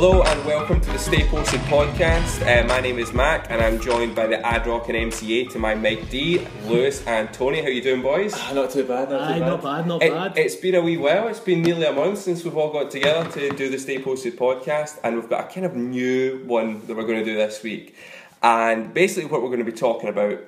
Hello 0.00 0.22
and 0.22 0.44
welcome 0.44 0.80
to 0.80 0.92
the 0.92 0.96
Stay 0.96 1.26
Posted 1.26 1.58
podcast. 1.62 2.40
Uh, 2.46 2.64
my 2.68 2.78
name 2.80 3.00
is 3.00 3.12
Mac 3.12 3.50
and 3.50 3.60
I'm 3.60 3.80
joined 3.80 4.14
by 4.14 4.28
the 4.28 4.36
Adrock 4.36 4.88
and 4.88 5.12
MCA 5.12 5.50
to 5.50 5.58
my 5.58 5.74
Mike 5.74 6.08
D, 6.08 6.46
Lewis 6.66 7.04
and 7.04 7.34
Tony. 7.34 7.60
How 7.62 7.66
you 7.66 7.82
doing, 7.82 8.00
boys? 8.00 8.32
Ah, 8.36 8.52
not 8.54 8.70
too 8.70 8.84
bad, 8.84 9.10
not 9.10 9.22
Aye, 9.22 9.34
too 9.34 9.40
bad. 9.40 9.48
not 9.48 9.62
bad, 9.64 9.86
not 9.88 10.02
It, 10.04 10.12
bad. 10.12 10.38
it's 10.38 10.54
been 10.54 10.76
a 10.76 10.80
wee 10.82 10.96
while. 10.98 11.26
It's 11.26 11.40
been 11.40 11.62
nearly 11.62 11.84
a 11.84 11.92
month 11.92 12.18
since 12.18 12.44
we've 12.44 12.56
all 12.56 12.72
got 12.72 12.92
together 12.92 13.28
to 13.32 13.50
do 13.56 13.68
the 13.68 13.78
Stay 13.80 14.00
Posted 14.00 14.38
podcast, 14.38 15.00
and 15.02 15.16
we've 15.16 15.28
got 15.28 15.50
a 15.50 15.52
kind 15.52 15.66
of 15.66 15.74
new 15.74 16.44
one 16.46 16.86
that 16.86 16.96
we're 16.96 17.02
going 17.04 17.18
to 17.18 17.24
do 17.24 17.34
this 17.34 17.60
week. 17.64 17.96
And 18.40 18.94
basically, 18.94 19.28
what 19.28 19.42
we're 19.42 19.48
going 19.48 19.58
to 19.58 19.64
be 19.64 19.76
talking 19.76 20.10
about 20.10 20.38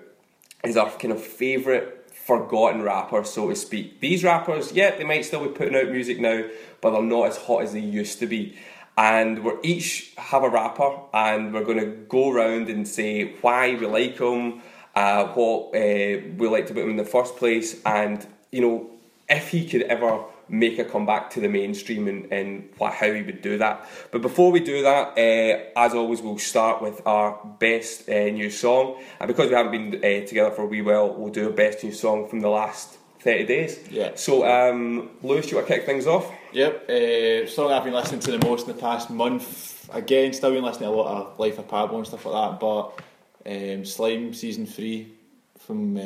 is 0.63 0.77
our 0.77 0.91
kind 0.93 1.13
of 1.13 1.21
favourite 1.21 2.09
forgotten 2.13 2.83
rappers, 2.83 3.31
so 3.31 3.49
to 3.49 3.57
speak. 3.57 3.99
These 3.99 4.23
rappers, 4.23 4.71
yeah, 4.71 4.97
they 4.97 5.03
might 5.03 5.25
still 5.25 5.43
be 5.43 5.53
putting 5.53 5.75
out 5.75 5.91
music 5.91 6.21
now, 6.21 6.45
but 6.81 6.93
they're 6.93 7.03
not 7.03 7.27
as 7.27 7.37
hot 7.37 7.63
as 7.63 7.73
they 7.73 7.81
used 7.81 8.21
to 8.21 8.29
be. 8.29 8.57
And 8.97 9.45
we're 9.45 9.59
each 9.63 10.13
have 10.19 10.43
a 10.43 10.49
rapper, 10.49 10.91
and 11.15 11.55
we're 11.55 11.65
going 11.65 11.81
to 11.81 11.87
go 11.87 12.31
around 12.31 12.69
and 12.69 12.87
say 12.87 13.35
why 13.41 13.75
we 13.75 13.87
like 13.87 14.19
them, 14.19 14.61
uh, 14.95 15.27
what 15.29 15.69
uh, 15.75 16.21
we 16.37 16.49
liked 16.49 16.71
about 16.71 16.85
him 16.85 16.91
in 16.91 16.97
the 16.97 17.05
first 17.05 17.37
place, 17.37 17.81
and 17.87 18.27
you 18.51 18.61
know 18.61 18.91
if 19.29 19.49
he 19.49 19.67
could 19.67 19.83
ever 19.83 20.25
make 20.51 20.79
a 20.79 20.85
comeback 20.85 21.31
to 21.31 21.41
the 21.41 21.49
mainstream 21.49 22.09
and, 22.09 22.31
and 22.33 22.69
what, 22.79 22.93
how 22.93 23.13
he 23.13 23.23
would 23.23 23.41
do 23.41 23.57
that. 23.59 23.89
But 24.11 24.21
before 24.21 24.51
we 24.51 24.61
do 24.61 24.83
that, 24.83 25.17
uh, 25.17 25.79
as 25.79 25.95
always, 25.95 26.21
we'll 26.21 26.39
start 26.39 26.83
with 26.83 27.01
our 27.07 27.39
best 27.59 28.09
uh, 28.09 28.25
new 28.25 28.51
song. 28.51 29.01
And 29.21 29.29
because 29.29 29.49
we 29.49 29.55
haven't 29.55 29.73
been 29.73 29.97
uh, 29.99 30.27
together 30.27 30.51
for 30.51 30.63
a 30.63 30.67
wee 30.67 30.83
while, 30.83 31.15
we'll 31.15 31.33
do 31.33 31.49
a 31.49 31.53
best 31.53 31.85
new 31.85 31.93
song 31.93 32.29
from 32.29 32.41
the 32.41 32.49
last 32.49 32.99
30 33.21 33.47
days. 33.47 33.79
Yeah. 33.91 34.13
So, 34.17 34.45
um, 34.47 35.11
Lewis, 35.23 35.47
do 35.47 35.53
you 35.53 35.57
want 35.59 35.69
to 35.69 35.75
kick 35.75 35.87
things 35.87 36.07
off? 36.07 36.31
Yep, 36.53 36.91
uh, 36.91 37.47
song 37.49 37.71
I've 37.73 37.85
been 37.85 37.93
listening 37.95 38.21
to 38.21 38.33
the 38.33 38.45
most 38.45 38.67
in 38.67 38.75
the 38.75 38.81
past 38.81 39.09
month. 39.09 39.89
Again, 39.93 40.33
still 40.33 40.51
been 40.53 40.65
listening 40.65 40.89
to 40.91 40.95
a 40.95 40.97
lot 40.97 41.27
of 41.33 41.39
Life 41.39 41.59
of 41.59 41.69
Pablo 41.69 41.99
and 41.99 42.07
stuff 42.07 42.27
like 42.27 42.51
that, 42.51 42.61
but 42.61 43.01
um, 43.47 43.85
Slime 43.85 44.35
Season 44.35 44.67
3 44.67 45.13
from 45.61 45.97
uh, 45.97 46.01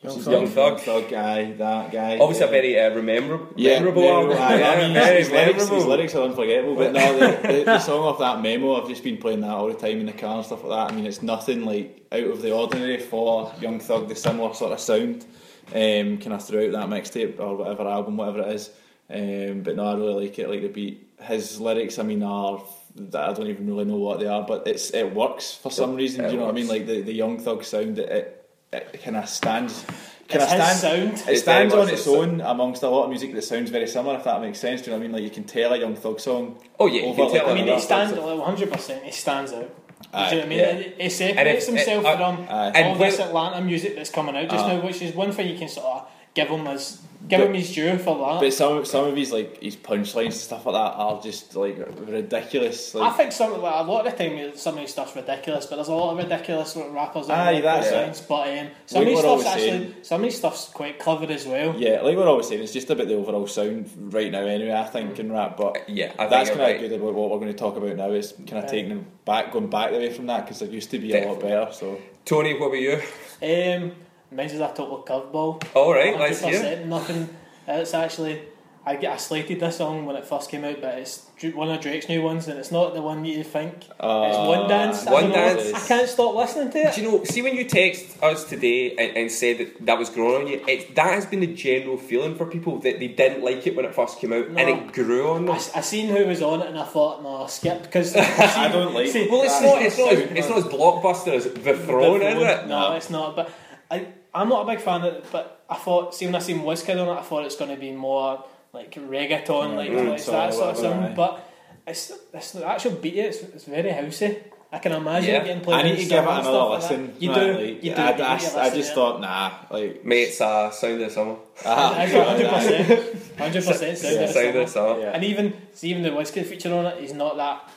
what's 0.00 0.16
his 0.16 0.26
Young? 0.26 0.48
Thug. 0.48 0.80
Thug 0.80 1.08
guy, 1.08 1.52
that 1.52 1.92
guy. 1.92 2.18
Obviously, 2.18 2.44
uh, 2.44 2.48
a 2.48 2.50
very 2.50 2.80
uh, 2.80 2.90
remember- 2.94 3.46
Yeah, 3.54 3.74
memorable 3.78 4.08
album. 4.08 4.36
Yeah, 4.36 4.68
I 4.70 4.76
mean, 4.82 4.94
very 4.94 5.18
his, 5.18 5.30
lyrics, 5.30 5.68
his 5.68 5.84
lyrics 5.84 6.14
are 6.16 6.24
unforgettable, 6.24 6.74
but 6.74 6.92
no, 6.92 7.18
the, 7.18 7.48
the, 7.48 7.64
the 7.64 7.78
song 7.78 8.00
off 8.00 8.18
that 8.18 8.42
memo, 8.42 8.82
I've 8.82 8.88
just 8.88 9.04
been 9.04 9.18
playing 9.18 9.42
that 9.42 9.50
all 9.50 9.68
the 9.68 9.74
time 9.74 10.00
in 10.00 10.06
the 10.06 10.12
car 10.12 10.36
and 10.38 10.44
stuff 10.46 10.64
like 10.64 10.88
that. 10.88 10.92
I 10.92 10.96
mean, 10.96 11.06
it's 11.06 11.22
nothing 11.22 11.64
like 11.64 12.04
out 12.10 12.24
of 12.24 12.42
the 12.42 12.52
ordinary 12.52 12.98
for 12.98 13.52
Young 13.60 13.78
Thug, 13.78 14.08
the 14.08 14.16
similar 14.16 14.54
sort 14.54 14.72
of 14.72 14.80
sound, 14.80 15.24
um, 15.68 16.18
kind 16.18 16.32
of 16.32 16.44
throughout 16.44 16.72
that 16.72 16.88
mixtape 16.88 17.38
or 17.38 17.56
whatever 17.56 17.86
album, 17.86 18.16
whatever 18.16 18.40
it 18.40 18.48
is. 18.54 18.70
Um, 19.10 19.62
but 19.62 19.76
no, 19.76 19.86
I 19.86 19.94
really 19.94 20.26
like 20.26 20.38
it, 20.38 20.48
like 20.48 20.62
the 20.62 20.68
beat. 20.68 21.04
His 21.20 21.60
lyrics, 21.60 21.98
I 21.98 22.02
mean, 22.02 22.22
are 22.22 22.62
that 22.96 23.30
I 23.30 23.32
don't 23.32 23.46
even 23.48 23.66
really 23.66 23.84
know 23.84 23.96
what 23.96 24.20
they 24.20 24.26
are, 24.26 24.42
but 24.42 24.66
it's 24.66 24.90
it 24.90 25.14
works 25.14 25.54
for 25.54 25.70
some 25.70 25.94
reason. 25.94 26.24
it 26.24 26.28
do 26.28 26.34
you 26.34 26.38
know 26.40 26.46
what 26.46 26.52
I 26.52 26.54
mean? 26.54 26.68
Like 26.68 26.86
the, 26.86 27.00
the 27.02 27.12
Young 27.12 27.38
Thug 27.38 27.64
sound, 27.64 27.98
it 27.98 28.46
it, 28.72 28.90
it 28.92 29.02
kind 29.02 29.16
of 29.16 29.28
stands. 29.28 29.84
Kind 30.28 30.42
It's 30.42 30.52
of 30.52 30.58
his 30.60 30.78
stands. 30.78 31.22
sound. 31.22 31.34
It 31.34 31.38
stands 31.38 31.74
on 31.74 31.88
its 31.88 32.06
own 32.06 32.40
amongst 32.42 32.82
a 32.82 32.88
lot 32.90 33.04
of 33.04 33.08
music 33.08 33.32
that 33.32 33.42
sounds 33.42 33.70
very 33.70 33.86
similar. 33.86 34.16
If 34.16 34.24
that 34.24 34.42
makes 34.42 34.58
sense, 34.60 34.82
do 34.82 34.90
you 34.90 34.92
know 34.92 34.98
what 34.98 35.04
I 35.04 35.08
mean? 35.08 35.12
Like 35.12 35.22
you 35.22 35.30
can 35.30 35.44
tell 35.44 35.72
a 35.72 35.78
Young 35.78 35.96
Thug 35.96 36.20
song. 36.20 36.58
Oh, 36.78 36.86
yeah, 36.86 37.00
you 37.00 37.06
over, 37.06 37.22
can 37.24 37.32
tell 37.32 37.46
like, 37.46 37.52
I 37.52 37.54
mean, 37.54 37.66
Yeah. 37.66 37.74
he 37.76 37.80
stands 37.80 38.12
like 38.12 38.38
100. 38.38 38.70
percent 38.70 39.06
it 39.06 39.14
stands 39.14 39.52
out. 39.54 39.70
Aye, 40.12 40.30
Do 40.30 40.36
you 40.36 40.42
know 40.42 40.46
what 40.46 40.46
I 40.46 40.48
mean? 40.50 40.58
yeah. 40.58 40.66
It, 40.86 40.96
it 40.98 41.12
separates 41.12 41.68
And 41.68 41.78
if- 41.78 41.86
himself 41.86 42.04
uh, 42.04 42.16
from 42.36 42.46
aye. 42.50 42.72
And 42.74 42.86
all 42.88 42.94
this 42.96 43.18
Atlanta 43.18 43.60
music 43.64 43.96
that's 43.96 44.10
coming 44.10 44.36
out 44.36 44.50
just 44.50 44.64
Uh-huh. 44.66 44.76
now, 44.76 44.84
which 44.84 45.00
is 45.00 45.14
one 45.14 45.32
thing 45.32 45.48
you 45.48 45.58
can 45.58 45.68
sort 45.68 45.86
of 45.86 46.08
give 46.34 46.48
him 46.48 46.66
as 46.66 47.00
give 47.26 47.40
But- 47.40 47.48
him 47.48 47.54
his 47.54 47.74
due 47.74 47.98
for 47.98 48.16
that. 48.18 48.40
But 48.40 48.52
some 48.52 48.84
some 48.84 49.06
of 49.06 49.16
his 49.16 49.32
like 49.32 49.60
his 49.62 49.76
punchlines 49.76 50.24
and 50.26 50.34
stuff 50.34 50.66
like 50.66 50.74
that 50.74 50.94
are 50.96 51.20
just 51.20 51.56
like 51.56 51.76
ridiculous. 52.06 52.94
I 52.94 53.10
think 53.10 53.32
some 53.32 53.60
like, 53.60 53.74
a 53.86 53.90
lot 53.90 54.06
of 54.06 54.16
the 54.16 54.24
time 54.28 54.56
some 54.56 54.74
of 54.74 54.80
his 54.82 54.90
stuff's 54.92 55.16
ridiculous, 55.16 55.66
but 55.66 55.76
there's 55.76 55.88
a 55.88 55.94
lot 55.94 56.12
of 56.12 56.18
ridiculous 56.18 56.76
rappers 56.76 57.28
out 57.28 57.38
Aye, 57.48 57.52
there. 57.54 57.62
that's 57.62 57.90
that 57.90 58.08
it. 58.10 58.26
But 58.28 58.58
um, 58.58 58.68
some 58.86 58.98
Like 59.00 59.06
of 59.06 59.12
his 59.12 59.20
stuff's 59.20 59.46
actually 59.46 59.68
saying. 59.70 59.94
some 60.02 60.20
of 60.20 60.24
his 60.26 60.36
stuff's 60.36 60.68
quite 60.68 60.98
clever 60.98 61.32
as 61.32 61.46
well. 61.46 61.74
yeah, 61.76 62.00
like 62.02 62.16
we're 62.16 62.28
always 62.28 62.48
saying, 62.48 62.62
it's 62.62 62.72
just 62.72 62.90
about 62.90 63.08
the 63.08 63.14
overall 63.14 63.46
sound 63.46 63.90
right 64.12 64.30
now. 64.30 64.40
Anyway, 64.46 64.72
I 64.72 64.84
think 64.84 65.18
in 65.18 65.32
rap, 65.32 65.56
but 65.56 65.88
Yeah, 65.88 66.12
I 66.18 66.26
that's 66.26 66.50
kind 66.50 66.60
of 66.60 66.66
right. 66.66 66.80
good 66.80 66.92
about 66.92 67.14
what 67.14 67.30
we're 67.30 67.38
going 67.40 67.52
to 67.52 67.58
talk 67.58 67.76
about 67.76 67.96
now. 67.96 68.10
Is 68.10 68.32
kind 68.32 68.58
of 68.58 68.64
Aye. 68.64 68.68
taking 68.68 68.88
them 68.90 69.06
back, 69.24 69.52
going 69.52 69.68
back 69.68 69.90
away 69.90 70.12
from 70.12 70.26
that 70.26 70.44
because 70.46 70.62
it 70.62 70.70
used 70.70 70.90
to 70.92 70.98
be 70.98 71.14
a 71.16 71.26
lot 71.26 71.40
better. 71.40 71.68
So 71.72 71.98
Tony, 72.24 72.58
what 72.58 72.66
about 72.68 72.80
you? 72.80 73.00
Um, 73.42 73.92
mine's 74.30 74.52
is 74.52 74.60
a 74.60 74.68
total 74.74 75.02
curveball. 75.06 75.62
All 75.74 75.92
right, 75.94 76.18
let's 76.18 76.40
hear. 76.40 76.84
Nothing. 76.86 77.28
It's 77.66 77.94
actually. 77.94 78.42
I 78.86 78.96
get 78.96 79.12
I 79.12 79.16
slated 79.18 79.60
this 79.60 79.76
song 79.76 80.06
when 80.06 80.16
it 80.16 80.24
first 80.24 80.50
came 80.50 80.64
out, 80.64 80.80
but 80.80 80.94
it's 80.96 81.28
one 81.54 81.68
of 81.70 81.78
Drake's 81.78 82.08
new 82.08 82.22
ones, 82.22 82.48
and 82.48 82.58
it's 82.58 82.70
not 82.72 82.94
the 82.94 83.02
one 83.02 83.22
you 83.22 83.44
think. 83.44 83.74
it's 83.84 83.90
Uh, 84.00 84.46
One 84.46 84.66
Dance. 84.66 85.06
I 85.06 85.12
One 85.12 85.22
don't 85.24 85.32
know, 85.32 85.62
Dance. 85.62 85.74
I 85.74 85.86
can't 85.88 86.08
stop 86.08 86.34
listening 86.34 86.70
to 86.70 86.78
it. 86.78 86.94
Do 86.94 87.02
you 87.02 87.10
know? 87.10 87.24
See, 87.24 87.42
when 87.42 87.54
you 87.54 87.64
text 87.64 88.22
us 88.22 88.44
today 88.44 88.92
and, 88.96 89.14
and 89.14 89.30
said 89.30 89.58
that 89.58 89.84
that 89.84 89.98
was 89.98 90.08
growing 90.08 90.40
on 90.42 90.46
you, 90.50 90.64
it, 90.66 90.94
that 90.94 91.12
has 91.12 91.26
been 91.26 91.40
the 91.40 91.48
general 91.48 91.98
feeling 91.98 92.34
for 92.34 92.46
people 92.46 92.78
that 92.78 92.98
they 92.98 93.08
didn't 93.08 93.44
like 93.44 93.66
it 93.66 93.76
when 93.76 93.84
it 93.84 93.94
first 93.94 94.20
came 94.20 94.32
out, 94.32 94.46
and 94.46 94.58
it 94.58 94.92
grew 94.94 95.32
on 95.32 95.42
I, 95.42 95.46
them. 95.48 95.56
s- 95.56 95.72
I 95.74 95.80
seen 95.82 96.08
who 96.08 96.24
was 96.24 96.40
on 96.40 96.62
it, 96.62 96.68
and 96.68 96.78
I 96.78 96.84
thought, 96.84 97.22
no, 97.22 97.46
skip 97.46 97.82
because 97.82 98.16
I 98.16 98.68
don't 98.72 98.94
like. 98.94 99.08
See, 99.08 99.28
Well, 99.30 99.42
it's 99.42 99.58
that. 99.60 99.66
not. 99.66 99.82
It's 99.82 99.98
not. 99.98 100.12
As, 100.14 100.18
it's 100.30 100.48
not 100.48 100.58
as 100.58 100.64
blockbuster 100.64 101.34
as 101.34 101.44
The 101.44 101.76
Throne, 101.76 102.22
is 102.22 102.36
it? 102.42 102.66
No, 102.66 102.88
No. 102.90 102.96
it's 102.96 103.10
not. 103.10 103.36
But 103.36 103.50
I, 103.90 104.06
I'm 104.38 104.48
not 104.48 104.62
a 104.62 104.66
big 104.72 104.80
fan 104.80 105.02
of 105.02 105.14
it. 105.14 105.24
But 105.32 105.64
I 105.68 105.74
thought, 105.76 106.14
see, 106.14 106.26
when 106.26 106.34
I 106.34 106.38
seen 106.38 106.60
Wizkid 106.60 107.00
on 107.00 107.08
it, 107.16 107.20
I 107.20 107.22
thought 107.22 107.44
it's 107.44 107.56
going 107.56 107.70
to 107.70 107.80
be 107.80 107.92
more 107.92 108.44
like 108.72 108.92
reggaeton, 108.94 109.76
like, 109.76 109.90
Mm, 109.90 110.10
like 110.10 110.18
so 110.18 110.32
that 110.32 110.54
sort 110.54 110.70
of 110.70 110.76
whatever, 110.76 111.02
sound. 111.02 111.16
But 111.16 111.50
it's, 111.86 112.12
it's 112.32 112.52
the 112.52 112.66
actual 112.66 112.92
beat. 112.92 113.16
It's, 113.16 113.38
it's 113.42 113.64
very 113.64 113.90
housey. 113.90 114.42
I 114.70 114.78
can 114.80 114.92
imagine 114.92 115.30
Yeah. 115.30 115.40
it 115.40 115.44
getting 115.46 115.62
played. 115.62 115.76
I 115.76 115.82
need 115.82 115.92
in 115.92 115.96
to 115.96 116.02
give 116.04 116.12
it 116.12 116.18
and 116.18 116.28
another 116.28 116.42
stuff 116.42 116.68
like 116.70 116.82
listen. 116.82 117.16
You 117.18 117.34
do. 117.34 117.52
like, 117.54 117.84
you 117.84 117.94
do. 117.94 118.02
I, 118.02 118.16
you 118.16 118.24
I, 118.24 118.36
to 118.38 118.60
I 118.60 118.70
just 118.70 118.88
to 118.90 118.94
thought, 118.94 119.20
nah, 119.22 119.52
like 119.70 120.04
Mate, 120.04 120.22
it's 120.24 120.40
uh, 120.42 120.70
sound 120.70 121.00
of 121.00 121.10
summer. 121.10 121.36
ah, 121.64 121.94
Hundred 121.94 122.52
percent, 122.52 123.38
hundred 123.38 123.64
percent. 123.64 123.98
Yeah. 124.02 124.26
Sound 124.30 124.56
of 124.56 124.68
summer. 124.68 125.00
Yeah. 125.00 125.10
And 125.14 125.24
even 125.24 125.54
see, 125.72 125.88
even 125.88 126.02
the 126.02 126.10
Wizkid 126.10 126.44
feature 126.44 126.74
on 126.74 126.84
it 126.84 127.02
is 127.02 127.14
not 127.14 127.38
that. 127.38 127.70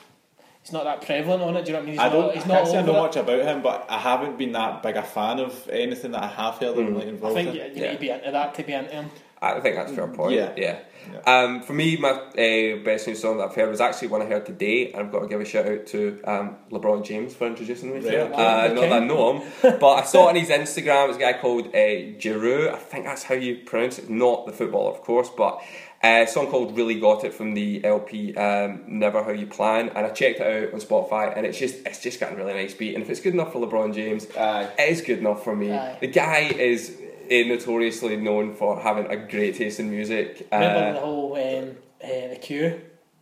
He's 0.62 0.72
not 0.72 0.84
that 0.84 1.02
prevalent 1.04 1.42
on 1.42 1.56
it. 1.56 1.64
Do 1.64 1.72
you 1.72 1.78
know 1.78 1.80
what 1.80 1.82
I 1.82 1.86
mean? 1.86 1.92
He's 1.94 2.00
I 2.00 2.08
don't. 2.08 2.34
He's 2.34 2.44
I 2.44 2.48
not 2.48 2.54
can't 2.58 2.68
say 2.68 2.78
I 2.78 2.82
know 2.82 2.96
it. 2.96 3.00
much 3.02 3.16
about 3.16 3.40
him, 3.42 3.62
but 3.62 3.86
I 3.90 3.98
haven't 3.98 4.38
been 4.38 4.52
that 4.52 4.82
big 4.82 4.96
a 4.96 5.02
fan 5.02 5.40
of 5.40 5.68
anything 5.68 6.12
that 6.12 6.22
I 6.22 6.28
have 6.28 6.54
heard 6.58 6.76
him 6.78 6.94
like 6.94 7.04
I 7.04 7.08
involved 7.08 7.34
think 7.34 7.48
in. 7.50 7.54
you, 7.56 7.62
you 7.62 7.70
Yeah. 7.74 7.86
need 7.88 7.94
to 7.94 8.00
be 8.00 8.10
into 8.10 8.30
that 8.30 8.54
to 8.54 8.62
be 8.62 8.72
into 8.72 8.90
him. 8.92 9.10
I 9.44 9.58
think 9.58 9.74
that's 9.74 9.90
a 9.90 9.94
fair 9.96 10.06
point. 10.06 10.34
Yeah. 10.36 10.52
yeah. 10.56 10.78
Yeah. 11.12 11.18
Um, 11.42 11.62
for 11.64 11.72
me, 11.72 11.96
my 11.96 12.10
uh, 12.10 12.84
best 12.84 13.08
new 13.08 13.16
song 13.16 13.38
that 13.38 13.48
I've 13.48 13.54
heard 13.56 13.68
was 13.68 13.80
actually 13.80 14.06
one 14.06 14.22
I 14.22 14.26
heard 14.26 14.46
today, 14.46 14.92
and 14.92 15.02
I've 15.02 15.10
got 15.10 15.18
to 15.22 15.26
give 15.26 15.40
a 15.40 15.44
shout 15.44 15.66
out 15.66 15.84
to 15.86 16.20
um, 16.24 16.58
LeBron 16.70 17.04
James 17.04 17.34
for 17.34 17.48
introducing 17.48 17.92
me 17.92 18.00
to 18.02 18.06
Right, 18.06 18.14
it. 18.18 18.32
okay. 18.32 18.34
Uh, 18.34 18.64
Okay. 18.66 18.74
not 18.74 18.80
that 18.82 19.02
I 19.02 19.04
know 19.04 19.40
him, 19.40 19.78
but 19.80 19.94
I 19.94 20.04
saw 20.04 20.28
on 20.28 20.36
his 20.36 20.48
Instagram, 20.48 21.08
it's 21.08 21.16
a 21.16 21.20
guy 21.20 21.32
called 21.32 21.74
uh, 21.74 22.20
Giroux. 22.20 22.70
I 22.70 22.76
think 22.76 23.04
that's 23.04 23.24
how 23.24 23.34
you 23.34 23.56
pronounce 23.66 23.98
it. 23.98 24.08
Not 24.08 24.46
the 24.46 24.52
footballer, 24.52 24.92
of 24.92 25.00
course, 25.00 25.28
but 25.28 25.60
a 26.04 26.26
song 26.26 26.48
called 26.48 26.76
"Really 26.76 26.98
Got 26.98 27.24
It" 27.24 27.32
from 27.34 27.54
the 27.54 27.84
LP 27.84 28.34
um, 28.36 28.82
"Never 28.86 29.22
How 29.22 29.30
You 29.30 29.46
Plan," 29.46 29.88
and 29.90 30.06
I 30.06 30.10
checked 30.10 30.40
it 30.40 30.46
out 30.66 30.74
on 30.74 30.80
Spotify, 30.80 31.36
and 31.36 31.46
it's 31.46 31.58
just 31.58 31.86
it's 31.86 32.00
just 32.02 32.18
got 32.20 32.32
a 32.32 32.36
really 32.36 32.54
nice 32.54 32.74
beat. 32.74 32.94
And 32.94 33.02
if 33.04 33.10
it's 33.10 33.20
good 33.20 33.34
enough 33.34 33.52
for 33.52 33.60
LeBron 33.66 33.94
James, 33.94 34.26
Aye. 34.36 34.68
it 34.78 34.90
is 34.92 35.00
good 35.02 35.18
enough 35.18 35.44
for 35.44 35.54
me. 35.54 35.72
Aye. 35.72 35.98
The 36.00 36.08
guy 36.08 36.40
is. 36.40 36.96
uh, 36.98 37.02
Notoriously 37.46 38.16
known 38.16 38.54
for 38.54 38.78
having 38.78 39.06
a 39.06 39.16
great 39.16 39.54
taste 39.56 39.80
in 39.80 39.90
music. 39.90 40.46
Remember 40.52 40.80
Uh, 40.90 40.92
the 40.92 41.00
whole 41.00 41.32
um, 41.34 41.76
uh, 42.04 42.28
the 42.28 42.36
queue? 42.40 42.80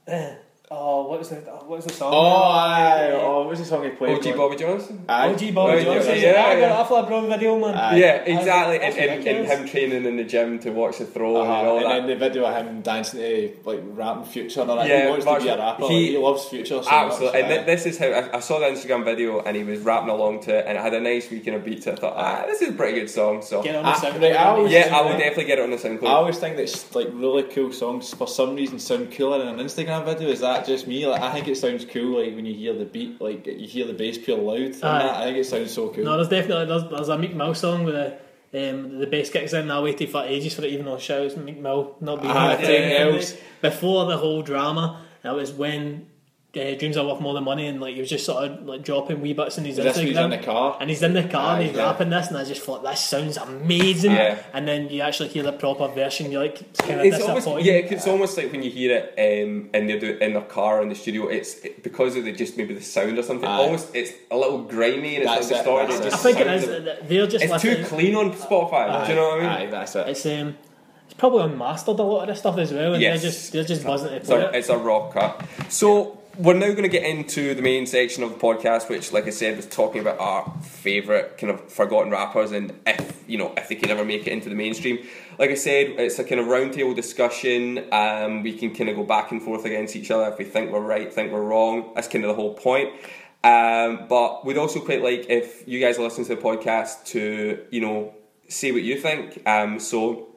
Oh, 0.73 1.09
what 1.09 1.19
was 1.19 1.31
the 1.31 1.35
what 1.35 1.69
was 1.69 1.85
the 1.85 1.93
song? 1.93 2.13
Oh, 2.15 2.43
aye. 2.43 3.11
Oh, 3.13 3.41
what 3.41 3.49
was 3.49 3.59
the 3.59 3.65
song 3.65 3.83
he 3.83 3.91
played? 3.91 4.25
OG 4.25 4.37
Bobby 4.37 4.55
Johnson. 4.55 5.05
Aye. 5.09 5.31
OG 5.33 5.53
Bobby 5.53 5.73
Right, 5.79 5.85
Johnson. 5.85 6.15
yeah, 6.15 6.21
Yeah, 6.21 6.31
yeah, 6.33 6.47
I 6.47 6.53
yeah. 6.55 6.61
got 6.69 6.93
off 6.93 7.09
LeBron 7.11 7.29
video, 7.29 7.59
man. 7.59 7.75
Aye. 7.75 7.97
Yeah, 7.97 8.13
exactly. 8.23 8.79
That's 8.79 8.97
And, 8.97 9.11
and, 9.11 9.27
and 9.27 9.47
him 9.49 9.67
training 9.69 10.05
in 10.05 10.17
the 10.17 10.23
gym 10.23 10.61
to 10.61 10.71
watch 10.71 10.99
the 10.99 11.07
throw 11.07 11.39
Uh-huh. 11.39 11.53
and 11.53 11.67
all 11.67 11.77
and 11.79 11.87
that. 11.87 11.89
then 11.89 12.07
the 12.07 12.15
video 12.15 12.45
of 12.47 12.55
him 12.55 12.83
dancing 12.83 13.19
to 13.19 13.53
like 13.65 13.81
rapping 13.85 14.25
Future 14.27 14.61
and 14.61 14.71
all 14.71 14.77
that. 14.77 14.87
Yeah, 14.87 15.07
he 15.07 15.11
wants 15.11 15.25
much- 15.27 15.39
to 15.41 15.45
be 15.45 15.49
a 15.51 15.59
rapper. 15.59 15.83
he- 15.89 15.89
like, 15.89 16.11
He, 16.13 16.19
loves 16.19 16.45
Future 16.45 16.83
so 16.85 16.89
Absolutely, 16.89 17.27
much. 17.27 17.35
and 17.35 17.45
aye. 17.53 17.65
th- 17.65 17.67
this 17.67 17.87
is 17.87 17.99
how 17.99 18.07
I, 18.07 18.37
I 18.37 18.39
saw 18.41 18.61
the 18.61 18.67
Instagram 18.67 19.05
video, 19.05 19.41
and 19.41 19.57
he 19.57 19.65
was 19.65 19.81
rapping 19.81 20.11
along 20.11 20.43
to 20.43 20.57
it, 20.57 20.67
and 20.69 20.79
it 20.79 20.81
had 20.81 20.95
a 20.95 21.01
nice 21.01 21.29
weekend 21.33 21.57
of 21.57 21.65
beat 21.65 21.83
to 21.83 21.91
it. 21.91 21.93
I 21.95 21.97
thought, 22.01 22.15
ah, 22.17 22.45
this 22.47 22.63
is 22.63 22.69
a 22.69 22.73
pretty 22.75 22.97
good 23.01 23.11
song. 23.11 23.43
So, 23.43 23.61
Get 23.61 23.75
on 23.75 23.83
the 23.83 23.89
Ah, 23.89 23.95
sound. 23.95 24.23
right, 24.23 24.37
I 24.37 24.67
yeah, 24.69 24.97
I 24.97 25.01
will 25.03 25.19
definitely 25.19 25.47
get 25.47 25.59
it 25.59 25.63
on 25.63 25.71
the 25.73 25.79
SoundCloud. 25.79 26.05
I 26.07 26.13
always 26.13 26.39
think 26.39 26.57
that 26.59 26.71
like 26.95 27.09
really 27.13 27.43
cool 27.43 27.73
songs 27.73 28.15
for 28.15 28.29
some 28.29 28.55
reason 28.55 28.79
sound 28.79 29.11
cooler 29.13 29.43
in 29.43 29.49
an 29.49 29.57
Instagram 29.59 30.05
video. 30.05 30.29
Is 30.29 30.39
that 30.39 30.60
just 30.67 30.87
me? 30.87 31.07
Like 31.07 31.23
I 31.23 31.33
think 31.33 31.49
it 31.49 31.57
sounds 31.57 31.85
cool 31.85 32.23
like 32.23 32.35
when 32.35 32.47
you 32.47 32.55
hear 32.55 32.75
the 32.75 32.85
beat, 32.85 33.21
like 33.21 33.47
you 33.47 33.67
hear 33.67 33.87
the 33.87 33.93
bass 33.93 34.19
pure 34.19 34.39
loud. 34.39 34.59
And 34.61 34.75
that, 34.75 35.17
I 35.17 35.25
think 35.25 35.39
it 35.39 35.47
sounds 35.47 35.73
so 35.73 35.89
cool. 35.91 36.05
No, 36.05 36.17
there's 36.17 36.29
definitely 36.29 36.67
there's, 36.67 36.85
there's 36.91 37.09
a 37.09 37.19
Meek 37.19 37.35
Mill 37.35 37.55
song 37.55 37.85
with 37.85 37.95
the 37.95 38.71
um, 38.71 38.99
the 38.99 39.07
bass 39.07 39.31
kicks 39.31 39.53
in. 39.53 39.71
I 39.71 39.81
waited 39.81 40.11
for 40.11 40.23
ages 40.25 40.55
for 40.55 40.63
it, 40.65 40.73
even 40.73 40.87
though 40.87 40.97
it 40.97 41.01
shows 41.03 41.37
Meek 41.37 41.59
Mill 41.59 41.97
not 42.01 42.21
being 42.21 42.33
Ah, 42.35 42.57
here. 42.57 43.13
Else. 43.13 43.37
Before 43.63 44.07
the 44.07 44.17
whole 44.17 44.43
drama, 44.43 45.01
that 45.23 45.35
was 45.35 45.53
when 45.53 46.09
uh, 46.57 46.75
dreams 46.75 46.97
are 46.97 47.07
worth 47.07 47.21
more 47.21 47.33
than 47.35 47.45
money, 47.45 47.67
and 47.69 47.81
like 47.81 47.95
he 47.95 48.01
was 48.01 48.11
just 48.11 48.25
sort 48.27 48.43
of 48.45 48.67
like 48.67 48.83
dropping 48.83 49.21
wee 49.21 49.33
bits 49.33 49.57
in 49.57 49.65
his 49.65 49.77
This 49.77 49.85
was 49.97 49.97
Instagram. 50.05 50.25
in 50.25 50.31
the 50.31 50.39
car. 50.39 50.77
and 50.81 50.91
he's 50.91 51.01
in 51.03 51.13
the 51.13 51.23
car 51.23 51.55
and 51.57 51.65
he's 51.69 51.77
yeah. 51.77 51.85
rapping 51.85 52.11
this, 52.11 52.27
and 52.27 52.37
I 52.37 52.45
just 52.45 52.63
thought 52.63 52.83
this 52.83 52.99
sounds 53.05 53.37
amazing. 53.37 54.11
Yeah. 54.11 54.43
And 54.53 54.67
then 54.67 54.89
you 54.89 55.01
actually 55.03 55.29
hear 55.29 55.45
the 55.45 55.53
proper 55.53 55.87
version, 55.89 56.33
you're 56.33 56.43
like, 56.43 56.61
it's 56.61 56.81
kind 56.81 56.99
of 56.99 57.07
It's 57.07 57.21
almost 57.21 57.37
disappointing. 57.37 57.67
yeah, 57.67 57.81
'cause 57.83 57.93
it's 57.93 58.07
almost 58.09 58.37
like 58.37 58.51
when 58.51 58.63
you 58.65 58.71
hear 58.71 58.97
it 59.17 59.45
um, 59.47 59.71
and 59.75 59.89
they 59.89 59.97
do 59.99 60.09
it 60.11 60.23
in 60.23 60.33
their 60.33 60.43
car 60.43 60.83
in 60.83 60.89
the 60.89 60.95
studio. 60.97 61.29
It's 61.29 61.55
it, 61.65 61.85
because 61.85 62.17
of 62.17 62.25
the 62.25 62.33
just 62.33 62.57
maybe 62.57 62.75
the 62.75 62.83
sound 62.83 63.17
or 63.17 63.23
something. 63.23 63.49
Aye. 63.49 63.57
Almost 63.59 63.95
it's 63.95 64.13
a 64.33 64.37
little 64.37 64.63
grimy 64.65 65.17
and 65.17 65.25
it's 65.25 65.49
That's 65.49 65.51
like 65.51 65.59
distorted. 65.61 65.91
that's 65.91 66.01
It 66.01 66.07
it. 66.07 66.15
I 66.15 66.17
think 66.17 66.41
it 66.41 66.47
sounds 66.47 66.63
is. 66.65 66.69
a- 66.69 66.81
that 66.81 67.09
They're 67.09 67.27
just 67.29 67.45
It's 67.45 67.63
too 67.63 67.85
clean 67.85 68.15
on 68.17 68.33
Spotify. 68.33 69.07
do 69.07 69.13
you 69.13 69.17
know 69.21 69.29
what 69.29 69.39
I 69.39 69.43
mean? 69.43 69.49
Aye, 69.69 69.71
that's 69.71 69.95
it. 69.95 70.09
It's 70.09 70.27
um, 70.27 70.57
it's 71.05 71.15
probably 71.15 71.43
unmastered 71.45 71.99
a 71.99 72.03
lot 72.03 72.23
of 72.23 72.29
this 72.29 72.39
stuff 72.41 72.59
as 72.59 72.73
well, 72.73 72.95
and 72.95 73.03
Yes. 73.03 73.23
they're 73.23 73.31
just 73.31 73.53
they're 73.53 73.65
just 73.65 73.85
buzzing 73.85 74.09
to 74.11 74.17
It's 74.17 74.29
a, 74.31 74.49
it. 74.49 74.55
it's 74.57 74.69
a 74.69 74.77
raw 74.77 75.11
cut. 75.11 75.43
So 75.69 76.19
we're 76.41 76.55
now 76.55 76.71
going 76.71 76.83
to 76.83 76.89
get 76.89 77.05
into 77.05 77.55
the 77.55 77.61
main 77.61 77.87
section 77.87 78.23
of 78.23 78.31
the 78.31 78.39
podcast, 78.39 78.89
which, 78.89 79.13
like 79.13 79.27
I 79.27 79.31
said, 79.31 79.57
was 79.57 79.67
talking 79.67 80.01
about 80.01 80.19
our 80.19 80.51
favourite 80.63 81.37
kind 81.37 81.53
of 81.53 81.71
forgotten 81.71 82.11
rappers 82.11 82.53
and 82.53 82.73
if 82.87 83.23
you 83.29 83.37
know 83.37 83.53
if 83.59 83.69
they 83.69 83.75
could 83.75 83.91
ever 83.91 84.05
make 84.05 84.27
it 84.27 84.33
into 84.33 84.49
the 84.49 84.55
mainstream. 84.55 85.07
Like 85.39 85.51
I 85.51 85.55
said, 85.55 85.89
it's 85.99 86.19
a 86.19 86.25
kind 86.25 86.41
of 86.41 86.47
roundtable 86.47 86.97
discussion. 86.97 87.85
Um, 87.93 88.43
we 88.43 88.57
can 88.57 88.75
kind 88.75 88.89
of 88.89 88.97
go 88.97 89.05
back 89.05 89.33
and 89.33 89.43
forth 89.43 89.67
against 89.67 89.95
each 89.97 90.11
other 90.11 90.33
if 90.33 90.39
we 90.39 90.45
think 90.45 90.73
we're 90.73 90.81
right, 90.81 91.13
think 91.13 91.31
we're 91.31 91.43
wrong. 91.43 91.93
That's 91.95 92.09
kind 92.09 92.25
of 92.25 92.29
the 92.29 92.35
whole 92.35 92.55
point. 92.55 92.91
Um, 93.45 94.07
but 94.09 94.45
we'd 94.45 94.59
also 94.59 94.81
quite 94.81 95.03
like 95.03 95.27
if 95.29 95.69
you 95.69 95.79
guys 95.79 95.99
are 95.99 96.03
listening 96.03 96.27
to 96.29 96.37
the 96.37 96.43
podcast 96.43 97.05
to 97.07 97.67
you 97.71 97.81
know 97.83 98.15
say 98.49 98.73
what 98.73 98.83
you 98.83 98.99
think. 98.99 99.47
Um, 99.47 99.79
so 99.79 100.29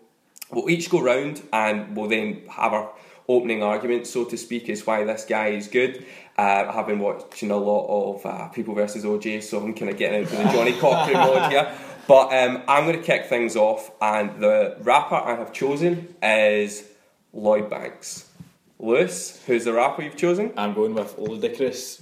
we'll 0.52 0.70
each 0.70 0.90
go 0.90 1.02
round 1.02 1.42
and 1.54 1.96
we'll 1.96 2.10
then 2.10 2.44
have 2.50 2.74
our 2.74 2.94
opening 3.28 3.64
argument, 3.64 4.08
so 4.08 4.26
to 4.26 4.38
speak, 4.38 4.70
is 4.70 4.86
why 4.86 5.04
this 5.04 5.26
guy 5.26 5.50
is 5.50 5.68
good. 5.68 6.06
Uh, 6.38 6.72
I've 6.74 6.88
been 6.88 7.00
watching 7.00 7.52
a 7.52 7.58
lot 7.58 8.16
of 8.16 8.26
uh, 8.26 8.48
People 8.50 8.74
versus 8.74 9.04
OJ, 9.04 9.44
so 9.44 9.64
I'm 9.64 9.74
kind 9.74 9.92
of 9.92 9.98
getting 9.98 10.22
into 10.22 10.36
the 10.36 10.44
Johnnie 10.46 10.74
Cochran 10.74 11.14
mode 11.18 11.52
here. 11.52 11.72
But 12.08 12.34
um, 12.34 12.64
I'm 12.68 12.86
going 12.86 12.98
to 12.98 13.04
kick 13.04 13.28
things 13.28 13.56
off, 13.56 13.92
and 14.02 14.42
the 14.42 14.78
rapper 14.82 15.16
I 15.16 15.36
have 15.36 15.54
chosen 15.54 16.16
is 16.22 16.90
Lloyd 17.32 17.70
Banks. 17.70 18.30
Lewis, 18.80 19.42
who's 19.46 19.64
the 19.66 19.74
rapper 19.74 20.02
you've 20.02 20.18
chosen? 20.18 20.52
I'm 20.58 20.74
going 20.74 20.94
with 20.94 21.16
Ludacris. 21.18 22.02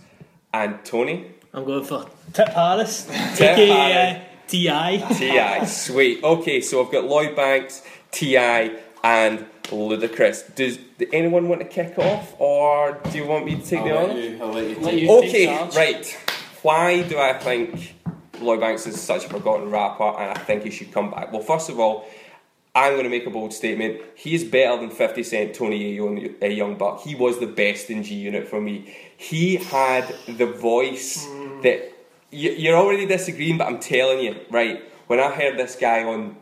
And 0.54 0.84
Tony? 0.84 1.32
I'm 1.54 1.66
going 1.66 1.84
for 1.84 2.06
Tip 2.34 2.50
Harris, 2.50 3.06
Tip 3.36 3.58
aka 3.58 4.28
Ti. 4.48 5.04
Ti, 5.14 5.66
sweet. 5.66 6.24
Okay, 6.24 6.60
so 6.60 6.84
I've 6.84 6.92
got 6.92 7.06
Lloyd 7.06 7.36
Banks, 7.36 7.84
Ti, 8.12 8.38
and 9.04 9.46
Ludacris. 9.72 10.54
Does 10.56 10.80
anyone 11.12 11.48
want 11.48 11.62
to 11.62 11.68
kick 11.68 11.98
off, 11.98 12.36
or 12.40 13.00
do 13.12 13.18
you 13.18 13.26
want 13.26 13.46
me 13.46 13.56
to 13.56 13.62
take 13.62 13.84
the 13.84 13.92
I'll 13.92 14.10
honour? 14.12 14.38
I'll 14.42 14.52
let 14.52 14.70
you 14.70 14.76
Let 14.80 14.92
take 14.92 15.02
you- 15.02 15.18
Okay, 15.18 15.46
take 15.46 15.76
right. 15.76 16.18
Why 16.62 17.02
do 17.04 17.18
I 17.18 17.34
think 17.34 17.96
Lloyd 18.40 18.60
Banks 18.60 18.86
is 18.86 19.02
such 19.02 19.26
a 19.26 19.30
forgotten 19.30 19.70
rapper, 19.72 20.04
and 20.04 20.32
I 20.32 20.40
think 20.44 20.64
he 20.64 20.70
should 20.70 20.92
come 20.92 21.10
back? 21.12 21.32
Well, 21.32 21.42
first 21.42 21.70
of 21.70 21.80
all. 21.80 22.06
I'm 22.74 22.94
going 22.94 23.04
to 23.04 23.10
make 23.10 23.28
a 23.28 23.30
bold 23.30 23.54
statement. 23.54 24.00
He 24.16 24.34
is 24.34 24.46
better 24.46 24.80
than 24.80 24.92
50 24.92 25.24
Cent, 25.24 25.54
Tony 25.54 25.78
Yayo 25.78 25.96
Young, 25.98 26.36
A. 26.42 26.48
Young 26.54 26.76
Buck. 26.78 27.02
He 27.02 27.16
was 27.16 27.38
the 27.38 27.46
best 27.48 27.90
in 27.90 28.02
G 28.02 28.16
Unit 28.16 28.48
for 28.48 28.62
me. 28.62 28.96
He 29.18 29.58
had 29.58 30.16
the 30.26 30.46
voice 30.46 31.26
that 31.64 31.92
you, 32.32 32.52
you're 32.52 32.78
already 32.78 33.06
disagreeing, 33.06 33.58
but 33.58 33.68
I'm 33.68 33.80
telling 33.80 34.20
you, 34.24 34.38
right? 34.50 34.82
When 35.08 35.20
I 35.20 35.32
heard 35.32 35.58
this 35.60 35.76
guy 35.76 36.06
on 36.06 36.38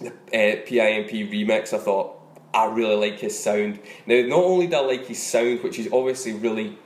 the 0.00 0.08
uh, 0.08 0.64
PIMP 0.64 1.10
remix, 1.30 1.74
I 1.74 1.78
thought 1.78 2.18
I 2.52 2.66
really 2.66 2.96
like 2.96 3.20
his 3.20 3.38
sound. 3.38 3.78
Now, 4.06 4.20
not 4.22 4.44
only 4.44 4.66
do 4.66 4.76
I 4.76 4.80
like 4.80 5.06
his 5.06 5.22
sound, 5.22 5.62
which 5.62 5.78
is 5.78 5.88
obviously 5.92 6.32
really 6.32 6.78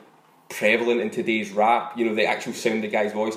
prevalent 0.49 1.01
in 1.01 1.11
today's 1.11 1.51
rap, 1.51 1.97
you 1.97 2.05
know, 2.05 2.15
the 2.15 2.27
actual 2.27 2.53
sound 2.53 2.77
of 2.77 2.83
the 2.83 2.89
guy's 2.89 3.13
voice. 3.13 3.37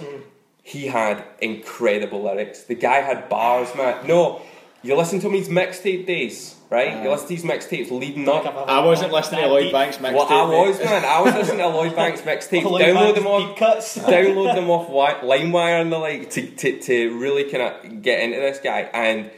He 0.62 0.88
had 0.88 1.24
incredible 1.42 2.24
lyrics. 2.24 2.64
The 2.64 2.76
guy 2.76 2.98
had 3.02 3.30
bars, 3.30 3.74
man. 3.76 4.06
No, 4.06 4.42
you 4.84 4.96
listen 4.96 5.20
to 5.22 5.28
him 5.28 5.34
his 5.34 5.50
mixtape 5.50 6.06
days, 6.06 6.56
right? 6.70 7.04
you 7.04 7.10
listen 7.10 7.28
to 7.30 7.36
his 7.36 7.44
mixtapes 7.44 7.92
leading 7.92 8.28
up. 8.28 8.46
I 8.46 8.80
wasn't 8.80 9.14
listening 9.14 9.42
to 9.42 9.48
Lloyd 9.48 9.72
Banks 9.72 9.98
mixtape. 9.98 10.14
Well, 10.14 10.28
I 10.28 10.68
was, 10.68 10.80
man. 10.80 11.06
I 11.06 11.22
was 11.22 11.34
listening 11.34 11.60
to 11.60 11.68
Lloyd 11.70 11.96
Banks 11.96 12.22
mixtapes. 12.24 12.64
Lloyd 12.64 12.82
Download 12.82 12.94
Banks 12.94 13.20
them 13.20 13.28
on 13.28 13.48
deep 13.48 13.58
cuts. 13.58 13.98
download 13.98 14.56
them 14.56 14.70
off 14.70 14.88
Wi- 14.88 15.22
LimeWire 15.22 15.82
and 15.82 15.92
the 15.92 15.98
like 15.98 16.30
to, 16.32 16.46
to, 16.46 16.80
to 16.82 17.18
really 17.18 17.50
kind 17.50 17.64
of 17.64 18.02
get 18.02 18.20
into 18.20 18.38
this 18.40 18.60
guy. 18.60 18.90
And 18.94 19.32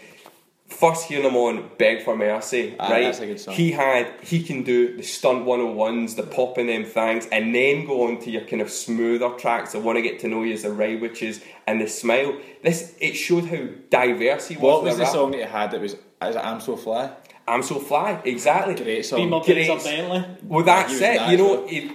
first 0.70 1.06
hearing 1.06 1.26
him 1.26 1.36
on 1.36 1.70
Beg 1.78 2.04
for 2.04 2.16
Mercy, 2.16 2.76
Aye, 2.80 2.92
right? 2.92 3.04
that's 3.04 3.20
a 3.20 3.26
good 3.26 3.40
song. 3.40 3.54
He 3.56 3.72
had 3.72 4.12
he 4.22 4.42
can 4.44 4.64
do 4.64 4.96
the 4.96 5.04
stunt 5.04 5.46
101s, 5.46 6.16
the 6.16 6.24
popping 6.24 6.68
them 6.68 6.86
things, 6.86 7.28
and 7.32 7.54
then 7.54 7.86
go 7.86 8.08
on 8.08 8.20
to 8.22 8.30
your 8.32 8.44
kind 8.46 8.62
of 8.62 8.70
smoother 8.70 9.30
tracks. 9.32 9.76
I 9.76 9.80
want 9.80 9.98
to 9.98 10.02
get 10.02 10.20
to 10.22 10.28
know 10.28 10.44
you 10.44 10.54
as 10.54 10.62
the 10.64 10.72
right 10.72 11.00
witches 11.00 11.42
and 11.68 11.82
the 11.82 11.88
smile. 11.88 12.38
This 12.64 12.96
it 13.00 13.14
showed 13.14 13.46
how 13.46 13.68
diverse 13.90 14.48
he 14.48 14.56
was. 14.56 14.62
What 14.64 14.84
was 14.84 14.98
the 14.98 15.04
rap. 15.04 15.12
song 15.12 15.32
that 15.32 15.38
you 15.38 15.46
had 15.46 15.72
that 15.72 15.82
was 15.82 15.94
is 15.94 16.36
it 16.36 16.38
I'm 16.38 16.60
So 16.62 16.76
Fly? 16.78 17.12
I'm 17.48 17.64
so 17.64 17.80
fly, 17.80 18.22
exactly. 18.26 18.76
Great 18.76 19.04
song. 19.06 19.22
Beamer 19.22 19.40
Great. 19.40 19.68
Benz 19.68 19.84
or 19.84 19.90
Bentley. 19.90 20.26
Well, 20.44 20.64
that's 20.64 21.00
He 21.00 21.04
it. 21.04 21.16
nice, 21.16 21.32
You 21.32 21.38
know, 21.40 21.66
it, 21.68 21.92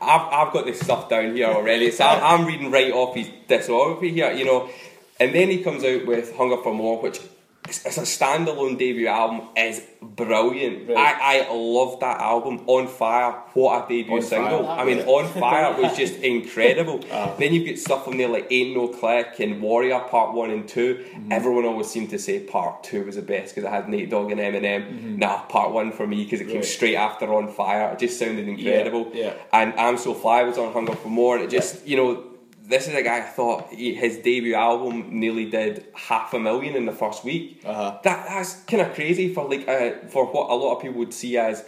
I've, 0.00 0.20
I've 0.48 0.52
got 0.52 0.66
this 0.66 0.78
stuff 0.80 1.08
down 1.08 1.34
here 1.34 1.48
already. 1.48 1.90
So 1.90 2.04
I'm, 2.04 2.22
I'm 2.42 2.46
reading 2.46 2.70
right 2.70 2.92
off 2.92 3.16
his 3.16 3.26
discography 3.48 4.12
here, 4.12 4.30
you 4.30 4.44
know. 4.44 4.70
And 5.18 5.34
then 5.34 5.48
he 5.50 5.64
comes 5.64 5.82
out 5.82 6.06
with 6.06 6.36
Hunger 6.36 6.58
for 6.58 6.72
More, 6.72 7.00
which 7.02 7.20
it's 7.68 7.96
a 7.98 8.02
standalone 8.02 8.78
debut 8.78 9.06
album, 9.06 9.48
is 9.56 9.82
brilliant. 10.02 10.88
Right. 10.88 10.98
I, 10.98 11.40
I 11.48 11.52
love 11.52 11.98
that 12.00 12.20
album. 12.20 12.62
On 12.66 12.86
Fire, 12.86 13.32
what 13.54 13.84
a 13.84 13.88
debut 13.88 14.16
On 14.16 14.22
single. 14.22 14.64
Fire. 14.64 14.80
I 14.80 14.84
mean, 14.84 15.00
On 15.00 15.26
Fire 15.40 15.80
was 15.80 15.96
just 16.02 16.14
incredible. 16.16 17.00
Ah. 17.10 17.34
Then 17.38 17.54
you've 17.54 17.66
got 17.66 17.78
stuff 17.78 18.06
on 18.08 18.16
there 18.18 18.28
like 18.28 18.48
Ain't 18.50 18.76
No 18.76 18.88
Click 18.88 19.40
and 19.40 19.62
Warrior 19.62 20.00
Part 20.00 20.34
1 20.34 20.50
and 20.50 20.68
2. 20.68 20.94
Mm-hmm. 20.94 21.32
Everyone 21.32 21.64
always 21.64 21.88
seemed 21.88 22.10
to 22.10 22.18
say 22.18 22.40
Part 22.40 22.84
2 22.84 23.04
was 23.04 23.16
the 23.16 23.22
best 23.22 23.54
because 23.54 23.66
it 23.66 23.72
had 23.72 23.88
Nate 23.88 24.10
Dogg 24.10 24.30
and 24.30 24.40
Eminem. 24.40 25.18
Nah, 25.18 25.42
Part 25.42 25.72
1 25.72 25.92
for 25.92 26.06
me 26.06 26.24
because 26.24 26.40
it 26.40 26.44
came 26.44 26.54
Mm-hmm. 26.54 26.60
Right. 26.60 26.64
straight 26.66 26.96
after 26.96 27.32
On 27.34 27.48
Fire. 27.48 27.92
It 27.92 27.98
just 27.98 28.18
sounded 28.18 28.46
incredible. 28.46 29.10
yeah. 29.14 29.32
And 29.52 29.72
I'm 29.80 29.96
So 29.98 30.12
Fly 30.14 30.42
was 30.44 30.58
on 30.58 30.72
Hunger 30.72 30.94
for 30.94 31.08
More, 31.08 31.36
and 31.36 31.44
it 31.44 31.50
just, 31.50 31.86
you 31.86 31.96
know, 31.96 32.22
this 32.66 32.88
is 32.88 32.94
a 32.94 33.02
guy 33.02 33.18
I 33.18 33.22
thought 33.22 33.68
he, 33.70 33.94
his 33.94 34.16
debut 34.18 34.54
album 34.54 35.20
nearly 35.20 35.44
did 35.50 35.86
half 35.94 36.32
a 36.34 36.38
million 36.38 36.74
in 36.76 36.86
the 36.86 36.92
first 36.92 37.24
week. 37.24 37.60
Uh-huh. 37.64 37.98
That 38.02 38.26
that's 38.28 38.54
kind 38.62 38.82
of 38.82 38.94
crazy 38.94 39.32
for 39.34 39.48
like 39.48 39.68
uh, 39.68 40.06
for 40.08 40.26
what 40.26 40.50
a 40.50 40.54
lot 40.54 40.76
of 40.76 40.82
people 40.82 40.98
would 40.98 41.12
see 41.14 41.36
as 41.36 41.64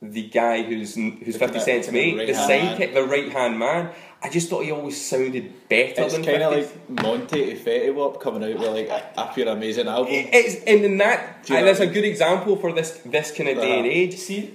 the 0.00 0.28
guy 0.28 0.62
who's 0.62 0.94
who's 0.94 1.34
The 1.34 1.38
Fifty 1.38 1.58
Cent's 1.60 1.88
kinda 1.88 2.00
mate, 2.16 2.26
the 2.26 2.32
right-hand 2.32 2.78
sidekick, 2.78 2.94
the 2.94 3.02
right 3.04 3.32
hand 3.32 3.58
man. 3.58 3.90
I 4.22 4.30
just 4.30 4.48
thought 4.50 4.64
he 4.64 4.72
always 4.72 5.00
sounded 5.00 5.68
better 5.68 6.02
It's 6.02 6.14
than 6.14 6.24
kind 6.24 6.42
of 6.42 6.52
like 6.52 6.90
Monty 7.02 7.54
to 7.54 7.56
Fetty 7.56 7.94
Wap 7.94 8.20
coming 8.20 8.42
out 8.42 8.58
with 8.58 8.68
like 8.68 8.88
a, 8.88 9.12
a 9.16 9.30
pure 9.32 9.48
amazing 9.48 9.86
album. 9.86 10.08
It's 10.12 10.56
and 10.64 10.84
in 10.84 10.96
that 10.98 11.46
and 11.50 11.66
that's 11.66 11.78
a 11.80 11.86
good 11.86 12.04
example 12.04 12.56
for 12.56 12.72
this 12.72 13.00
this 13.04 13.30
kind 13.36 13.48
of 13.50 13.56
day 13.58 13.78
and 13.78 13.86
Uh-huh. 13.86 13.96
age. 13.96 14.16
See, 14.16 14.54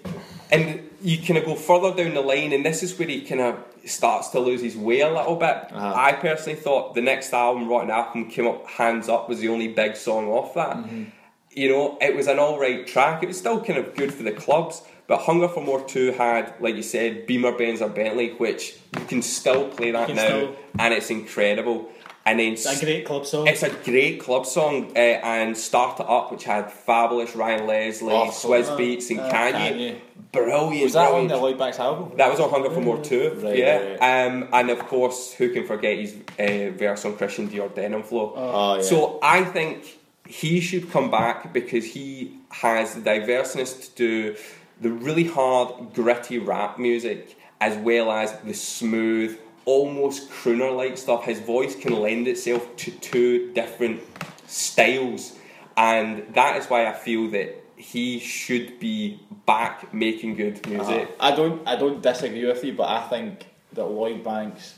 And 0.52 0.90
you 1.04 1.18
kind 1.18 1.38
of 1.38 1.46
go 1.46 1.56
further 1.56 1.94
down 1.94 2.14
the 2.14 2.22
line, 2.22 2.54
and 2.54 2.66
this 2.66 2.82
is 2.82 2.98
where 2.98 3.08
he 3.08 3.22
kind 3.22 3.42
of 3.42 3.60
starts 3.86 4.30
to 4.30 4.40
lose 4.40 4.62
his 4.62 4.78
way 4.78 5.02
a 5.02 5.14
little 5.14 5.36
bit. 5.36 5.50
Uh-huh. 5.72 5.94
I 5.96 6.14
personally 6.14 6.58
thought 6.58 6.96
the 6.96 7.02
next 7.02 7.34
album, 7.34 7.68
Rotten 7.68 7.92
Apple, 7.92 8.26
came 8.26 8.48
up, 8.48 8.66
Hands 8.68 9.08
Up, 9.10 9.28
was 9.28 9.40
the 9.42 9.50
only 9.50 9.68
big 9.68 9.96
song 9.98 10.28
off 10.30 10.54
that. 10.56 10.78
Mm-hmm. 10.78 11.04
You 11.52 11.70
know, 11.70 11.98
it 12.02 12.16
was 12.16 12.28
an 12.28 12.40
alright 12.40 12.88
track. 12.88 13.22
It 13.22 13.28
was 13.28 13.38
still 13.38 13.64
kind 13.64 13.78
of 13.78 13.96
good 13.96 14.14
for 14.14 14.24
the 14.24 14.32
clubs, 14.32 14.82
but 15.08 15.20
Hunger 15.20 15.50
for 15.50 15.62
More 15.62 15.86
2 15.86 16.14
had, 16.14 16.56
like 16.60 16.76
you 16.76 16.82
said, 16.84 17.28
Beamer, 17.28 17.52
Benz, 17.52 17.82
or 17.82 17.90
Bentley, 17.90 18.32
which 18.32 18.76
you 18.98 19.06
can 19.06 19.22
still 19.22 19.68
play 19.68 19.92
that 19.92 20.08
can 20.08 20.16
now, 20.16 20.26
still- 20.26 20.56
and 20.80 20.94
it's 20.94 21.10
incredible. 21.10 21.90
And 22.26 22.40
then 22.40 22.54
it's 22.54 22.66
a 22.66 22.86
great 22.86 23.06
club 23.06 23.26
song. 23.26 23.48
it's 23.48 23.64
a 23.64 23.70
great 23.70 24.20
club 24.22 24.46
song, 24.46 24.94
uh, 24.96 25.00
and 25.00 25.58
Start 25.58 26.00
It 26.00 26.08
Up, 26.08 26.32
which 26.32 26.46
had 26.46 26.70
Fabolous, 26.70 27.36
Ryan 27.36 27.68
Leslie, 27.68 28.14
Oh, 28.14 28.28
Swizz 28.30 28.70
uh, 28.70 28.78
Beats, 28.78 29.10
and 29.10 29.20
uh, 29.20 29.30
Kanye. 29.30 29.52
Kanye. 29.52 30.00
Brilliant. 30.32 30.84
Was 30.84 30.94
that 30.94 31.12
on 31.12 31.28
the 31.28 31.36
Lloyd 31.38 31.58
Banks 31.58 31.80
album? 31.80 32.18
That 32.18 32.32
was 32.32 32.40
on 32.40 32.50
Hunger 32.50 32.70
for 32.70 32.80
More 32.82 33.04
too. 33.04 33.38
Right, 33.44 33.58
yeah. 33.58 33.78
right, 33.78 34.00
right. 34.00 34.26
Um, 34.28 34.50
and 34.54 34.70
of 34.70 34.80
course, 34.80 35.34
who 35.34 35.52
can 35.54 35.68
forget 35.68 35.98
his 35.98 36.16
uh, 36.40 36.72
verse 36.78 37.04
on 37.06 37.18
Christian 37.18 37.50
Dior 37.50 37.74
Denim 37.76 38.04
Flow? 38.04 38.34
Oh, 38.36 38.76
yeah. 38.78 38.82
So 38.82 39.20
I 39.22 39.44
think 39.44 40.00
he 40.28 40.62
should 40.62 40.90
come 40.92 41.12
back 41.12 41.54
because 41.54 41.86
he 41.86 42.38
has 42.50 42.96
the 42.96 43.02
diverseness 43.02 43.90
to 43.90 43.96
do 43.96 44.36
the 44.80 44.92
really 44.92 45.26
hard, 45.26 45.94
gritty 45.94 46.40
rap 46.40 46.80
music 46.80 47.36
as 47.62 47.78
well 47.78 48.12
as 48.12 48.34
the 48.40 48.54
smooth, 48.54 49.38
almost 49.66 50.30
crooner 50.30 50.76
like 50.76 50.98
stuff. 50.98 51.26
His 51.26 51.40
voice 51.40 51.76
can 51.76 52.00
lend 52.00 52.28
itself 52.28 52.76
to 52.78 52.92
two 52.92 53.54
different 53.54 54.02
styles, 54.48 55.36
and 55.78 56.26
that 56.34 56.58
is 56.58 56.68
why 56.68 56.88
I 56.88 56.94
feel 56.94 57.30
that 57.32 57.64
he 57.76 58.20
should 58.20 58.80
be 58.80 59.20
back 59.46 59.94
making 59.94 60.36
good 60.36 60.66
music. 60.68 61.10
Uh, 61.20 61.24
I 61.24 61.36
don't 61.36 61.68
I 61.68 61.76
don't 61.76 62.02
disagree 62.02 62.46
with 62.46 62.64
you, 62.64 62.74
but 62.74 62.90
I 62.90 63.08
think 63.08 63.48
that 63.74 63.86
Lloyd 63.86 64.24
Banks 64.24 64.76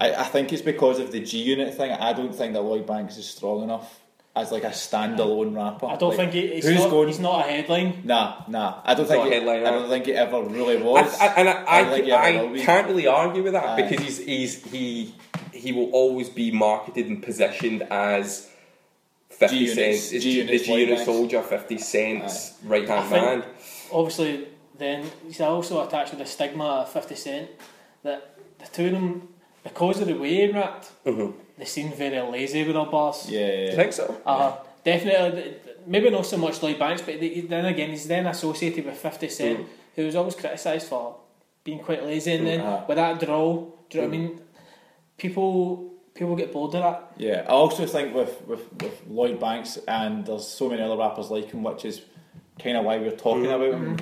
I, 0.00 0.14
I 0.14 0.24
think 0.24 0.52
it's 0.52 0.62
because 0.62 0.98
of 0.98 1.12
the 1.12 1.20
G 1.20 1.38
unit 1.38 1.74
thing. 1.74 1.92
I 1.92 2.12
don't 2.12 2.34
think 2.34 2.54
that 2.54 2.62
Lloyd 2.62 2.86
Banks 2.86 3.16
is 3.16 3.26
strong 3.26 3.62
enough 3.62 4.00
as 4.36 4.50
like 4.50 4.64
a 4.64 4.70
standalone 4.70 5.54
rapper. 5.54 5.86
I 5.86 5.96
don't 5.96 6.10
Like, 6.10 6.18
think 6.18 6.32
he, 6.32 6.54
he's, 6.56 6.66
who's 6.66 6.78
not, 6.80 6.90
going? 6.90 7.06
he's 7.08 7.20
not 7.20 7.46
a 7.46 7.50
headline. 7.50 8.02
Nah, 8.04 8.42
nah. 8.48 8.80
I 8.84 8.94
don't 8.94 9.08
not 9.08 9.12
think. 9.12 9.24
a 9.24 9.28
He, 9.28 9.34
headliner. 9.34 9.66
I 9.66 9.70
don't 9.70 9.88
think 9.88 10.06
he 10.06 10.12
ever 10.12 10.42
really 10.42 10.76
was. 10.82 11.16
I, 11.20 11.26
and 11.26 11.48
I, 11.48 11.52
I 11.52 11.78
I, 11.78 11.82
don't 11.82 11.92
think 11.92 12.04
he 12.06 12.12
ever 12.12 12.54
I 12.56 12.64
can't 12.64 12.88
really 12.88 13.06
argue 13.06 13.42
with 13.44 13.52
that 13.52 13.64
Aye. 13.64 13.82
because 13.88 14.04
he's, 14.04 14.18
he's 14.18 14.64
he 14.72 15.14
he 15.52 15.72
will 15.72 15.90
always 15.92 16.28
be 16.28 16.50
marketed 16.50 17.06
and 17.06 17.22
positioned 17.22 17.82
as 17.90 18.50
Fifty 19.30 19.66
G-Unit's- 19.66 20.02
Cent, 20.04 20.14
it's 20.14 20.24
G-Unit's 20.24 20.66
the 20.66 20.66
G-Unit 20.74 21.04
soldier, 21.04 21.42
Fifty 21.42 21.78
Cent's 21.78 22.54
right 22.64 22.88
I 22.88 23.00
hand 23.02 23.40
man. 23.40 23.44
Obviously, 23.92 24.48
then 24.78 25.10
he's 25.26 25.40
also 25.40 25.86
attached 25.86 26.10
with 26.10 26.18
the 26.20 26.26
stigma 26.26 26.64
of 26.64 26.92
50 26.92 27.14
Cent 27.14 27.50
that 28.02 28.36
the 28.58 28.66
two 28.66 28.86
of 28.86 28.92
them, 28.92 29.28
because 29.62 30.00
of 30.00 30.08
the 30.08 30.14
way 30.14 30.34
he 30.34 30.46
rapped, 30.50 30.90
Mhm. 31.06 31.34
They 31.58 31.64
seem 31.64 31.92
very 31.92 32.20
lazy 32.20 32.64
with 32.64 32.74
their 32.74 32.86
bars. 32.86 33.26
yeah, 33.30 33.46
Do 33.46 33.52
you 33.62 33.68
yeah. 33.68 33.74
think 33.76 33.92
so? 33.92 34.20
Uh, 34.26 34.56
definitely, 34.84 35.54
maybe 35.86 36.10
not 36.10 36.26
so 36.26 36.36
much 36.36 36.62
Lloyd 36.62 36.78
Banks, 36.78 37.02
but 37.02 37.20
then 37.20 37.64
again, 37.66 37.90
he's 37.90 38.06
then 38.08 38.26
associated 38.26 38.84
with 38.84 38.96
50 38.96 39.28
Cent, 39.28 39.58
Mm. 39.60 39.66
who 39.96 40.06
was 40.06 40.16
always 40.16 40.34
criticised 40.34 40.88
for 40.88 41.16
being 41.62 41.78
quite 41.78 42.04
lazy. 42.04 42.32
And 42.34 42.46
then 42.46 42.60
Uh-huh. 42.60 42.84
with 42.88 42.96
that 42.96 43.20
drawl, 43.20 43.74
do 43.90 43.98
you 43.98 44.02
know 44.04 44.08
what 44.08 44.14
I 44.14 44.18
Mm. 44.18 44.22
mean? 44.28 44.40
People 45.16 45.90
people 46.14 46.36
get 46.36 46.52
bored 46.52 46.72
of 46.76 46.82
that. 46.82 47.12
Yeah, 47.16 47.42
I 47.48 47.50
also 47.50 47.86
think 47.86 48.14
with, 48.14 48.40
with, 48.46 48.60
with 48.80 49.02
Lloyd 49.08 49.40
Banks 49.40 49.78
and 49.88 50.24
there's 50.24 50.46
so 50.46 50.68
many 50.68 50.80
other 50.80 50.96
rappers 50.96 51.28
like 51.28 51.50
him, 51.50 51.64
which 51.64 51.84
is 51.84 52.02
kind 52.62 52.76
of 52.76 52.84
why 52.84 52.98
we're 52.98 53.10
talking 53.10 53.46
Mm. 53.46 53.54
about 53.56 53.74
him. 53.74 53.96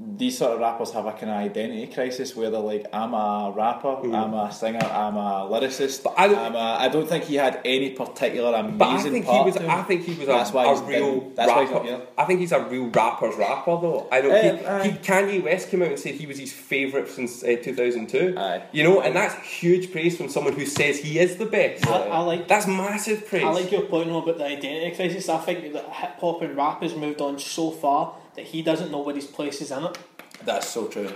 These 0.00 0.38
sort 0.38 0.52
of 0.52 0.60
rappers 0.60 0.92
have 0.92 1.06
a 1.06 1.12
kind 1.12 1.24
of 1.30 1.36
identity 1.38 1.86
crisis 1.92 2.36
where 2.36 2.50
they're 2.50 2.60
like, 2.60 2.86
I'm 2.92 3.14
a 3.14 3.52
rapper, 3.54 3.96
I'm 4.14 4.32
a 4.32 4.52
singer, 4.52 4.78
I'm 4.78 5.16
a 5.16 5.48
lyricist. 5.50 6.00
Mm. 6.00 6.04
But 6.04 6.14
I 6.16 6.28
don't- 6.28 6.38
I'm 6.38 6.54
a, 6.54 6.58
I 6.58 6.88
don't 6.88 7.08
think 7.08 7.24
he 7.24 7.34
had 7.34 7.60
any 7.64 7.90
particular 7.90 8.54
amazing 8.56 8.78
But 8.78 8.88
I 8.88 9.02
think 9.02 9.26
he 9.26 9.40
was. 9.42 9.54
to 9.56 9.62
him. 9.62 9.70
I 9.70 9.82
think 9.82 10.02
he 10.04 10.14
was 10.14 10.26
That's 10.28 10.50
a, 10.50 10.52
why 10.54 10.64
a 10.66 10.70
he's 10.70 10.80
real 10.82 11.20
been- 11.20 11.34
that's 11.34 11.50
why 11.50 11.60
he's 11.62 11.70
rapper. 11.72 11.84
not 11.90 11.98
here. 11.98 12.06
I 12.16 12.24
think 12.26 12.40
he's 12.40 12.52
a 12.52 12.60
real 12.64 12.86
rapper's 12.90 13.36
rapper, 13.36 13.78
though. 13.80 14.08
I 14.12 14.20
don't. 14.20 14.30
Eh, 14.32 14.56
he, 14.58 14.66
aye. 14.66 14.88
he, 14.88 14.98
Kanye 14.98 15.42
West 15.42 15.68
came 15.68 15.82
out 15.82 15.88
and 15.88 15.98
said 15.98 16.14
he 16.14 16.26
was 16.26 16.38
his 16.38 16.52
favourite 16.52 17.08
since 17.08 17.42
uh, 17.42 17.56
2002. 17.60 18.34
Aye. 18.38 18.62
You 18.72 18.84
know, 18.84 19.00
and 19.00 19.16
that's 19.16 19.34
huge 19.46 19.90
praise 19.90 20.16
from 20.16 20.28
someone 20.28 20.52
who 20.54 20.64
says 20.66 20.98
he 21.00 21.18
is 21.18 21.36
the 21.38 21.46
best. 21.46 21.86
I, 21.88 22.02
I 22.08 22.18
like 22.20 22.46
That's 22.46 22.66
massive 22.68 23.26
praise. 23.26 23.42
I 23.42 23.48
like 23.50 23.72
your 23.72 23.82
point 23.82 24.10
on 24.10 24.22
about 24.22 24.38
the 24.38 24.44
identity 24.46 24.94
crisis. 24.94 25.28
I 25.28 25.38
think 25.38 25.72
that 25.72 25.84
hip 25.92 26.10
hop 26.20 26.40
and 26.42 26.56
rap 26.56 26.82
has 26.82 26.94
moved 26.94 27.20
on 27.20 27.38
so 27.40 27.70
far 27.72 28.14
that 28.38 28.46
he 28.46 28.62
doesn't 28.62 28.92
know 28.92 29.00
where 29.00 29.14
his 29.16 29.26
place 29.26 29.60
is 29.60 29.72
in 29.72 29.82
it. 29.84 29.98
That's 30.44 30.68
so 30.68 30.86
true. 30.86 31.10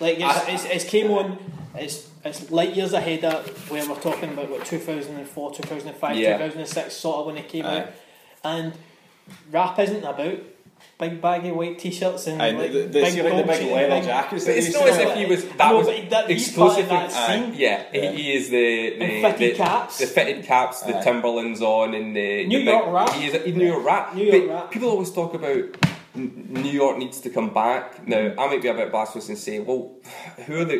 Like 0.00 0.16
it's, 0.18 0.24
I- 0.24 0.50
it's, 0.50 0.64
it's 0.64 0.84
came 0.84 1.10
on, 1.10 1.38
it's 1.74 2.08
it's 2.24 2.50
light 2.50 2.74
years 2.74 2.92
ahead 2.94 3.24
of 3.24 3.70
where 3.70 3.86
we're 3.88 4.00
talking 4.00 4.30
about 4.32 4.50
what 4.50 4.64
2004, 4.64 5.52
2005, 5.54 6.16
Yeah. 6.16 6.38
2006 6.38 6.94
sort 6.94 7.18
of 7.20 7.26
when 7.26 7.36
it 7.36 7.48
came 7.48 7.66
Aye. 7.66 7.80
out, 7.82 7.88
and 8.44 8.72
rap 9.50 9.78
isn't 9.78 10.02
about 10.04 10.38
big 10.98 11.20
baggy 11.20 11.50
white 11.52 11.78
t-shirts 11.78 12.26
and 12.26 12.40
And 12.40 12.58
like 12.58 12.72
the, 12.72 12.80
the, 12.82 12.88
big 12.88 13.12
see, 13.12 13.22
like 13.22 13.36
the 13.46 13.52
big 13.52 13.72
leather 13.72 14.04
jackets. 14.06 14.44
But 14.46 14.56
it's 14.56 14.72
not 14.72 14.88
as 14.88 14.98
if 14.98 15.14
he 15.16 15.26
was. 15.26 15.44
That 15.44 15.70
know, 15.70 15.76
was 15.78 15.86
that- 15.86 16.30
he's 16.30 16.52
part 16.54 16.78
exclusive. 16.78 16.88
that 16.88 17.12
scene. 17.12 17.54
Yeah, 17.54 17.84
Yeah. 17.92 18.10
He, 18.12 18.22
he 18.22 18.32
is 18.32 18.48
the 18.50 18.98
the, 18.98 19.22
fitted 19.22 19.54
the, 19.54 19.56
caps. 19.58 19.98
the 19.98 20.06
fitted 20.06 20.44
caps, 20.44 20.80
the. 20.82 20.92
Timberlands 21.00 21.60
on, 21.62 21.94
and 21.94 22.16
the 22.16 22.46
New 22.46 22.58
the 22.58 22.64
York 22.64 22.84
big, 22.86 22.94
rap. 22.94 23.10
He 23.12 23.26
is 23.26 23.34
a, 23.34 23.50
New 23.52 23.66
York 23.66 23.84
rap. 23.84 24.14
New 24.14 24.24
York 24.24 24.46
but 24.48 24.54
rap. 24.54 24.70
People 24.70 24.88
always 24.90 25.10
talk 25.12 25.34
about 25.34 25.64
New 26.16 26.70
York 26.70 26.98
needs 26.98 27.20
to 27.20 27.30
come 27.30 27.52
back. 27.52 28.06
Now, 28.06 28.32
I 28.38 28.46
might 28.48 28.62
be 28.62 28.68
a 28.68 28.74
bit 28.74 28.90
blasphemous 28.90 29.28
and 29.28 29.38
say, 29.38 29.60
well, 29.60 29.94
who 30.46 30.60
are 30.60 30.64
the 30.64 30.76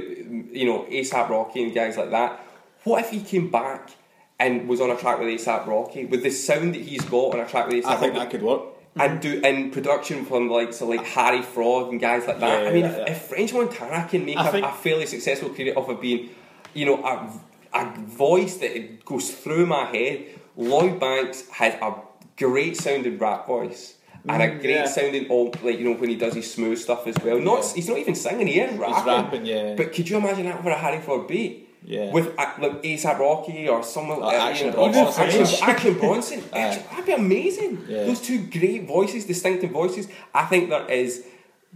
you 0.52 0.64
know 0.66 0.84
ASAP 0.90 1.28
Rocky 1.28 1.62
and 1.62 1.74
guys 1.74 1.96
like 1.96 2.10
that? 2.10 2.40
What 2.84 3.04
if 3.04 3.10
he 3.10 3.20
came 3.20 3.50
back 3.50 3.90
and 4.38 4.68
was 4.68 4.80
on 4.80 4.90
a 4.90 4.96
track 4.96 5.18
with 5.18 5.28
ASAP 5.28 5.66
Rocky 5.66 6.04
with 6.04 6.22
the 6.22 6.30
sound 6.30 6.74
that 6.74 6.82
he's 6.82 7.04
got 7.04 7.34
on 7.34 7.40
a 7.40 7.46
track 7.46 7.66
with 7.68 7.84
ASAP? 7.84 7.88
I 7.88 7.96
think 7.96 8.14
Rocky? 8.14 8.24
that 8.24 8.30
could 8.30 8.42
work. 8.42 8.62
and 8.96 9.20
do 9.20 9.40
in 9.44 9.70
production 9.70 10.24
from 10.24 10.48
like 10.48 10.72
so 10.72 10.86
like 10.86 11.04
Harry 11.04 11.42
Fraud 11.42 11.90
and 11.90 12.00
guys 12.00 12.26
like 12.26 12.40
that. 12.40 12.62
Yeah, 12.62 12.68
I 12.68 12.72
mean, 12.72 12.84
yeah, 12.84 12.90
if, 12.92 12.96
yeah. 12.96 13.12
if 13.12 13.22
French 13.22 13.52
Montana 13.52 14.08
can 14.08 14.24
make 14.24 14.38
a, 14.38 14.50
think- 14.50 14.66
a 14.66 14.72
fairly 14.72 15.06
successful 15.06 15.50
career 15.50 15.74
off 15.76 15.88
of 15.88 16.00
being, 16.00 16.30
you 16.74 16.86
know, 16.86 17.04
a, 17.04 17.30
a 17.74 17.92
voice 18.00 18.56
that 18.58 19.04
goes 19.04 19.30
through 19.30 19.66
my 19.66 19.84
head, 19.84 20.24
Lloyd 20.56 20.98
Banks 20.98 21.46
has 21.50 21.74
a 21.74 21.94
great 22.38 22.76
sounding 22.76 23.18
rap 23.18 23.46
voice. 23.46 23.95
And 24.28 24.42
a 24.42 24.46
Mm, 24.48 24.60
great 24.60 24.70
yeah. 24.74 24.86
sounding, 24.86 25.28
all 25.28 25.54
like 25.62 25.78
you 25.78 25.84
know, 25.84 25.92
when 25.96 26.10
he 26.10 26.16
does 26.16 26.34
his 26.34 26.52
smooth 26.52 26.78
stuff 26.78 27.06
as 27.06 27.16
well. 27.24 27.38
Not, 27.38 27.62
Yeah. 27.62 27.74
he's 27.76 27.88
not 27.88 27.98
even 27.98 28.14
singing; 28.14 28.46
he 28.48 28.58
is 28.60 28.76
rapping. 28.76 29.06
rapping, 29.06 29.46
yeah. 29.46 29.74
But 29.76 29.92
could 29.92 30.08
you 30.08 30.16
imagine 30.16 30.46
that 30.46 30.62
for 30.62 30.70
a 30.70 30.74
Harry 30.74 31.00
Fraud 31.00 31.28
beat? 31.28 31.68
Yeah. 31.84 32.10
With 32.10 32.28
uh, 32.36 32.46
like 32.58 32.82
ASAP 32.82 33.18
Rocky 33.20 33.68
or 33.68 33.82
someone 33.84 34.18
Or 34.18 34.22
like 34.24 34.34
Action 34.40 34.66
you 34.68 34.72
know, 34.72 34.90
Bronson. 34.90 35.22
Action, 35.24 35.46
Action 35.62 35.94
Bronson. 35.98 36.42
Action- 36.52 36.82
That'd 36.90 37.06
be 37.06 37.12
amazing. 37.12 37.84
Yeah. 37.88 38.04
Those 38.04 38.20
two 38.20 38.38
great 38.46 38.88
voices, 38.88 39.24
distinctive 39.24 39.70
voices. 39.70 40.08
I 40.34 40.46
think 40.46 40.70
there 40.70 40.90
is 40.90 41.24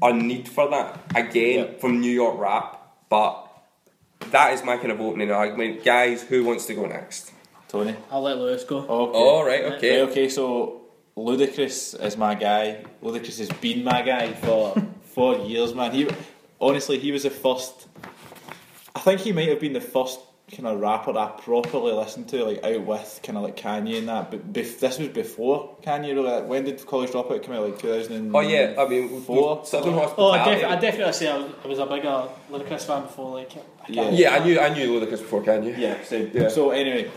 a 0.02 0.12
need 0.12 0.48
for 0.48 0.68
that 0.70 0.98
again 1.14 1.58
Yeah. 1.58 1.78
from 1.78 2.00
New 2.00 2.10
York 2.10 2.36
rap, 2.40 2.80
but 3.08 3.46
that 4.32 4.52
is 4.54 4.64
my 4.64 4.76
kind 4.78 4.90
of 4.90 5.00
opening 5.00 5.30
argument. 5.30 5.84
Guys, 5.84 6.22
who 6.22 6.42
wants 6.44 6.66
to 6.66 6.74
go 6.74 6.86
next? 6.86 7.30
Tony. 7.68 7.94
I'll 8.10 8.22
let 8.22 8.36
Lewis 8.38 8.64
go. 8.64 8.78
Okay. 8.78 8.88
All 9.18 9.44
right, 9.44 9.62
okay. 9.74 10.00
Right, 10.00 10.10
okay, 10.10 10.28
so 10.28 10.79
Ludacris 11.16 12.02
is 12.02 12.16
my 12.16 12.34
guy. 12.34 12.84
Ludacris 13.02 13.38
has 13.38 13.50
been 13.60 13.84
my 13.84 14.02
guy 14.02 14.32
for 14.32 14.74
four 15.02 15.36
years, 15.38 15.74
man. 15.74 15.92
He 15.92 16.08
honestly, 16.60 16.98
he 16.98 17.12
was 17.12 17.24
the 17.24 17.30
first. 17.30 17.88
I 18.94 19.00
think 19.00 19.20
he 19.20 19.32
might 19.32 19.48
have 19.48 19.60
been 19.60 19.72
the 19.72 19.80
first 19.80 20.20
kind 20.52 20.66
of 20.66 20.80
rapper 20.80 21.16
I 21.16 21.28
properly 21.40 21.92
listened 21.92 22.28
to, 22.30 22.44
like 22.44 22.64
out 22.64 22.80
with 22.84 23.20
kind 23.22 23.38
of 23.38 23.44
like 23.44 23.56
Kanye 23.56 23.98
and 23.98 24.08
that. 24.08 24.30
But 24.32 24.52
bef- 24.52 24.80
this 24.80 24.98
was 24.98 25.08
before 25.08 25.76
Kanye. 25.82 26.08
Really, 26.14 26.22
like, 26.28 26.46
when 26.48 26.64
did 26.64 26.84
College 26.86 27.10
Dropout 27.10 27.42
come 27.44 27.54
out? 27.54 27.62
Like 27.64 27.78
two 27.78 27.88
thousand. 27.88 28.34
Oh 28.34 28.40
yeah, 28.40 28.74
I 28.78 28.88
mean, 28.88 29.20
Four. 29.22 29.64
Southern 29.64 29.94
Oh, 29.94 29.98
I, 30.32 30.38
Hospitality. 30.38 30.60
def- 30.62 30.70
I 30.70 30.76
definitely 30.76 31.12
say 31.12 31.28
I 31.28 31.36
was, 31.38 31.52
I 31.64 31.68
was 31.68 31.78
a 31.78 31.86
bigger 31.86 32.28
Ludacris 32.50 32.84
fan 32.86 33.02
before. 33.02 33.34
Like, 33.36 33.52
I 33.82 33.92
can't- 33.92 34.12
yeah, 34.14 34.34
I 34.34 34.44
knew 34.44 34.58
I 34.58 34.74
knew 34.74 34.98
Ludacris 35.00 35.10
before 35.18 35.42
Kanye. 35.42 35.76
Yeah, 35.78 36.02
same. 36.02 36.30
Yeah. 36.34 36.48
So 36.48 36.70
anyway, 36.70 37.10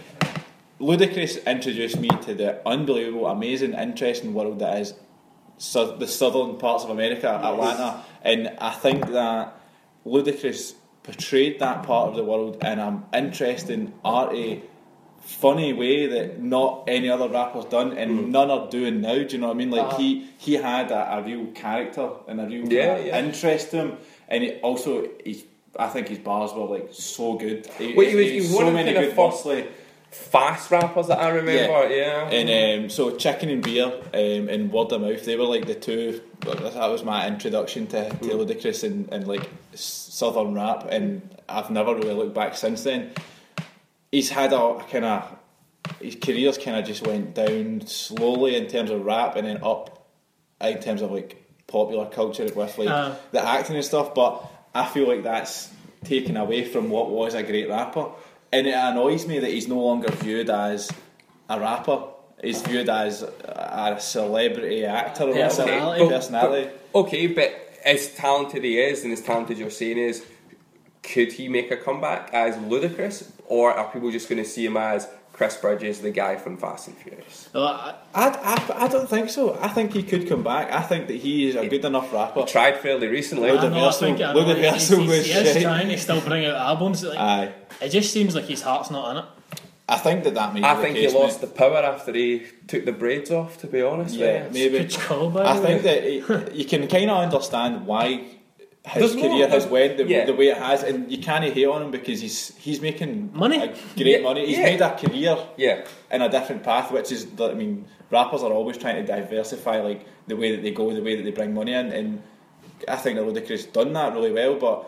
Ludacris 0.83 1.45
introduced 1.45 1.97
me 1.99 2.09
to 2.25 2.33
the 2.33 2.67
unbelievable, 2.67 3.27
amazing, 3.27 3.73
interesting 3.73 4.33
world 4.33 4.59
that 4.59 4.79
is 4.81 4.93
su- 5.57 5.95
the 5.97 6.07
southern 6.07 6.57
parts 6.57 6.83
of 6.83 6.89
America, 6.89 7.29
Atlanta, 7.29 8.03
and 8.21 8.51
I 8.59 8.71
think 8.71 9.07
that 9.11 9.55
Ludacris 10.05 10.73
portrayed 11.03 11.59
that 11.59 11.83
part 11.83 12.09
of 12.09 12.15
the 12.15 12.23
world 12.23 12.57
in 12.61 12.79
an 12.79 13.03
interesting, 13.13 13.93
arty, 14.03 14.63
funny 15.21 15.71
way 15.71 16.05
that 16.07 16.41
not 16.41 16.83
any 16.87 17.09
other 17.09 17.29
rapper's 17.29 17.65
done, 17.65 17.97
and 17.97 18.29
none 18.33 18.51
are 18.51 18.69
doing 18.69 18.99
now. 18.99 19.15
Do 19.23 19.27
you 19.35 19.37
know 19.37 19.47
what 19.47 19.53
I 19.53 19.57
mean? 19.57 19.71
Like 19.71 19.87
Uh-huh. 19.87 19.97
he 19.97 20.27
he 20.37 20.53
had 20.55 20.91
a, 20.91 21.17
a 21.17 21.23
real 21.23 21.45
character 21.63 22.09
and 22.27 22.41
a 22.41 22.45
real 22.45 22.67
Yeah, 22.71 22.97
yeah. 22.97 23.19
interest 23.23 23.71
to 23.71 23.77
him, 23.77 23.97
and 24.27 24.43
he 24.43 24.51
also 24.67 25.07
he's. 25.23 25.45
I 25.79 25.87
think 25.87 26.07
his 26.09 26.19
bars 26.19 26.53
were 26.53 26.65
like 26.65 26.89
so 26.91 27.33
good. 27.35 27.65
He, 27.79 27.95
Well, 27.95 28.05
he 28.05 28.15
was- 28.15 28.29
he 28.31 28.41
so 28.41 28.69
many 28.69 28.91
good 28.93 29.13
first- 29.13 29.43
firstly. 29.43 29.65
Fast 30.13 30.70
rappers 30.72 31.08
that 31.08 31.20
I 31.20 31.29
remember. 31.29 31.89
Yeah. 31.93 32.29
And 32.29 32.84
um, 32.84 32.89
so 32.89 33.15
Chicken 33.15 33.50
and 33.50 33.63
Beer 33.63 33.86
um, 33.86 34.50
and 34.50 34.72
Word 34.72 34.91
of 34.91 35.01
Mouth, 35.01 35.25
they 35.25 35.36
were 35.36 35.46
like 35.46 35.65
the 35.65 35.75
two. 35.75 36.22
That 36.41 36.89
was 36.89 37.03
my 37.03 37.27
introduction 37.27 37.88
to, 37.88 38.10
Taylor 38.17 38.46
Ludacris 38.46 38.84
and, 38.84 39.12
and 39.12 39.27
like 39.27 39.50
southern 39.74 40.53
rap, 40.53 40.88
and 40.89 41.22
I've 41.50 41.70
never 41.72 41.96
really 41.96 42.13
looked 42.13 42.34
back 42.36 42.55
since 42.55 42.84
then. 42.84 43.12
He's 44.12 44.29
had 44.29 44.53
a 44.53 44.84
kind 44.91 45.05
of 45.05 45.36
his 46.00 46.15
career's 46.15 46.58
kind 46.58 46.77
of 46.77 46.86
just 46.86 47.05
went 47.05 47.34
down 47.36 47.82
slowly 47.88 48.55
in 48.55 48.67
terms 48.67 48.91
of 48.91 49.03
rap, 49.03 49.36
and 49.36 49.48
then 49.48 49.60
up 49.63 50.08
in 50.62 50.79
terms 50.79 51.01
of 51.01 51.12
like 51.12 51.43
popular 51.67 52.05
culture 52.05 52.43
with 52.55 52.77
like 52.77 52.89
Uh. 52.89 53.15
the 53.32 53.43
acting 53.46 53.75
and 53.75 53.86
stuff. 53.86 54.13
But 54.13 54.46
I 54.75 54.86
feel 54.86 55.08
like 55.08 55.24
that's 55.24 55.72
taken 56.03 56.38
away 56.38 56.65
from 56.65 56.89
what 56.89 57.10
was 57.10 57.34
a 57.34 57.43
great 57.43 57.70
rapper, 57.70 58.08
and 58.53 58.67
it 58.67 58.75
annoys 58.75 59.25
me 59.25 59.39
that 59.39 59.50
he's 59.50 59.67
no 59.67 59.79
longer 59.79 60.12
viewed 60.12 60.50
as 60.50 60.91
a 61.50 61.60
rapper. 61.60 62.03
He's 62.41 62.62
viewed 62.62 62.88
as 62.88 63.24
a 63.24 63.98
celebrity 64.00 64.86
actor 64.86 65.24
or. 65.24 65.33
Personality. 65.33 66.07
Personality. 66.07 66.69
Okay, 66.93 67.27
but 67.27 67.50
as 67.83 68.13
talented 68.13 68.63
he 68.63 68.79
is, 68.79 69.03
and 69.03 69.12
as 69.12 69.22
talented 69.22 69.57
you're 69.57 69.72
saying 69.72 69.98
is, 69.98 70.24
could 71.01 71.31
he 71.33 71.50
make 71.50 71.72
a 71.72 71.77
comeback 71.77 72.29
as 72.31 72.55
Ludacris, 72.55 73.31
or 73.48 73.74
are 73.74 73.91
people 73.91 74.12
just 74.12 74.29
going 74.29 74.41
to 74.41 74.48
see 74.48 74.65
him 74.65 74.77
as 74.77 75.10
Chris 75.43 75.57
Bridges, 75.57 76.00
the 76.00 76.12
guy 76.12 76.38
from 76.38 76.55
Fast 76.57 76.88
and 76.88 76.95
Furious? 76.97 77.50
Well, 77.53 77.65
I, 77.67 77.95
I, 78.15 78.27
I, 78.29 78.85
I 78.85 78.88
don't 78.88 79.09
think 79.09 79.29
so. 79.29 79.57
I 79.62 79.67
think 79.67 79.91
he 79.91 80.01
could 80.01 80.29
come 80.29 80.41
back. 80.41 80.71
I 80.71 80.81
think 80.81 81.07
that 81.07 81.17
he 81.17 81.50
is 81.50 81.55
a 81.55 81.67
good 81.67 81.83
enough 81.83 82.13
rapper. 82.13 82.43
Tried 82.43 82.77
fairly 82.77 83.07
recently. 83.07 83.50
Load 83.51 83.59
I 83.59 83.65
of 83.65 83.73
know, 83.73 83.89
I 83.89 83.91
think, 83.91 84.21
I 84.21 84.31
know, 84.33 84.39
of 84.39 84.57
he's, 84.57 84.89
Verso 84.89 85.01
he's, 85.01 85.25
he 85.25 85.31
is 85.33 85.62
trying 85.62 85.89
to 85.89 85.97
still 85.97 86.21
bring 86.21 86.45
out 86.45 86.55
albums. 86.55 87.03
Like, 87.03 87.17
Aye. 87.17 87.53
it 87.81 87.89
just 87.89 88.13
seems 88.13 88.35
like 88.35 88.45
his 88.45 88.62
heart's 88.62 88.89
not 88.89 89.12
in 89.12 89.17
it. 89.23 89.25
I 89.89 89.97
think 89.97 90.23
that 90.23 90.33
that 90.35 90.53
may 90.53 90.62
be 90.62 90.65
I 90.65 90.75
the 90.75 90.81
think 90.81 90.95
he 90.95 91.09
lost 91.09 91.41
mate. 91.41 91.50
the 91.50 91.55
power 91.55 91.77
after 91.79 92.13
he 92.13 92.47
took 92.67 92.85
the 92.85 92.93
braids 92.93 93.29
off. 93.31 93.57
To 93.59 93.67
be 93.67 93.81
honest, 93.81 94.15
Yeah, 94.15 94.43
with 94.47 94.55
you. 94.55 94.71
maybe. 94.71 94.85
Good 94.85 94.97
call, 94.97 95.29
by 95.29 95.45
I 95.45 95.57
think 95.57 95.83
that 95.83 96.03
it, 96.05 96.53
you 96.55 96.63
can 96.63 96.88
kind 96.88 97.12
of 97.12 97.17
understand 97.17 97.85
why 97.85 98.23
his 98.85 99.01
There's 99.01 99.15
no- 99.15 99.21
career 99.29 99.47
has 99.47 99.65
went 99.65 99.97
the, 99.97 100.05
yeah. 100.05 100.25
the 100.25 100.33
way 100.33 100.47
it 100.49 100.57
has, 100.57 100.83
and 100.83 101.09
you 101.11 101.17
can't 101.19 101.43
hate 101.45 101.65
on 101.65 101.83
him 101.83 101.91
because 101.91 102.19
he's 102.19 102.55
he's 102.57 102.81
making 102.81 103.31
Money. 103.33 103.57
great 103.95 103.97
Yeah, 103.97 104.19
money. 104.21 104.45
He's 104.45 104.57
yeah. 104.57 104.63
made 104.65 104.81
a 104.81 104.95
career 104.97 105.37
Yeah. 105.57 105.85
in 106.11 106.21
a 106.21 106.29
different 106.29 106.63
path, 106.63 106.91
which 106.91 107.11
is 107.11 107.27
that 107.37 107.51
I 107.51 107.53
mean, 107.53 107.85
rappers 108.11 108.43
are 108.43 108.51
always 108.51 108.77
trying 108.77 108.95
to 108.97 109.03
diversify 109.05 109.79
like 109.81 110.05
the 110.27 110.35
way 110.35 110.53
that 110.55 110.61
they 110.63 110.71
go, 110.71 110.93
the 110.93 111.01
way 111.01 111.15
that 111.15 111.23
they 111.23 111.31
bring 111.31 111.53
money 111.53 111.73
in, 111.73 111.93
and 111.93 112.21
I 112.87 112.97
think 112.97 113.17
that 113.17 113.25
Ludacris 113.25 113.71
done 113.71 113.93
that 113.93 114.13
really 114.13 114.33
well, 114.33 114.55
but 114.55 114.85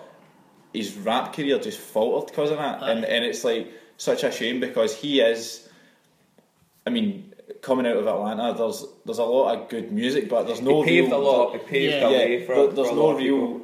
his 0.74 0.98
rap 0.98 1.34
career 1.34 1.58
just 1.60 1.80
faltered 1.80 2.28
because 2.32 2.52
of 2.52 2.58
that, 2.58 2.84
and 2.84 3.06
and 3.06 3.24
it's 3.24 3.46
like 3.46 3.72
such 3.96 4.24
a 4.26 4.32
shame 4.32 4.60
because 4.60 4.94
he 4.94 5.22
is, 5.22 5.70
I 6.86 6.90
mean. 6.90 7.32
Coming 7.62 7.86
out 7.86 7.98
of 7.98 8.08
Atlanta, 8.08 8.56
there's 8.58 8.86
there's 9.06 9.20
a 9.20 9.24
lot 9.24 9.56
of 9.56 9.70
good 9.70 9.92
music, 9.92 10.30
but 10.30 10.44
there's 10.48 10.62
no 10.62 10.82
he 10.82 10.90
paved 11.02 11.08
real, 11.12 11.20
a 11.20 11.22
lot. 11.22 11.52
He 11.54 11.60
paved 11.60 11.94
Yeah. 11.94 12.00
the 12.08 12.12
yeah, 12.12 12.18
way 12.26 12.46
for. 12.46 12.56
there- 12.56 12.68
there's 12.68 12.88
for 12.88 12.94
a 12.94 12.96
no 12.96 13.04
lot 13.06 13.12
of 13.14 13.18
people. 13.20 13.38
real 13.48 13.62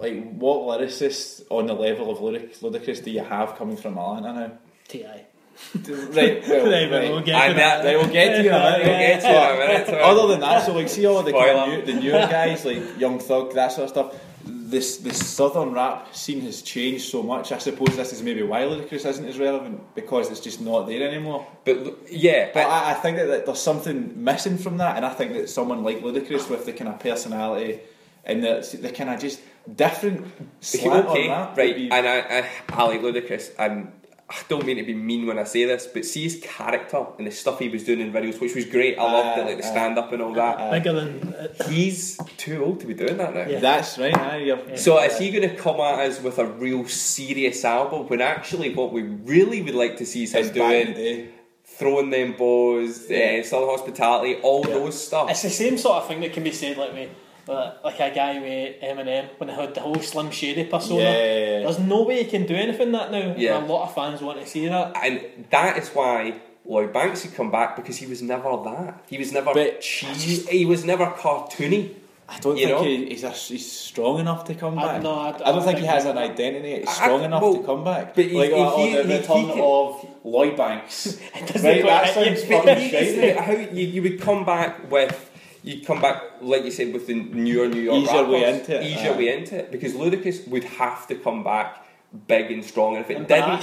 like 0.00 0.32
what 0.34 0.58
lyricists 0.80 1.42
on 1.50 1.66
the 1.66 1.74
level 1.74 2.10
of 2.10 2.18
Ludic- 2.18 2.58
Ludacris 2.60 3.02
do 3.02 3.10
you 3.10 3.20
have 3.24 3.56
coming 3.56 3.76
from 3.76 3.98
Atlanta 3.98 4.32
now? 4.32 4.50
Ti. 4.86 5.04
right, 5.04 5.26
well, 6.48 6.70
Right, 6.70 6.90
right. 6.90 7.10
we'll 7.10 7.20
get 7.22 7.48
to 7.48 7.54
that- 7.54 7.82
that. 7.82 7.96
We'll 7.98 8.06
get 8.08 8.36
to 8.36 8.42
you 8.44 8.50
in 8.50 8.54
a 8.54 8.58
minute. 8.58 8.86
We'll 8.86 8.98
get 8.98 9.20
to 9.22 9.26
you 9.28 9.34
in 9.34 9.40
a 9.40 9.58
minute. 9.88 10.00
Other 10.00 10.28
than 10.28 10.40
that, 10.40 10.64
so 10.66 10.72
like 10.74 10.88
see 10.88 11.04
all 11.06 11.22
the 11.24 11.32
kind 11.32 11.50
of 11.58 11.64
Spoiler. 11.66 11.76
new, 11.78 11.84
the 11.86 12.00
newer 12.00 12.26
guys 12.30 12.64
like 12.64 12.98
Young 13.00 13.18
Thug, 13.18 13.52
that 13.54 13.72
sort 13.72 13.84
of 13.84 13.90
stuff. 13.90 14.14
This 14.44 14.98
this 14.98 15.18
southern 15.26 15.72
rap 15.72 16.14
scene 16.14 16.40
has 16.42 16.62
changed 16.62 17.04
so 17.10 17.22
much. 17.22 17.52
I 17.52 17.58
suppose 17.58 17.96
this 17.96 18.12
is 18.12 18.22
maybe 18.22 18.42
why 18.42 18.62
Ludacris 18.62 19.04
isn't 19.06 19.24
as 19.24 19.38
relevant 19.38 19.94
because 19.94 20.30
it's 20.30 20.40
just 20.40 20.60
not 20.60 20.86
there 20.86 21.06
anymore. 21.08 21.46
But 21.64 21.98
yeah, 22.10 22.46
But 22.46 22.64
but 22.64 22.66
I, 22.70 22.90
I 22.92 22.94
think 22.94 23.16
that, 23.18 23.26
that 23.26 23.46
there's 23.46 23.60
something 23.60 24.22
missing 24.22 24.58
from 24.58 24.76
that, 24.78 24.96
and 24.96 25.04
I 25.06 25.10
think 25.10 25.32
that 25.32 25.48
someone 25.50 25.82
like 25.84 26.00
Ludacris 26.00 26.48
with 26.48 26.66
the 26.66 26.72
kind 26.72 26.88
of 26.88 27.00
personality 27.00 27.80
and 28.24 28.44
the, 28.44 28.78
the 28.80 28.90
kind 28.90 29.10
of 29.10 29.18
just 29.20 29.40
different 29.74 30.26
slant 30.60 31.06
okay, 31.06 31.28
on 31.30 31.54
that, 31.54 31.56
right? 31.56 31.74
be- 31.74 31.90
And 31.90 32.06
I, 32.06 32.18
I, 32.20 32.48
I 32.68 32.82
like 32.84 33.00
Ludacris, 33.00 33.50
and 33.58 33.90
I 34.30 34.36
don't 34.48 34.66
mean 34.66 34.76
to 34.76 34.82
be 34.82 34.92
mean 34.92 35.26
when 35.26 35.38
I 35.38 35.44
say 35.44 35.64
this, 35.64 35.86
but 35.86 36.04
see 36.04 36.24
his 36.24 36.38
character 36.42 37.02
and 37.16 37.26
the 37.26 37.30
stuff 37.30 37.58
he 37.60 37.70
was 37.70 37.84
doing 37.84 38.00
in 38.00 38.12
videos, 38.12 38.38
which 38.40 38.54
was 38.54 38.66
great. 38.66 38.98
I 38.98 39.02
loved 39.04 39.38
it, 39.38 39.46
like 39.46 39.56
the 39.58 39.64
Uh, 39.64 39.68
uh, 39.68 39.70
stand 39.72 39.98
up 39.98 40.12
and 40.12 40.20
all 40.20 40.34
that. 40.34 40.70
Bigger 40.70 40.92
than. 40.92 41.34
Uh, 41.34 41.68
He's 41.70 42.18
too 42.36 42.62
old 42.62 42.80
to 42.80 42.86
be 42.86 42.92
doing 42.92 43.16
that 43.16 43.34
now. 43.34 43.46
Yeah. 43.48 43.58
That's 43.60 43.96
right. 43.96 44.14
aye, 44.14 44.36
you're- 44.48 44.76
So 44.76 44.98
is 45.02 45.18
he 45.18 45.30
going 45.30 45.48
to 45.48 45.56
come 45.56 45.80
at 45.80 45.98
us 46.00 46.20
with 46.22 46.38
a 46.38 46.44
real 46.44 46.86
serious 46.86 47.64
album 47.64 48.06
when 48.08 48.20
actually 48.20 48.74
what 48.74 48.92
we 48.92 49.00
really 49.02 49.62
would 49.62 49.74
like 49.74 49.96
to 49.96 50.04
see 50.04 50.24
is 50.24 50.32
him 50.34 50.44
It's 50.46 50.50
back 50.58 50.74
in 50.74 50.88
the 50.88 50.94
doing 50.94 51.28
throwing 51.64 52.10
them 52.10 52.34
bows, 52.36 53.08
Yeah. 53.08 53.38
uh, 53.40 53.44
Southern 53.44 53.68
Hospitality, 53.70 54.34
all 54.42 54.62
Yeah. 54.66 54.74
those 54.74 55.02
stuff. 55.06 55.30
It's 55.30 55.42
the 55.42 55.50
same 55.50 55.78
sort 55.78 55.96
of 56.02 56.08
thing 56.08 56.20
that 56.20 56.32
can 56.34 56.42
be 56.42 56.50
said 56.52 56.76
like 56.76 56.92
with 56.92 57.08
uh, 57.48 57.74
like 57.84 57.98
a 58.00 58.10
guy 58.14 58.38
with 58.38 58.80
Eminem 58.82 59.28
when 59.38 59.48
he 59.48 59.54
had 59.54 59.74
the 59.74 59.80
whole 59.80 59.98
Slim 60.00 60.30
Shady 60.30 60.64
persona. 60.64 61.00
Yeah. 61.02 61.60
There's 61.60 61.78
no 61.78 62.02
way 62.02 62.22
he 62.24 62.30
can 62.30 62.46
do 62.46 62.54
anything 62.54 62.92
that 62.92 63.10
now. 63.10 63.34
Yeah. 63.36 63.56
And 63.58 63.68
a 63.68 63.72
lot 63.72 63.88
of 63.88 63.94
fans 63.94 64.20
want 64.20 64.40
to 64.40 64.46
see 64.46 64.68
that. 64.68 64.96
and 65.02 65.46
that 65.50 65.78
is 65.78 65.88
why 65.90 66.40
Lloyd 66.64 66.92
Banks 66.92 67.22
had 67.22 67.34
come 67.34 67.50
back 67.50 67.76
because 67.76 67.96
he 67.96 68.06
was 68.06 68.20
never 68.22 68.50
that. 68.64 69.04
He 69.08 69.18
was 69.18 69.32
never 69.32 69.52
But 69.54 69.80
cheesy. 69.80 70.50
He 70.58 70.66
was 70.66 70.84
never 70.84 71.06
cartoony. 71.06 71.94
I 72.30 72.38
don't 72.40 72.58
You 72.58 72.66
think 72.66 72.78
know? 72.78 72.84
he, 72.84 73.06
he's, 73.06 73.24
a, 73.24 73.30
he's 73.30 73.72
strong 73.72 74.18
enough 74.20 74.44
to 74.44 74.54
come 74.54 74.78
I- 74.78 74.84
back. 74.84 75.02
no, 75.02 75.14
I- 75.18 75.32
don't 75.32 75.42
I 75.46 75.52
don't 75.52 75.62
think 75.64 75.78
he 75.78 75.86
has 75.86 76.04
an 76.04 76.18
identity. 76.18 76.80
He's 76.80 76.86
I- 76.88 76.92
strong 76.92 77.22
enough 77.24 77.40
well, 77.40 77.54
to 77.56 77.62
come 77.62 77.84
back. 77.84 78.14
but 78.14 78.26
he- 78.26 78.36
like 78.36 78.50
he- 78.50 78.54
oh, 78.54 78.76
he- 78.86 78.92
the 78.96 79.04
return 79.18 79.36
he 79.38 79.52
can- 79.52 79.60
of 79.62 80.06
Lloyd 80.24 80.54
Banks. 80.54 81.04
doesn't 81.46 81.64
right, 81.64 81.80
quite- 81.82 82.04
that 82.04 82.12
sounds 82.14 82.42
But 82.44 82.48
But 82.66 82.76
fucking 82.76 82.90
he- 82.90 82.96
it's 82.96 83.14
shiny. 83.14 83.30
how 83.46 83.52
you, 83.72 83.86
you 83.86 84.02
would 84.02 84.20
come 84.20 84.44
back 84.44 84.90
with 84.90 85.27
you 85.62 85.80
come 85.84 86.00
back 86.00 86.22
like 86.40 86.64
you 86.64 86.70
said 86.70 86.92
with 86.92 87.06
the 87.06 87.14
newer 87.14 87.68
New 87.68 87.80
York 87.80 88.02
Easier 88.04 88.24
way 88.24 88.44
into 88.44 88.76
it, 88.80 88.84
easier 88.84 89.12
aye. 89.12 89.16
way 89.18 89.38
into 89.38 89.56
it 89.56 89.70
because 89.72 89.92
Ludacris 89.94 90.46
would 90.48 90.64
have 90.64 91.06
to 91.08 91.14
come 91.14 91.42
back 91.44 91.84
big 92.26 92.50
and 92.50 92.64
strong 92.64 92.96
and 92.96 93.04
if 93.04 93.10
it 93.10 93.16
And 93.18 93.26
didn't 93.28 93.62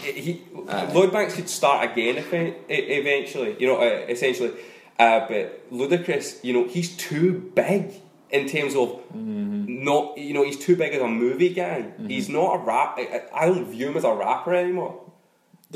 he, 0.00 0.42
Aye. 0.68 0.92
Lloyd 0.92 1.12
Banks 1.12 1.34
could 1.36 1.48
start 1.48 1.90
again 1.92 2.16
if 2.16 2.32
it, 2.32 2.64
eventually 2.68 3.56
you 3.58 3.66
know 3.68 3.76
uh, 3.80 4.06
essentially 4.08 4.52
uh, 4.98 5.20
but 5.28 5.70
Ludacris 5.72 6.42
you 6.42 6.52
know 6.52 6.66
he's 6.66 6.96
too 6.96 7.52
big 7.54 7.92
in 8.30 8.46
terms 8.48 8.74
of 8.74 9.00
Mm-hmm. 9.14 9.84
not 9.84 10.18
you 10.18 10.34
know 10.34 10.42
he's 10.44 10.58
too 10.58 10.74
big 10.76 10.92
as 10.92 11.00
a 11.00 11.06
movie 11.06 11.50
guy 11.54 11.92
he's 12.08 12.28
not 12.28 12.56
a 12.56 12.58
rap 12.58 12.94
I, 12.98 13.22
I 13.32 13.46
don't 13.46 13.66
view 13.70 13.88
him 13.90 13.96
as 13.96 14.02
a 14.04 14.12
rapper 14.12 14.52
anymore 14.54 15.00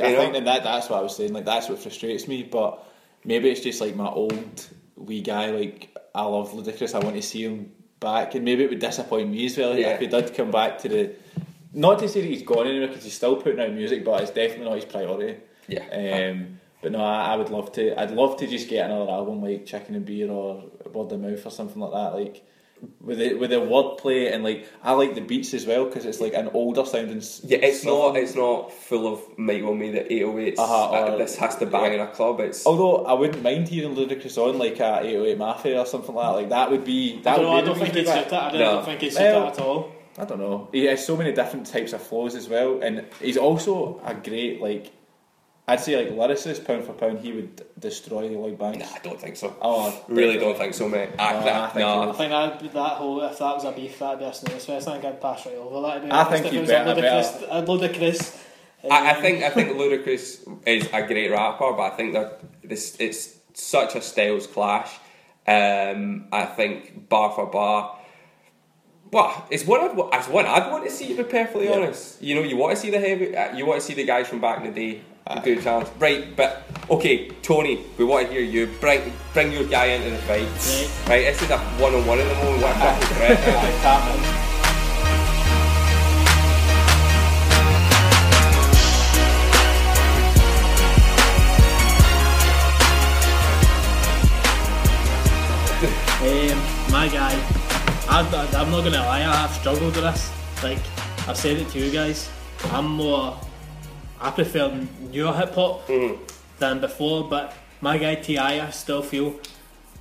I 0.02 0.08
You 0.08 0.16
think 0.16 0.32
that, 0.34 0.44
that 0.44 0.64
that's 0.64 0.88
what 0.90 0.98
I 0.98 1.02
was 1.02 1.14
saying. 1.16 1.32
Like 1.32 1.44
that's 1.44 1.68
what 1.68 1.78
frustrates 1.80 2.28
me. 2.28 2.44
But 2.44 2.84
maybe 3.24 3.48
it's 3.50 3.60
just 3.62 3.80
like 3.80 3.96
my 3.96 4.06
old 4.08 4.66
wee 4.98 5.22
guy. 5.22 5.50
Like 5.50 5.96
I 6.14 6.22
love 6.22 6.52
Ludacris. 6.52 6.94
I 6.94 6.98
want 7.04 7.16
to 7.16 7.22
see 7.22 7.44
him 7.44 7.72
back, 8.00 8.34
and 8.34 8.44
maybe 8.44 8.64
it 8.64 8.70
would 8.70 8.78
disappoint 8.78 9.30
me 9.30 9.46
as 9.46 9.56
well 9.56 9.76
Yeah. 9.76 9.94
if 9.94 10.00
he 10.00 10.06
did 10.06 10.34
come 10.34 10.50
back 10.50 10.78
to 10.80 10.88
the. 10.88 11.12
Not 11.72 11.98
to 12.00 12.08
say 12.08 12.22
that 12.22 12.26
he's 12.26 12.42
gone 12.42 12.66
anywhere 12.66 12.88
because 12.88 13.04
he's 13.04 13.12
still 13.14 13.36
putting 13.36 13.60
out 13.60 13.72
music, 13.72 14.04
but 14.04 14.22
it's 14.22 14.30
definitely 14.30 14.64
not 14.66 14.76
his 14.76 14.84
priority. 14.86 15.36
yeah 15.68 16.30
Um, 16.30 16.58
but 16.80 16.92
no, 16.92 17.00
I, 17.04 17.32
I 17.32 17.36
would 17.36 17.50
love 17.50 17.72
to. 17.72 18.00
I'd 18.00 18.10
love 18.12 18.36
to 18.38 18.46
just 18.46 18.68
get 18.68 18.86
another 18.90 19.10
album 19.10 19.42
like 19.42 19.66
Chicken 19.66 19.94
and 19.94 20.04
Beer 20.04 20.30
or 20.30 20.64
Word 20.92 21.12
of 21.12 21.20
Mouth 21.20 21.44
or 21.44 21.50
something 21.50 21.80
like 21.80 21.92
that. 21.92 22.14
Like 22.18 22.46
with 23.00 23.18
the 23.18 23.34
with 23.34 23.50
the 23.50 23.56
wordplay 23.56 24.32
and 24.32 24.44
like 24.44 24.66
I 24.82 24.92
like 24.92 25.14
the 25.14 25.20
beats 25.20 25.54
as 25.54 25.66
well 25.66 25.86
because 25.86 26.04
it's 26.04 26.20
like 26.20 26.34
an 26.34 26.48
older 26.54 26.84
sounding. 26.84 27.22
Yeah, 27.44 27.58
it's 27.58 27.84
not. 27.84 28.16
It's 28.16 28.34
not 28.34 28.72
full 28.72 29.12
of 29.12 29.20
Michael 29.38 29.74
May 29.74 29.90
the 29.90 30.00
808s. 30.00 30.58
Uh-huh, 30.58 30.90
uh, 30.90 31.16
this 31.16 31.36
has 31.36 31.56
to 31.56 31.66
bang 31.66 31.94
in 31.94 32.00
a 32.00 32.06
club. 32.08 32.40
It's 32.40 32.66
Although 32.66 33.04
I 33.06 33.12
wouldn't 33.14 33.42
mind 33.42 33.68
hearing 33.68 33.94
Ludacris 33.96 34.36
on 34.38 34.58
like 34.58 34.80
a 34.80 35.00
808 35.00 35.38
Mafia 35.38 35.78
or 35.80 35.86
something 35.86 36.14
like 36.14 36.26
that. 36.26 36.36
Like 36.36 36.48
that 36.50 36.70
would 36.70 36.84
be 36.84 37.20
that 37.22 37.38
I 37.38 37.42
don't, 37.42 37.52
would 37.52 37.58
I 37.58 37.60
be 37.60 37.66
don't 37.66 37.78
think 37.78 37.94
music 37.94 38.00
it's 38.02 38.10
back. 38.10 38.24
suit 38.24 38.30
that. 38.30 38.42
I 38.42 38.50
don't, 38.50 38.60
No. 38.60 38.72
don't 38.74 38.84
think 38.84 39.02
it's 39.02 39.16
suit 39.16 39.22
Well- 39.24 39.44
that 39.44 39.58
at 39.58 39.60
all. 39.64 39.92
I 40.20 40.24
don't 40.24 40.40
know. 40.40 40.68
He 40.72 40.84
has 40.86 41.06
so 41.06 41.16
many 41.16 41.30
different 41.32 41.66
types 41.66 41.92
of 41.92 42.02
flows 42.02 42.34
as 42.34 42.48
well, 42.48 42.80
and 42.82 43.04
he's 43.20 43.36
also 43.36 44.00
a 44.04 44.14
great 44.14 44.60
like. 44.60 44.90
I'd 45.68 45.80
say 45.80 45.96
like 45.96 46.14
lyricist, 46.30 46.64
pound 46.64 46.84
for 46.84 46.94
pound, 46.94 47.20
he 47.20 47.32
would 47.32 47.62
destroy 47.78 48.28
Lloyd 48.28 48.58
Banks. 48.58 48.78
nah, 48.78 48.86
I 48.96 48.98
don't 49.00 49.20
think 49.20 49.36
so. 49.36 49.54
Oh, 49.60 50.04
Really 50.08 50.38
don't 50.38 50.56
think 50.56 50.72
so, 50.74 50.88
mate. 50.88 51.10
No, 51.16 51.22
I 51.24 51.28
I, 51.66 51.66
think 51.68 51.80
nah. 51.80 52.10
I 52.10 52.12
think 52.14 52.30
that 52.30 52.72
that 52.72 52.96
whole 52.96 53.20
if 53.22 53.38
that 53.38 53.54
was 53.54 53.64
a 53.64 53.72
beef, 53.72 53.98
that'd 53.98 54.18
be 54.18 54.24
a 54.24 54.32
snooze 54.32 54.64
fest. 54.64 54.88
I 54.88 54.92
think 54.92 55.04
I'd 55.04 55.20
pass 55.20 55.44
right 55.46 55.54
over 55.56 55.80
that. 55.86 55.94
to 56.00 56.00
be 56.06 56.10
I 56.12 56.24
think 56.24 56.46
if 56.46 56.52
you'd 56.52 56.58
it 56.58 56.60
was 56.62 56.70
better- 56.70 56.90
a 56.90 56.94
ludicrous, 56.94 57.44
a 57.50 57.62
ludicrous. 57.62 58.44
I, 58.90 59.10
I 59.10 59.14
um, 59.16 59.22
think 59.22 59.42
I 59.44 59.50
think 59.50 59.68
Ludacris 59.76 60.58
is 60.66 60.88
a 60.92 61.02
great 61.06 61.30
rapper, 61.30 61.72
but 61.72 61.92
I 61.92 61.96
think 61.96 62.12
that 62.14 62.40
this 62.62 62.96
it's 62.98 63.36
such 63.54 63.94
a 63.96 64.00
styles 64.00 64.46
clash. 64.46 64.90
Um, 65.46 66.28
I 66.32 66.44
think 66.46 67.08
bar 67.08 67.32
for 67.32 67.46
bar. 67.46 67.98
Well, 69.10 69.46
it's 69.50 69.64
one 69.64 69.80
I'd, 69.80 69.96
wa- 69.96 70.10
it's 70.12 70.28
one 70.28 70.44
I'd 70.46 70.70
want 70.70 70.84
to 70.84 70.90
see. 70.90 71.08
To 71.16 71.24
be 71.24 71.30
perfectly 71.30 71.66
Yeah. 71.68 71.76
honest, 71.76 72.22
you 72.22 72.34
know, 72.34 72.42
you 72.42 72.56
want 72.56 72.74
to 72.76 72.80
see 72.80 72.90
the 72.90 73.00
heavy, 73.00 73.34
uh, 73.34 73.56
you 73.56 73.64
want 73.66 73.80
to 73.80 73.86
see 73.86 73.94
the 73.94 74.04
guys 74.04 74.28
from 74.28 74.40
back 74.40 74.58
in 74.64 74.72
the 74.72 74.80
day 74.92 75.00
do 75.44 75.54
the 75.56 75.62
challenge, 75.62 75.88
right? 75.98 76.34
But 76.36 76.62
okay, 76.90 77.28
Tony, 77.42 77.80
we 77.98 78.04
want 78.04 78.26
to 78.28 78.32
hear 78.32 78.42
you. 78.42 78.66
Bring 78.80 79.12
bring 79.34 79.52
your 79.52 79.64
guy 79.64 79.86
into 79.86 80.10
the 80.10 80.16
fight, 80.18 80.40
Right. 80.48 80.90
right? 81.08 81.24
This 81.32 81.42
is 81.42 81.50
a 81.50 81.58
one 81.80 81.94
on 81.94 82.06
one 82.06 82.18
at 82.18 82.28
the 82.28 82.34
moment. 82.44 82.62
What 82.62 82.76
a 82.76 83.06
threat! 83.14 83.38
Aye, 83.38 83.78
tap. 83.82 84.48
Um, 96.20 96.58
my 96.90 97.06
guy, 97.08 97.32
I, 98.08 98.20
I, 98.20 98.60
I'm 98.60 98.70
not 98.72 98.82
gonna 98.82 98.98
lie, 98.98 99.18
I 99.20 99.46
have 99.46 99.52
struggled 99.52 99.94
with 99.94 100.02
this. 100.02 100.32
Like 100.62 100.78
I've 101.28 101.36
said 101.36 101.58
it 101.58 101.68
to 101.70 101.78
you 101.78 101.92
guys, 101.92 102.28
I'm 102.72 102.86
more, 102.86 103.38
I 104.20 104.30
prefer 104.30 104.86
newer 105.00 105.32
hip 105.32 105.54
hop 105.54 105.86
mm. 105.88 106.18
than 106.58 106.80
before. 106.80 107.28
But 107.28 107.54
my 107.80 107.98
guy 107.98 108.16
Ti, 108.16 108.38
I 108.38 108.70
still 108.70 109.02
feel 109.02 109.34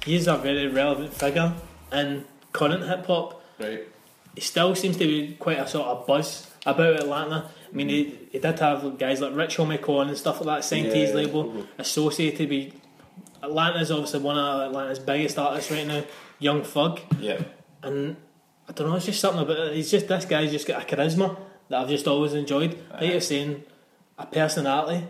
he's 0.06 0.28
a 0.28 0.38
very 0.38 0.68
relevant 0.68 1.14
figure 1.14 1.54
in 1.92 2.26
current 2.54 2.84
hip 2.86 3.06
hop. 3.06 3.44
Right. 3.60 3.88
He 4.36 4.42
still 4.42 4.76
seems 4.76 4.98
to 4.98 5.06
be 5.06 5.36
quite 5.40 5.60
a 5.60 5.68
sort 5.68 5.88
of 5.88 6.08
buzz 6.08 6.50
about 6.66 6.96
Atlanta. 6.96 7.50
I 7.70 7.76
mean, 7.76 7.90
he, 7.90 8.06
mm. 8.06 8.32
he 8.32 8.40
did 8.40 8.60
have 8.60 8.98
guys 8.98 9.20
like 9.22 9.36
Rich 9.36 9.58
Homie 9.58 9.82
Quan 9.82 10.08
and 10.10 10.18
stuff 10.18 10.42
like 10.42 10.58
that 10.58 10.66
signed 10.66 10.92
to 10.92 10.96
his 10.96 11.10
Yeah. 11.10 11.16
label, 11.16 11.46
mm-hmm. 11.46 11.62
associated 11.80 12.50
with 12.50 12.74
Atlanta's 13.42 13.92
obviously 13.92 14.20
one 14.22 14.38
of 14.38 14.70
Atlanta's 14.70 15.00
biggest 15.00 15.38
artists 15.38 15.72
right 15.72 15.86
now, 15.86 16.04
Young 16.40 16.64
Thug. 16.64 17.00
Yeah. 17.20 17.42
And 17.84 18.16
I 18.70 18.74
don't 18.74 18.90
know, 18.90 18.96
it's 18.96 19.06
just 19.06 19.20
something 19.20 19.42
about 19.42 19.58
it. 19.58 19.76
He's 19.76 19.92
just 19.92 20.08
this 20.08 20.26
guy's 20.26 20.52
just 20.52 20.68
got 20.68 20.82
a 20.82 20.86
charisma 20.86 21.38
that 21.70 21.82
I've 21.82 21.90
just 21.90 22.08
always 22.08 22.34
enjoyed. 22.34 22.78
Like 22.92 23.12
you're 23.12 23.22
saying, 23.22 23.64
a 24.18 24.26
personality, 24.26 25.06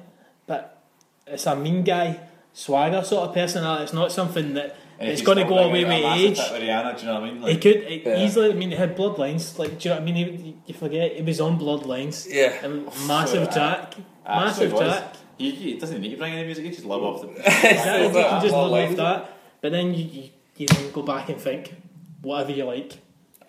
but 0.46 0.82
it's 1.26 1.46
a 1.46 1.56
mean 1.56 1.84
guy, 1.84 2.20
swagger 2.54 3.04
sort 3.04 3.30
of 3.30 3.34
personality. 3.36 3.84
It's 3.84 3.93
not 3.93 4.12
something 4.12 4.54
that 4.56 4.76
And 5.00 5.10
it's 5.10 5.22
going 5.22 5.38
to 5.38 5.43
go 5.46 5.60
away 5.60 5.84
with 5.86 5.93
age. 5.93 6.38
hit 6.38 6.52
with 6.52 6.62
Rihanna, 6.63 6.96
do 6.96 7.02
you 7.06 7.08
know 7.12 7.22
what 7.22 7.30
I 7.30 7.32
mean? 7.34 7.41
He 7.43 7.58
could 7.58 7.84
he 7.84 8.02
Yeah. 8.06 8.17
easily. 8.24 8.50
I 8.52 8.54
mean, 8.54 8.72
he 8.72 8.76
had 8.76 8.96
Blurred 8.96 9.17
Lines. 9.20 9.58
Like, 9.60 9.78
do 9.80 9.89
you 9.89 9.96
know 9.96 10.02
what 10.02 10.10
I 10.10 10.12
mean? 10.12 10.15
He, 10.38 10.56
you 10.65 10.74
forget 10.74 11.12
he 11.15 11.22
was 11.22 11.39
on 11.39 11.58
Blurred 11.58 11.86
Lines. 11.86 12.28
Yeah. 12.30 12.54
And 12.65 12.86
massive 13.08 13.43
So, 13.46 13.50
uh, 13.50 13.54
track, 13.54 13.96
massive 14.28 14.74
absolutely 14.74 14.74
was. 14.88 14.98
track. 14.98 15.13
He, 15.38 15.52
he 15.52 15.78
doesn't 15.78 16.02
need 16.02 16.10
to 16.12 16.17
bring 16.17 16.34
any 16.34 16.46
music. 16.46 16.65
He 16.65 16.72
just 16.72 16.86
love 16.86 17.04
off 17.04 17.22
the. 17.22 17.28
Exactly, 17.38 18.08
you 18.08 18.13
that 18.13 18.30
can 18.30 18.41
just 18.41 18.54
live 18.56 18.70
Blurred 18.70 18.72
Lines. 18.72 19.00
off 19.00 19.22
that. 19.24 19.34
But 19.62 19.72
then 19.72 19.93
you, 19.93 20.04
you 20.06 20.30
you 20.58 20.67
then 20.67 20.91
go 20.91 21.04
back 21.04 21.30
and 21.30 21.39
think 21.39 21.74
whatever 22.24 22.52
you 22.52 22.65
like. 22.65 22.93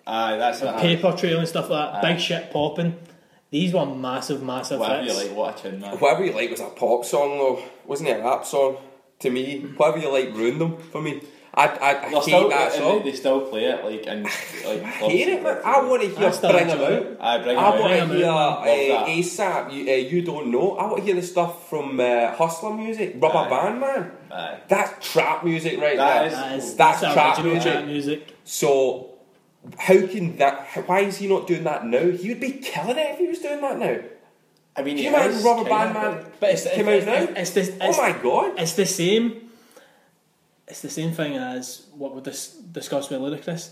Aye, 0.05 0.37
that's 0.37 0.59
that. 0.59 0.79
Paper 0.79 1.11
Trail 1.17 1.39
and 1.39 1.47
stuff 1.47 1.69
like 1.69 1.93
that. 1.93 2.03
Aye. 2.05 2.13
Big 2.13 2.21
shit 2.21 2.51
popping. 2.51 2.95
These 3.51 3.73
were 3.73 3.85
massive, 3.85 4.43
massive 4.43 4.79
Whatever 4.79 5.05
you 5.05 5.13
like, 5.13 5.31
what 5.35 5.59
a 5.59 5.63
tune, 5.71 5.79
man. 5.81 5.97
Whatever 5.97 6.25
you 6.25 6.33
like 6.33 6.51
was 6.51 6.59
a 6.59 6.65
pop 6.69 7.03
song 7.05 7.37
though, 7.39 7.63
wasn't 7.85 8.09
it 8.09 8.19
a 8.19 8.23
rap 8.23 8.45
song? 8.45 8.77
To 9.19 9.29
me, 9.29 9.59
whatever 9.75 9.97
you 9.99 10.11
like 10.11 10.33
ruined 10.35 10.61
them 10.61 10.77
for 10.77 11.01
me. 11.01 11.21
I 11.51 11.65
I, 11.65 11.89
I 11.89 11.93
They're 11.93 12.09
hate 12.11 12.21
still, 12.23 12.49
that 12.49 12.71
and 12.71 12.73
song. 12.75 12.97
They, 13.03 13.09
they 13.11 13.17
still 13.17 13.41
play 13.41 13.65
it 13.65 13.83
like 13.83 14.05
and 14.07 14.23
like. 14.23 14.83
I 14.83 14.87
hate 15.09 15.27
it, 15.29 15.41
man. 15.43 15.57
I 15.65 15.81
want 15.81 16.03
to 16.03 16.07
hear 16.09 16.27
I 16.27 16.31
still 16.31 16.51
Bring 16.51 16.69
'em 16.69 16.69
enjoy 16.79 16.85
Out. 16.85 17.01
it. 17.03 17.17
I 17.19 17.37
bring 17.41 17.57
I 17.57 17.71
them 17.71 17.79
want 17.81 17.81
to 17.81 17.87
Bring 17.89 18.01
'em 18.11 18.17
hear 18.17 18.25
Out. 18.27 18.59
uh, 18.59 18.65
that. 18.65 19.07
ASAP. 19.07 19.73
You, 19.73 19.91
uh, 19.91 19.95
you 19.95 20.21
don't 20.21 20.51
know. 20.51 20.77
I 20.77 20.83
want 20.85 20.97
to 20.97 21.03
hear 21.03 21.15
the 21.15 21.23
stuff 21.23 21.67
from 21.69 21.99
uh, 21.99 22.31
Hustler 22.35 22.73
music, 22.75 23.15
Rubber 23.19 23.39
Aye. 23.39 23.49
Band 23.49 23.79
Man. 23.81 24.11
Aye. 24.31 24.59
That's 24.67 25.11
trap 25.11 25.43
music 25.43 25.79
right 25.81 25.97
That 25.97 26.19
there. 26.19 26.27
is- 26.27 26.33
That 26.35 26.55
is, 26.59 26.75
That's 26.75 27.01
that's, 27.01 27.13
trap 27.13 27.37
original 27.39 27.51
music. 27.53 27.71
trap 27.73 27.85
music. 27.87 28.35
So 28.45 29.08
how 29.77 30.05
can 30.07 30.37
that? 30.37 30.67
Why 30.87 31.01
is 31.01 31.17
he 31.17 31.27
not 31.27 31.47
doing 31.47 31.63
that 31.63 31.85
now? 31.85 32.09
He 32.09 32.29
would 32.29 32.39
be 32.39 32.51
killing 32.53 32.97
it 32.97 33.11
if 33.13 33.19
he 33.19 33.27
was 33.27 33.39
doing 33.39 33.61
that 33.61 33.77
now. 33.77 33.99
I 34.75 34.81
mean, 34.83 34.95
Can 34.95 35.03
you 35.05 35.09
it 35.09 35.13
imagine 35.13 35.37
is 35.37 35.43
Rubber 35.43 35.69
kind 35.69 35.93
Band 35.93 36.15
Man 36.21 36.31
But 36.39 36.49
it's, 36.51 36.63
came 36.63 36.87
it's, 36.87 37.07
out 37.07 37.29
now? 37.33 37.41
it's, 37.41 37.57
it's, 37.57 37.69
the, 37.69 37.85
oh 37.85 37.97
my 37.97 38.11
god! 38.21 38.53
it's 38.59 38.73
the 38.73 38.85
same. 38.85 39.49
It's 40.67 40.81
the 40.81 40.89
same 40.89 41.11
thing 41.11 41.35
as 41.35 41.85
what 41.97 42.15
we 42.15 42.21
dis- 42.21 42.53
discussed 42.71 43.09
with 43.09 43.19
Ludacris. 43.19 43.71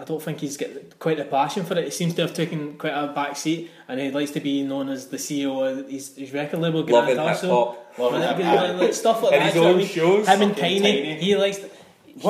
I 0.00 0.04
don't 0.04 0.22
think 0.22 0.38
he's 0.40 0.56
got 0.56 0.68
quite 1.00 1.16
the 1.16 1.24
passion 1.24 1.64
for 1.64 1.76
it. 1.76 1.86
He 1.86 1.90
seems 1.90 2.14
to 2.14 2.22
have 2.22 2.34
taken 2.34 2.76
quite 2.78 2.92
a 2.92 3.08
back 3.08 3.36
seat, 3.36 3.70
and 3.88 3.98
he 3.98 4.10
likes 4.12 4.30
to 4.32 4.40
be 4.40 4.62
known 4.62 4.90
as 4.90 5.08
the 5.08 5.16
CEO 5.16 5.80
of 5.80 5.88
his, 5.90 6.14
his 6.16 6.32
record 6.32 6.60
label, 6.60 6.80
Loving 6.84 7.14
Grand 7.16 7.18
hip 7.18 7.20
also. 7.28 7.48
hop. 7.48 7.98
Loving 7.98 8.20
Like, 8.20 8.74
like, 8.78 8.94
stuff 8.94 9.22
like 9.24 9.32
And 9.34 9.42
that. 9.42 9.46
his 9.46 9.54
do 9.54 9.58
you 9.60 9.64
know 9.64 9.70
own 9.70 9.74
I 9.74 9.78
mean? 9.78 9.86
shows. 9.88 10.28
Him 10.28 10.42
and 10.42 10.50
Fucking 10.56 10.82
Tiny, 10.82 11.02
Tiny. 11.02 11.14
he 11.20 11.36
likes. 11.36 11.58
To, 11.58 11.70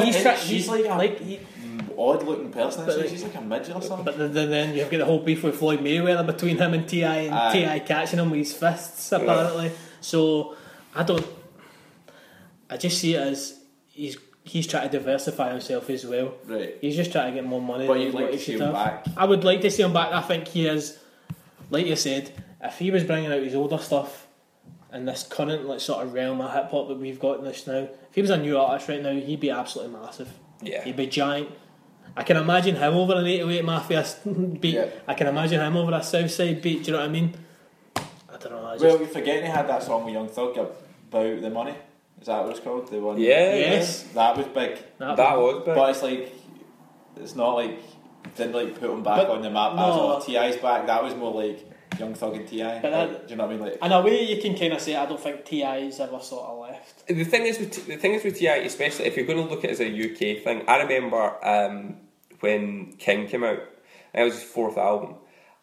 he's 0.05 0.23
tra- 0.23 0.37
she's 0.39 0.49
he's 0.49 0.69
like 0.69 0.85
a- 0.87 0.89
like 0.89 1.21
he, 1.21 1.41
Odd 1.99 2.23
looking 2.23 2.53
person. 2.53 2.87
But 2.87 3.09
she's 3.09 3.25
like 3.25 3.35
a 3.35 3.41
midget 3.41 3.75
or 3.75 3.83
something. 3.83 4.05
But 4.05 4.33
then, 4.33 4.51
then 4.51 4.75
you've 4.77 4.91
got 4.91 4.99
the 4.99 5.05
whole 5.05 5.19
beef 5.19 5.43
with 5.43 5.57
Floyd 5.57 5.81
Mayweather 5.81 6.25
between 6.25 6.57
him 6.57 6.75
and 6.75 6.89
Ti, 6.89 7.03
and 7.03 7.35
Aye. 7.35 7.79
Ti 7.79 7.85
catching 7.87 8.19
him 8.21 8.31
with 8.31 8.39
his 8.39 8.53
fists 8.53 9.11
apparently. 9.11 9.73
So 10.01 10.57
I 10.95 11.03
don't. 11.03 11.27
I 12.71 12.77
just 12.77 12.99
see 12.99 13.15
it 13.15 13.21
as 13.21 13.59
he's 13.89 14.17
he's 14.45 14.67
trying 14.67 14.89
to 14.89 14.99
diversify 14.99 15.51
himself 15.51 15.91
as 15.91 16.07
well. 16.07 16.35
Right. 16.47 16.77
He's 16.81 16.97
just 16.97 17.13
trying 17.13 17.33
to 17.33 17.41
get 17.41 17.49
more 17.49 17.61
money. 17.61 17.87
But 17.87 18.01
you'd 18.01 18.15
like 18.15 18.31
to 18.31 18.39
see 18.39 18.53
him 18.53 18.61
have. 18.61 18.73
back. 18.73 19.07
I 19.17 19.25
would 19.25 19.45
like 19.45 19.61
to 19.63 19.71
see 19.71 19.83
him 19.83 19.93
back. 19.93 20.13
I 20.13 20.23
think 20.23 20.49
he 20.49 20.67
is, 20.67 20.99
like 21.71 21.87
you 21.87 21.97
said, 21.97 22.33
if 22.63 22.79
he 22.79 22.91
was 22.91 23.05
bringing 23.05 23.33
out 23.33 23.43
his 23.43 23.55
older 23.55 23.79
stuff 23.79 24.27
in 24.93 25.05
this 25.05 25.23
current 25.29 25.67
like 25.67 25.81
sort 25.81 26.07
of 26.07 26.15
realm 26.15 26.41
of 26.41 26.53
hip 26.53 26.71
hop 26.71 26.89
that 26.89 26.99
we've 26.99 27.21
got 27.21 27.39
in 27.41 27.45
this 27.45 27.67
now, 27.67 27.89
if 28.09 28.15
he 28.15 28.23
was 28.23 28.31
a 28.31 28.39
new 28.39 28.57
artist 28.59 28.89
right 28.89 29.03
now, 29.03 29.13
he'd 29.13 29.41
be 29.41 29.51
absolutely 29.51 29.99
massive. 29.99 30.33
Yeah. 30.63 30.85
He'd 30.85 30.97
be 30.97 31.07
giant. 31.07 31.49
I 32.19 32.23
can 32.25 32.37
imagine 32.37 32.77
him 32.77 32.95
over 32.95 33.15
an 33.15 33.27
808 33.27 33.65
Mafia 33.65 34.05
beat. 34.61 34.75
Yeah. 34.75 34.87
I 35.07 35.15
can 35.15 35.27
imagine 35.29 35.61
him 35.61 35.77
over 35.77 35.93
a 35.95 36.03
Southside 36.03 36.61
beat. 36.61 36.85
Do 36.85 36.91
you 36.91 36.93
know 36.97 37.01
what 37.03 37.09
I 37.09 37.13
mean? 37.13 37.35
I 37.97 38.37
don't 38.41 38.53
know. 38.53 38.67
I 38.67 38.73
just, 38.75 38.85
Well, 38.85 38.99
you're 38.99 39.09
forgetting 39.09 39.45
he 39.45 39.51
had 39.51 39.69
that 39.69 39.83
song 39.83 40.05
with 40.05 40.15
Young 40.15 40.29
Thug 40.29 40.57
about 40.57 41.41
the 41.41 41.51
money. 41.51 41.75
Is 42.21 42.27
that 42.27 42.43
what 42.43 42.51
it's 42.51 42.61
called? 42.61 42.91
The 42.91 42.99
one. 43.01 43.19
Yeah, 43.19 43.55
yes. 43.55 44.03
That 44.15 44.37
was 44.37 44.47
big. 44.47 44.79
yeah. 45.01 45.15
that 45.15 45.37
was 45.39 45.63
big. 45.65 45.75
But 45.75 45.91
it's 45.91 46.03
like, 46.03 46.33
it's 47.17 47.37
not 47.37 47.55
like 47.55 47.81
didn't 48.37 48.53
like 48.55 48.79
put 48.79 48.91
him 48.91 49.03
back 49.03 49.19
But- 49.27 49.31
on 49.31 49.43
the 49.43 49.51
map. 49.51 49.75
no. 49.75 49.83
As 49.91 49.97
all 49.97 50.21
Ti's 50.21 50.57
back, 50.57 50.87
that 50.87 51.03
was 51.03 51.15
more 51.15 51.33
like 51.33 51.65
Young 51.99 52.15
Thug 52.15 52.35
and 52.35 52.47
Ti. 52.49 52.59
But 52.63 52.83
Like, 52.83 52.83
that- 52.83 53.27
do 53.29 53.33
you 53.33 53.37
know 53.39 53.47
what 53.47 53.53
I 53.53 53.57
mean? 53.57 53.65
Like, 53.67 53.85
in 53.85 53.93
a 53.93 54.01
way, 54.03 54.25
you 54.25 54.43
can 54.43 54.57
kind 54.57 54.73
of 54.73 54.81
say 54.81 54.95
I 54.97 55.07
don't 55.07 55.21
think 55.21 55.45
Ti's 55.45 56.01
ever 56.01 56.19
sort 56.21 56.45
of 56.51 56.59
left. 56.59 57.07
The 57.07 57.25
thing 57.25 57.47
is 57.47 57.59
with 57.61 57.87
the 57.87 57.97
thing 57.97 58.15
is 58.15 58.25
with 58.25 58.37
Ti, 58.39 58.49
especially 58.49 59.07
if 59.07 59.17
you're 59.17 59.27
going 59.27 59.39
to 59.39 59.49
look 59.53 59.65
at 59.65 59.71
it 59.71 59.73
as 59.73 59.81
a 59.81 59.89
UK 59.89 60.43
thing. 60.45 60.65
I 60.69 60.83
remember 60.83 61.23
um, 61.47 61.97
when 62.41 62.93
King 62.99 63.27
came 63.27 63.45
out. 63.45 63.61
It 64.15 64.23
was 64.25 64.35
his 64.35 64.43
fourth 64.43 64.79
album, 64.79 65.17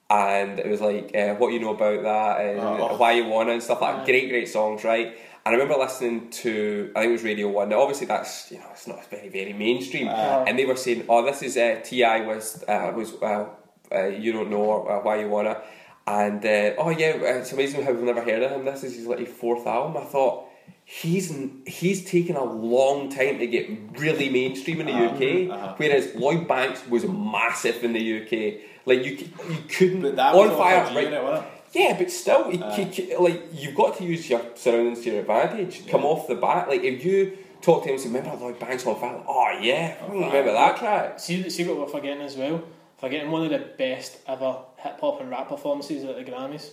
and 0.10 0.60
it 0.60 0.68
was 0.68 0.82
like 0.82 1.16
uh, 1.16 1.36
what 1.36 1.52
you 1.54 1.60
know 1.60 1.74
about 1.74 2.04
that 2.04 2.46
and 2.46 2.60
Oh. 2.60 2.96
why 2.98 3.14
you 3.14 3.26
wanna 3.26 3.54
and 3.54 3.64
stuff 3.64 3.82
like. 3.82 3.96
Aye. 3.96 4.06
Great, 4.06 4.30
great 4.30 4.48
songs, 4.48 4.84
right? 4.84 5.08
And 5.46 5.54
I 5.54 5.58
remember 5.60 5.76
listening 5.78 6.30
to 6.42 6.92
I 6.96 7.02
think 7.02 7.10
it 7.10 7.14
was 7.14 7.24
Radio 7.24 7.50
One. 7.50 7.70
Now, 7.70 7.82
obviously, 7.82 8.08
that's 8.08 8.52
you 8.52 8.60
know 8.60 8.66
it's 8.72 8.88
not 8.88 9.06
very 9.10 9.30
very 9.30 9.54
mainstream, 9.54 10.08
Aye. 10.10 10.46
and 10.48 10.58
they 10.58 10.66
were 10.66 10.76
saying, 10.76 11.06
"Oh, 11.10 11.24
this 11.26 11.42
is 11.44 11.58
uh, 11.58 11.82
Ti 11.84 12.02
was 12.22 12.64
uh, 12.68 12.92
was 12.96 13.14
uh, 13.22 13.48
uh, 13.94 14.06
you 14.08 14.32
don't 14.32 14.50
know 14.50 14.58
or, 14.64 14.92
uh, 14.92 15.04
why 15.04 15.20
you 15.20 15.30
wanna." 15.30 15.62
And 16.08 16.46
uh, 16.46 16.74
oh 16.78 16.90
yeah, 16.92 17.14
uh, 17.20 17.40
it's 17.42 17.52
amazing 17.52 17.84
how 17.84 17.92
we've 17.92 18.04
never 18.04 18.22
heard 18.22 18.44
of 18.44 18.52
him. 18.52 18.66
This 18.66 18.84
is 18.84 18.96
his 18.96 19.08
like 19.08 19.28
fourth 19.28 19.66
album. 19.68 19.98
I 20.02 20.06
thought 20.06 20.45
he's 20.86 21.36
he's 21.66 22.06
taken 22.06 22.36
a 22.36 22.44
long 22.44 23.10
time 23.10 23.40
to 23.40 23.48
get 23.48 23.68
really 24.00 24.30
mainstream 24.30 24.80
in 24.82 24.86
the 24.86 24.94
UK, 24.94 25.52
uh-huh. 25.52 25.74
whereas 25.78 26.14
Lloyd 26.16 26.48
Banks 26.48 26.88
was 26.88 27.06
massive 27.06 27.84
in 27.84 27.94
the 27.94 28.22
UK. 28.22 28.62
Like 28.86 29.04
you, 29.04 29.12
you 29.50 29.58
couldn't 29.68 30.02
but 30.02 30.16
that 30.16 30.36
was 30.36 30.52
on 30.52 30.56
all 30.56 30.58
fire. 30.64 30.84
for 30.86 30.90
G 30.92 30.96
right- 30.98 31.04
unit, 31.06 31.24
wasn't 31.24 31.48
it? 31.48 31.52
yeah, 31.74 31.98
but 31.98 32.12
still, 32.12 32.54
you, 32.54 32.64
Aye. 32.64 32.78
you- 32.96 33.04
you- 33.08 33.20
like 33.20 33.42
you've 33.52 33.76
got 33.76 33.98
to 33.98 34.04
use 34.04 34.30
your 34.30 34.42
surroundings 34.54 35.02
to 35.02 35.10
your 35.12 35.22
advantage. 35.22 35.88
Come 35.88 36.06
off 36.06 36.28
the 36.28 36.36
bat, 36.36 36.70
like 36.70 36.84
if 36.84 37.04
you 37.04 37.38
talk 37.62 37.82
to 37.84 37.90
him 37.90 37.96
and 37.96 38.02
say, 38.04 38.10
"Remember 38.10 38.36
Lloyd 38.38 38.60
Banks 38.60 38.86
on 38.86 39.00
fire?" 39.00 39.24
Oh 39.28 39.58
yeah, 39.60 39.96
I 40.02 40.12
remember 40.12 40.54
that 40.54 40.78
track. 40.78 41.20
See, 41.20 41.50
see 41.50 41.68
what 41.68 41.78
we're 41.78 41.88
forgetting 41.88 42.22
as 42.22 42.36
well. 42.38 42.64
Forgetting 43.00 43.30
one 43.32 43.44
of 43.44 43.50
the 43.50 43.60
best 43.78 44.20
ever 44.28 44.58
hip 44.78 45.00
hop 45.02 45.20
and 45.20 45.30
rap 45.32 45.50
performances 45.50 46.04
at 46.06 46.16
the 46.16 46.24
Grammys. 46.32 46.70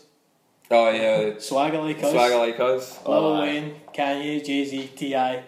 Oh 0.70 0.90
yeah, 0.90 1.38
Swagger 1.38 1.78
like 1.80 2.02
us. 2.02 2.10
swagger 2.12 2.36
like 2.38 2.58
us. 2.60 2.98
Lil 3.06 3.14
Oh, 3.14 3.34
aye. 3.34 3.40
Wayne, 3.42 3.74
Kanye, 3.94 4.44
Jay 4.44 4.64
Z, 4.64 4.90
Ti. 4.96 5.16
I 5.16 5.42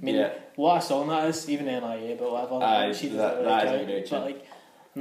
mean, 0.00 0.14
Yeah. 0.16 0.30
what 0.56 0.78
a 0.78 0.80
song 0.80 1.08
that 1.08 1.28
is. 1.28 1.48
Even 1.50 1.68
M.I.A., 1.68 2.14
but 2.16 2.30
whatever. 2.32 2.62
Aye, 2.64 2.92
she 2.92 3.08
does 3.08 3.18
that- 3.18 3.38
it 3.38 3.44
that 3.44 3.66
is 3.66 3.70
really 3.72 3.82
a 3.82 3.86
great 3.86 4.08
count. 4.08 4.08
tune. 4.08 4.20
But 4.20 4.24
like 4.24 4.46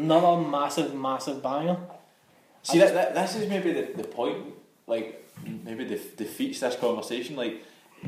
another 0.04 0.42
massive, 0.50 0.94
massive 0.96 1.42
banger. 1.42 1.78
See, 2.64 2.80
that, 2.80 2.94
that, 2.94 3.14
this 3.16 3.36
is 3.36 3.50
maybe 3.50 3.72
the, 3.74 3.94
the 4.02 4.04
point, 4.08 4.38
like, 4.88 5.22
maybe 5.66 5.84
def- 5.86 6.16
defeats 6.16 6.62
this 6.62 6.76
conversation. 6.78 7.36
Like, 7.36 7.62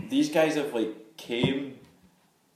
these 0.10 0.30
guys 0.30 0.56
have, 0.56 0.74
like, 0.74 1.18
came, 1.18 1.78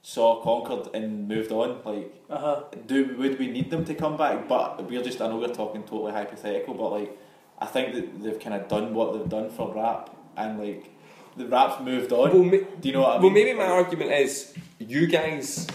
saw, 0.02 0.41
conquered, 0.41 0.93
and 0.95 1.28
moved 1.28 1.52
on. 1.52 1.82
Like, 1.84 2.13
Uh 2.30 2.38
huh. 2.38 2.63
do 2.88 3.15
would 3.17 3.38
we 3.38 3.47
need 3.47 3.69
them 3.69 3.84
to 3.86 3.93
come 3.93 4.15
back? 4.17 4.47
But 4.47 4.89
we're 4.89 5.02
just, 5.04 5.21
I 5.21 5.28
know 5.28 5.38
we're 5.38 5.49
talking 5.54 5.84
totally 5.84 6.12
hypothetical, 6.13 6.73
but, 6.73 6.89
like, 6.91 7.17
I 7.62 7.65
think 7.65 7.93
that 7.93 8.24
they've 8.24 8.39
kind 8.39 8.56
of 8.56 8.67
done 8.67 8.93
what 8.93 9.13
they've 9.13 9.30
done 9.30 9.50
for 9.50 9.74
rap, 9.74 10.15
and, 10.38 10.60
like, 10.60 10.89
the 11.36 11.48
rap's 11.48 11.82
moved 11.84 12.12
on. 12.12 12.34
Well, 12.34 12.43
ma- 12.43 12.67
do 12.80 12.88
you 12.88 12.93
know 12.93 13.02
what 13.02 13.10
I 13.10 13.13
mean? 13.19 13.24
Well, 13.24 13.32
maybe 13.32 13.54
my 13.58 13.65
argument 13.65 14.12
is 14.12 14.54
you 14.80 15.08
guys, 15.08 15.67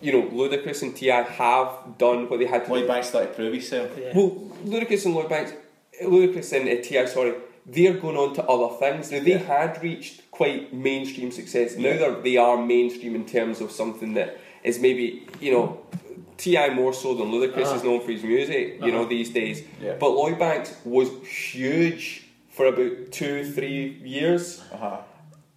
you 0.00 0.12
know, 0.12 0.22
Ludacris 0.28 0.82
and 0.82 0.94
Ti 0.94 1.06
have 1.08 1.98
done 1.98 2.28
what 2.28 2.38
they 2.38 2.46
had 2.46 2.62
to 2.64 2.68
do. 2.68 2.74
Lloyd 2.74 2.88
Banks 2.88 3.08
started 3.08 3.28
to 3.28 3.34
prove 3.34 3.52
himself. 3.52 3.90
Yeah. 3.98 4.12
Well, 4.14 4.30
Ludacris 4.64 5.04
and 5.06 5.14
Lloyd 5.14 5.28
Banks, 5.28 5.52
Ludacris 6.02 6.52
and 6.52 6.68
uh, 6.68 6.82
Ti, 6.82 7.06
sorry, 7.06 7.34
they're 7.66 7.94
going 7.94 8.16
on 8.16 8.34
to 8.34 8.44
other 8.44 8.74
things. 8.76 9.10
Now 9.10 9.20
they 9.20 9.38
had 9.38 9.82
reached 9.82 10.30
quite 10.30 10.72
mainstream 10.72 11.30
success. 11.30 11.76
Now 11.76 11.96
they're, 11.96 12.20
they 12.20 12.36
are 12.36 12.56
mainstream 12.56 13.14
in 13.14 13.24
terms 13.24 13.60
of 13.60 13.70
something 13.70 14.14
that 14.14 14.38
is 14.62 14.78
maybe 14.78 15.26
you 15.40 15.52
know. 15.52 15.80
Ti 16.36 16.68
more 16.70 16.92
so 16.92 17.14
than 17.14 17.30
Ludacris 17.30 17.66
Uh-huh. 17.66 17.76
is 17.76 17.84
known 17.84 18.00
for 18.00 18.10
his 18.12 18.22
music, 18.22 18.78
you 18.82 18.90
know, 18.92 19.00
Uh-huh. 19.00 19.08
these 19.08 19.30
days. 19.30 19.62
Yeah. 19.82 19.94
But 19.98 20.10
Lloyd 20.10 20.38
Banks 20.38 20.74
was 20.84 21.08
huge 21.26 22.24
for 22.50 22.66
about 22.66 23.10
two, 23.12 23.44
three 23.52 23.96
years, 24.04 24.60
Uh-huh. 24.72 24.96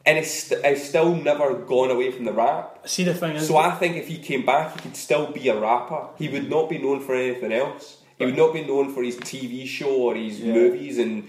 and 0.05 0.17
it's, 0.17 0.31
st- 0.31 0.61
it's 0.63 0.83
still 0.83 1.15
never 1.15 1.53
gone 1.53 1.91
away 1.91 2.11
from 2.11 2.25
the 2.25 2.33
rap. 2.33 2.79
See 2.85 3.03
the 3.03 3.13
thing 3.13 3.35
is, 3.35 3.47
So 3.47 3.57
I 3.57 3.71
think 3.71 3.95
if 3.97 4.07
he 4.07 4.17
came 4.17 4.45
back, 4.45 4.73
he 4.75 4.79
could 4.81 4.95
still 4.95 5.27
be 5.27 5.49
a 5.49 5.55
rapper. 5.59 6.01
He 6.17 6.27
would 6.29 6.49
not 6.49 6.69
be 6.69 6.77
known 6.77 6.99
for 6.99 7.15
anything 7.15 7.51
else. 7.51 7.97
He 8.17 8.25
would 8.25 8.37
not 8.37 8.53
be 8.53 8.63
known 8.63 8.93
for 8.93 9.03
his 9.03 9.17
TV 9.17 9.65
show 9.65 9.93
or 10.07 10.15
his 10.15 10.39
Yeah. 10.39 10.53
movies 10.53 10.97
and 10.99 11.27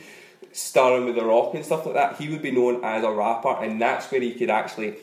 starring 0.52 1.04
with 1.06 1.16
The 1.16 1.24
Rock 1.24 1.54
and 1.54 1.64
stuff 1.64 1.84
like 1.86 1.94
that. 1.94 2.16
He 2.20 2.28
would 2.28 2.42
be 2.42 2.50
known 2.50 2.84
as 2.84 3.02
a 3.04 3.10
rapper, 3.10 3.54
and 3.62 3.80
that's 3.80 4.10
where 4.10 4.20
he 4.20 4.32
could 4.34 4.50
actually 4.50 4.94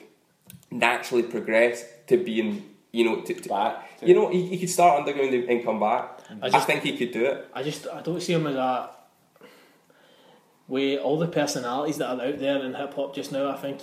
naturally 0.71 1.23
progress 1.23 1.83
to 2.07 2.17
being, 2.17 2.63
you 2.93 3.03
know, 3.03 3.21
to, 3.21 3.33
to- 3.33 3.49
Back. 3.49 3.97
to- 3.99 4.07
you 4.07 4.13
know, 4.13 4.29
he, 4.29 4.45
he 4.47 4.57
could 4.59 4.69
start 4.69 4.99
underground 4.99 5.33
and, 5.33 5.49
and 5.49 5.63
come 5.65 5.79
back. 5.81 6.19
I 6.41 6.45
I, 6.45 6.49
just- 6.49 6.67
think 6.67 6.83
he 6.83 6.95
could 6.95 7.11
do 7.11 7.25
it. 7.25 7.49
I 7.53 7.61
just 7.63 7.87
I 7.87 8.01
don't 8.01 8.21
see 8.21 8.33
him 8.33 8.47
as 8.47 8.55
a 8.55 8.91
with 10.67 10.99
all 11.01 11.19
the 11.19 11.27
personalities 11.27 11.97
that 11.97 12.07
are 12.07 12.25
out 12.25 12.39
there 12.39 12.63
in 12.63 12.73
hip 12.73 12.93
hop 12.93 13.13
just 13.15 13.31
now. 13.31 13.49
I 13.49 13.57
think 13.57 13.81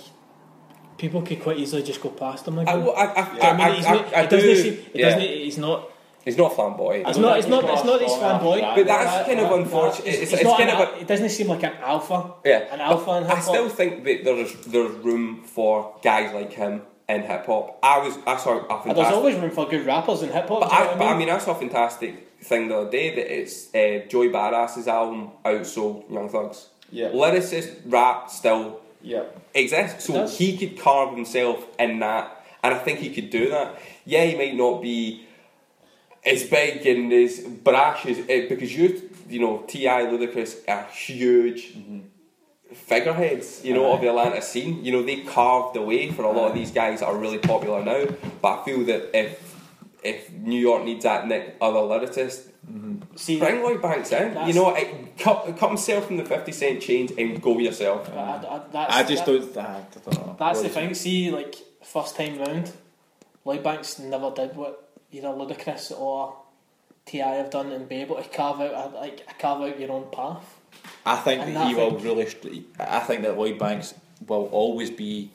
people 0.97 1.21
could 1.21 1.41
quite 1.41 1.57
easily 1.57 1.83
just 1.83 2.01
go 2.01 2.09
past 2.09 2.47
him. 2.47 2.59
I, 2.59 2.63
Again. 2.63 2.81
I, 2.81 3.01
I, 3.03 3.49
I 3.49 3.51
mean, 3.57 3.61
I, 3.61 3.75
he's 3.75 3.85
I, 3.85 3.93
not, 3.93 4.13
I 4.13 4.21
he 4.23 4.27
doesn't 4.27 4.49
do. 4.49 4.55
seem, 4.55 4.73
he 4.93 4.99
yeah. 4.99 5.05
doesn't, 5.09 5.21
he's 5.21 5.57
not. 5.57 5.87
He's 6.23 6.37
not 6.37 6.53
flamboyant. 6.53 7.07
It's 7.07 7.17
not. 7.17 7.39
It's 7.39 7.47
not. 7.47 7.63
It's 7.63 7.83
not 7.83 7.99
his 7.99 8.11
strong 8.11 8.29
enough 8.29 8.41
fanboy. 8.43 8.59
for 8.59 8.75
But 8.75 8.87
that. 8.87 9.03
that's 9.05 9.27
kind 9.27 9.39
of 9.39 9.49
that- 9.49 9.59
unfortunate. 9.59 10.07
He's, 10.07 10.21
It's, 10.21 10.33
it's 10.33 10.43
kind 10.43 10.69
an 10.69 10.75
of 10.95 11.01
it 11.01 11.07
doesn't 11.07 11.29
seem 11.29 11.47
like 11.47 11.63
an 11.63 11.73
alpha. 11.81 12.33
Yeah, 12.45 12.73
An 12.73 12.79
alpha 12.79 13.11
in 13.17 13.23
I 13.25 13.39
still 13.39 13.69
think 13.69 14.03
that 14.03 14.23
there's 14.23 14.53
there's 14.65 14.91
room 15.03 15.43
for 15.43 15.95
guys 16.03 16.31
like 16.33 16.53
him 16.53 16.83
in 17.15 17.21
hip 17.23 17.45
hop. 17.45 17.79
I 17.83 17.99
was 17.99 18.17
I 18.25 18.37
saw 18.37 18.59
a 18.67 18.89
And 18.89 18.97
there's 18.97 19.13
always 19.13 19.35
room 19.37 19.51
for 19.51 19.67
good 19.67 19.85
rappers 19.85 20.21
in 20.21 20.29
hip 20.31 20.47
hop. 20.47 20.61
but, 20.61 20.69
do 20.69 20.75
you 20.75 20.79
know 20.81 20.85
I, 20.85 20.87
what 20.89 20.97
but 20.99 21.07
I 21.07 21.17
mean, 21.17 21.29
I 21.29 21.37
saw 21.37 21.51
a 21.51 21.55
fantastic 21.59 22.27
thing 22.41 22.67
the 22.69 22.77
other 22.77 22.91
day 22.91 23.15
that 23.15 23.39
it's 23.39 23.73
uh, 23.75 24.07
Joey 24.07 24.29
Badass's 24.29 24.87
album 24.87 25.31
outsold 25.45 26.09
Young 26.11 26.29
Thugs. 26.29 26.67
Yeah. 26.91 27.09
Lyricist 27.09 27.75
rap 27.85 28.29
still 28.29 28.81
Yeah. 29.01 29.23
exists, 29.53 30.05
so 30.05 30.27
he 30.27 30.57
could 30.57 30.79
carve 30.79 31.15
himself 31.15 31.65
in 31.79 31.99
that, 31.99 32.43
and 32.63 32.73
I 32.73 32.77
think 32.79 32.99
he 32.99 33.09
could 33.13 33.29
do 33.29 33.49
that. 33.49 33.79
Yeah, 34.05 34.25
he 34.25 34.35
might 34.35 34.55
not 34.55 34.81
be 34.81 35.25
as 36.25 36.43
big 36.43 36.85
and 36.85 37.11
is 37.11 37.39
brash 37.39 38.05
is 38.05 38.19
it, 38.27 38.49
because 38.49 38.75
you 38.75 39.09
you 39.29 39.39
know 39.39 39.63
Ti 39.67 39.85
Ludacris 39.85 40.57
are 40.67 40.85
huge 40.91 41.73
figureheads 42.73 43.63
you 43.63 43.73
know 43.73 43.91
of 43.93 44.01
the 44.01 44.07
Atlanta 44.07 44.41
scene 44.41 44.83
you 44.83 44.91
know 44.91 45.03
they 45.03 45.17
carved 45.21 45.75
the 45.75 45.81
way 45.81 46.11
for 46.11 46.23
a 46.23 46.31
lot 46.31 46.49
of 46.49 46.53
these 46.55 46.71
guys 46.71 46.99
that 46.99 47.07
are 47.07 47.17
really 47.17 47.37
popular 47.37 47.83
now 47.83 48.05
but 48.41 48.61
I 48.61 48.65
feel 48.65 48.83
that 48.85 49.17
if 49.17 49.55
if 50.03 50.31
New 50.31 50.59
York 50.59 50.83
needs 50.83 51.03
that 51.03 51.27
next 51.27 51.51
other 51.61 51.79
lyricist 51.79 52.47
See, 53.15 53.39
bring 53.39 53.61
Lloyd 53.61 53.81
Banks 53.81 54.11
in 54.11 54.37
you 54.47 54.53
know 54.53 54.73
it, 54.75 55.17
cut, 55.17 55.57
cut 55.57 55.67
himself 55.69 56.07
from 56.07 56.17
the 56.17 56.23
50 56.25 56.51
cent 56.51 56.81
chains 56.81 57.11
and 57.17 57.41
go 57.41 57.57
yourself 57.59 58.09
I, 58.09 58.13
I, 58.37 58.61
that's, 58.71 58.93
I 58.93 59.03
just 59.03 59.25
that- 59.25 59.53
don't. 59.53 59.65
I 59.65 59.85
don't 60.05 60.27
know. 60.27 60.35
That's 60.39 60.59
the 60.59 60.65
What- 60.65 60.73
thing. 60.73 60.93
See, 60.93 61.29
like 61.31 61.55
first 61.83 62.15
time 62.15 62.37
round, 62.39 62.71
Lloyd 63.43 63.63
Banks 63.63 63.99
never 63.99 64.31
did 64.31 64.55
what 64.55 64.89
either 65.11 65.27
Ludacris 65.29 65.91
or 65.99 66.37
Ti 67.05 67.17
have 67.17 67.49
done, 67.49 67.71
and 67.71 67.89
be 67.89 67.95
able 67.95 68.15
to 68.21 68.29
carve 68.29 68.61
out 68.61 68.93
a, 68.93 68.95
like 68.97 69.37
carve 69.39 69.61
out 69.63 69.79
your 69.79 69.91
own 69.91 70.09
path. 70.11 70.57
I 71.05 71.15
think 71.17 71.41
And 71.41 71.55
that 71.55 71.67
he 71.67 71.75
will 71.75 71.97
really. 71.99 72.27
st- 72.27 72.65
I 72.79 72.99
think 72.99 73.23
that 73.23 73.37
Lloyd 73.37 73.57
Banks 73.59 73.93
will 74.27 74.47
always 74.51 74.89
be 74.91 75.31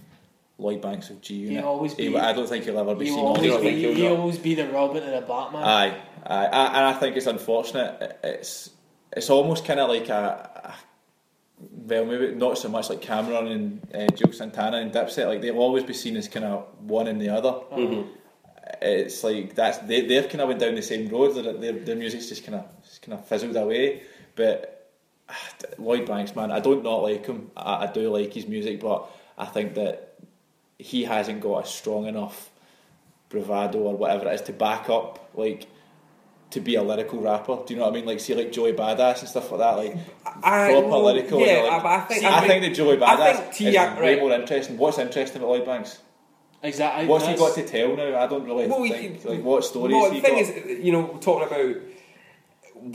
Lloyd 0.59 0.81
Banks 0.81 1.11
of 1.11 1.21
G 1.21 1.35
Unit. 1.35 1.59
He'll 1.59 1.69
always 1.69 1.95
be- 1.95 2.09
will- 2.09 2.21
I 2.21 2.33
don't 2.33 2.49
think 2.49 2.65
he'll 2.65 2.79
ever 2.79 2.95
be 2.95 3.07
He'll 3.07 3.17
seen. 3.17 3.25
always 3.25 3.51
don't 3.51 3.63
be, 3.63 3.71
he'll 3.81 3.95
he'll 3.95 4.17
always 4.17 4.39
be 4.39 4.55
the 4.55 4.67
Robin 4.69 5.03
and 5.03 5.13
the 5.15 5.27
Batman. 5.27 5.63
Aye, 5.65 5.95
aye, 6.25 6.47
I, 6.47 6.67
and 6.69 6.85
I 6.87 6.93
think 6.95 7.17
it's 7.17 7.27
unfortunate. 7.27 8.19
It's 8.23 8.71
it's 9.17 9.29
almost 9.31 9.65
kind 9.65 9.81
of 9.81 9.89
like 9.91 10.09
a, 10.09 10.51
a 10.65 10.75
well, 11.59 12.05
maybe 12.05 12.35
not 12.35 12.59
so 12.59 12.69
much 12.69 12.91
like 12.91 13.01
Cam'ron 13.01 13.51
and 13.51 13.81
uh, 13.95 13.99
Juelz 14.15 14.35
Santana 14.37 14.77
and 14.79 14.93
Dipset. 14.93 15.27
Like 15.27 15.41
they'll 15.43 15.59
always 15.59 15.85
be 15.85 15.95
seen 15.95 16.17
as 16.17 16.29
kind 16.29 16.45
of 16.45 16.67
one 16.81 17.07
and 17.07 17.21
the 17.21 17.31
other. 17.31 17.51
Mm-hmm. 17.73 18.09
It's 18.83 19.23
like 19.25 19.55
that's 19.55 19.79
they 19.79 20.03
they've 20.07 20.29
kind 20.29 20.41
of 20.43 20.49
went 20.49 20.61
down 20.61 20.75
the 20.75 20.83
same 20.83 21.09
road. 21.09 21.35
Their 21.35 21.53
their, 21.55 21.73
their 21.73 21.97
music's 21.97 22.29
just 22.29 22.45
kind 22.45 22.57
of 22.57 22.65
just 22.85 23.03
kind 23.03 23.19
of 23.19 23.27
fizzled 23.27 23.57
away. 23.57 24.03
But 24.35 24.76
Lloyd 25.79 26.07
Banks, 26.07 26.35
man, 26.37 26.51
I 26.51 26.61
don't 26.61 26.83
not 26.85 27.03
like 27.03 27.27
him. 27.27 27.51
I, 27.57 27.85
I 27.85 27.93
do 27.93 28.11
like 28.11 28.33
his 28.33 28.47
music, 28.47 28.81
but 28.81 29.11
I 29.37 29.45
think 29.47 29.75
that 29.75 30.15
he 30.79 31.05
hasn't 31.05 31.41
got 31.41 31.65
a 31.65 31.69
strong 31.69 32.07
enough 32.07 32.51
bravado 33.29 33.79
or 33.79 33.97
whatever 33.97 34.29
it 34.29 34.35
is 34.35 34.43
to 34.43 34.53
back 34.53 34.89
up 34.89 35.31
like 35.35 35.67
to 36.51 36.61
be 36.61 36.77
a 36.77 36.83
lyrical 36.83 37.21
rapper. 37.21 37.59
Do 37.67 37.75
you 37.75 37.81
know 37.81 37.87
what 37.87 37.93
I 37.93 37.95
mean? 37.97 38.07
Like 38.07 38.21
see 38.21 38.35
like 38.35 38.53
Joey 38.53 38.73
Badass 38.73 39.21
and 39.21 39.29
stuff 39.29 39.51
like 39.51 39.61
that. 39.61 39.77
Like 39.77 39.97
I- 40.45 40.71
proper 40.71 40.87
well, 40.89 41.03
lyrical. 41.13 41.41
yeah, 41.41 41.63
like, 41.63 41.85
I- 41.85 41.97
I 41.97 42.01
think- 42.03 42.21
see, 42.21 42.27
I 42.27 42.37
I, 42.37 42.41
think- 42.41 42.53
think 42.53 42.65
that 42.65 42.75
Joey 42.77 42.97
Badass 42.97 43.37
think 43.41 43.55
T- 43.55 43.67
is 43.69 43.75
yeah, 43.75 43.97
way 43.97 44.15
right. 44.15 44.21
more 44.21 44.33
interesting. 44.33 44.79
What's 44.79 44.99
interesting 44.99 45.39
about 45.43 45.49
Lloyd 45.51 45.65
Banks? 45.67 45.99
exactly. 46.63 47.07
What's 47.07 47.27
he 47.27 47.35
got 47.35 47.55
to 47.57 47.67
tell 47.67 47.97
now? 47.97 48.17
I 48.19 48.27
don't 48.29 48.45
really 48.45 48.69
Well, 48.69 48.83
think. 48.83 49.25
you- 49.25 49.31
like 49.31 49.43
what 49.43 49.65
stories 49.65 49.93
Well, 49.95 50.11
he 50.13 50.21
the 50.21 50.27
thing 50.27 50.35
got? 50.45 50.67
is, 50.71 50.85
you 50.85 50.93
know, 50.93 51.19
talking 51.21 51.47
about 51.49 51.77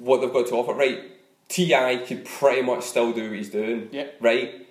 what 0.01 0.21
they've 0.21 0.31
got 0.33 0.47
to 0.47 0.55
offer, 0.55 0.73
right? 0.73 1.10
Ti 1.51 1.97
could 2.07 2.23
pretty 2.25 2.61
much 2.61 2.83
still 2.83 3.11
do 3.11 3.29
what 3.29 3.37
he's 3.37 3.49
doing, 3.49 3.89
Yep. 3.91 4.17
right? 4.21 4.67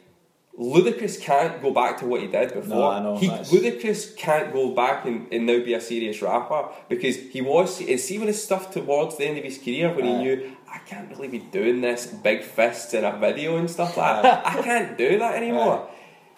Ludacris 0.59 1.21
can't 1.21 1.63
go 1.63 1.71
back 1.73 1.99
to 1.99 2.07
what 2.07 2.21
he 2.21 2.27
did 2.27 2.53
before. 2.53 2.69
No, 2.77 2.89
I 2.91 3.01
know, 3.01 3.17
He, 3.17 3.29
that's- 3.29 3.51
Ludacris 3.53 4.17
can't 4.17 4.53
go 4.53 4.71
back 4.75 5.05
and, 5.07 5.27
and 5.33 5.47
now 5.47 5.59
be 5.65 5.75
a 5.75 5.81
serious 5.81 6.21
rapper 6.21 6.69
because 6.89 7.17
he 7.17 7.41
was. 7.41 7.81
And 7.81 7.99
see 8.01 8.19
when 8.19 8.27
his 8.29 8.43
stuff 8.43 8.71
towards 8.71 9.17
the 9.17 9.25
end 9.27 9.39
of 9.39 9.45
his 9.45 9.59
career 9.59 9.95
when 9.95 10.05
he 10.05 10.15
knew 10.17 10.57
I 10.71 10.79
can't 10.79 11.09
really 11.11 11.29
be 11.29 11.39
doing 11.39 11.81
this 11.81 12.07
big 12.07 12.43
fists 12.43 12.93
in 12.95 13.05
a 13.05 13.17
video 13.17 13.57
and 13.57 13.71
stuff 13.71 13.97
like 13.97 14.23
that. 14.23 14.47
I 14.47 14.61
can't 14.63 14.99
do 14.99 15.19
that 15.19 15.35
anymore. 15.37 15.89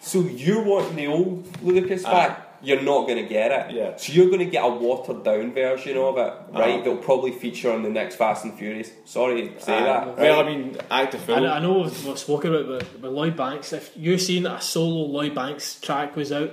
So 0.01 0.21
you're 0.21 0.63
wanting 0.63 0.97
the 0.97 1.07
old 1.07 1.45
Ludacris 1.65 2.05
back. 2.05 2.42
You're 2.63 2.83
not 2.83 3.07
going 3.07 3.17
to 3.23 3.29
get 3.29 3.51
it. 3.51 3.75
Yeah. 3.75 3.97
So 3.97 4.13
you're 4.13 4.27
going 4.27 4.39
to 4.39 4.45
get 4.47 4.65
a 4.65 4.69
watered 4.69 5.25
down 5.25 5.53
version 5.53 5.97
of 5.97 6.17
it, 6.17 6.21
right? 6.21 6.37
Uh-huh. 6.55 6.77
That'll 6.79 6.97
probably 6.97 7.33
feature 7.33 7.73
on 7.73 7.83
the 7.83 7.91
next 7.91 8.17
Fast 8.17 8.45
and 8.45 8.57
Furious. 8.57 8.91
Sorry 9.05 9.49
to 9.49 9.61
say 9.61 9.79
Aye. 9.79 9.83
that. 9.83 10.07
Right? 10.07 10.19
Well, 10.19 10.41
I 10.41 10.43
mean, 10.45 10.77
act 10.91 11.15
of 11.15 11.23
I, 11.23 11.27
film. 11.27 11.45
I 11.45 11.59
know 11.59 11.81
we've, 11.81 12.07
we've 12.07 12.19
spoken 12.19 12.55
about 12.55 12.69
with, 12.69 13.01
with 13.01 13.13
Lloyd 13.13 13.37
Banks. 13.37 13.73
If 13.73 13.91
you're 13.97 14.19
seeing 14.19 14.47
a 14.47 14.61
solo 14.61 15.07
Lloyd 15.07 15.35
Banks 15.35 15.81
track 15.81 16.15
was 16.15 16.31
out, 16.31 16.53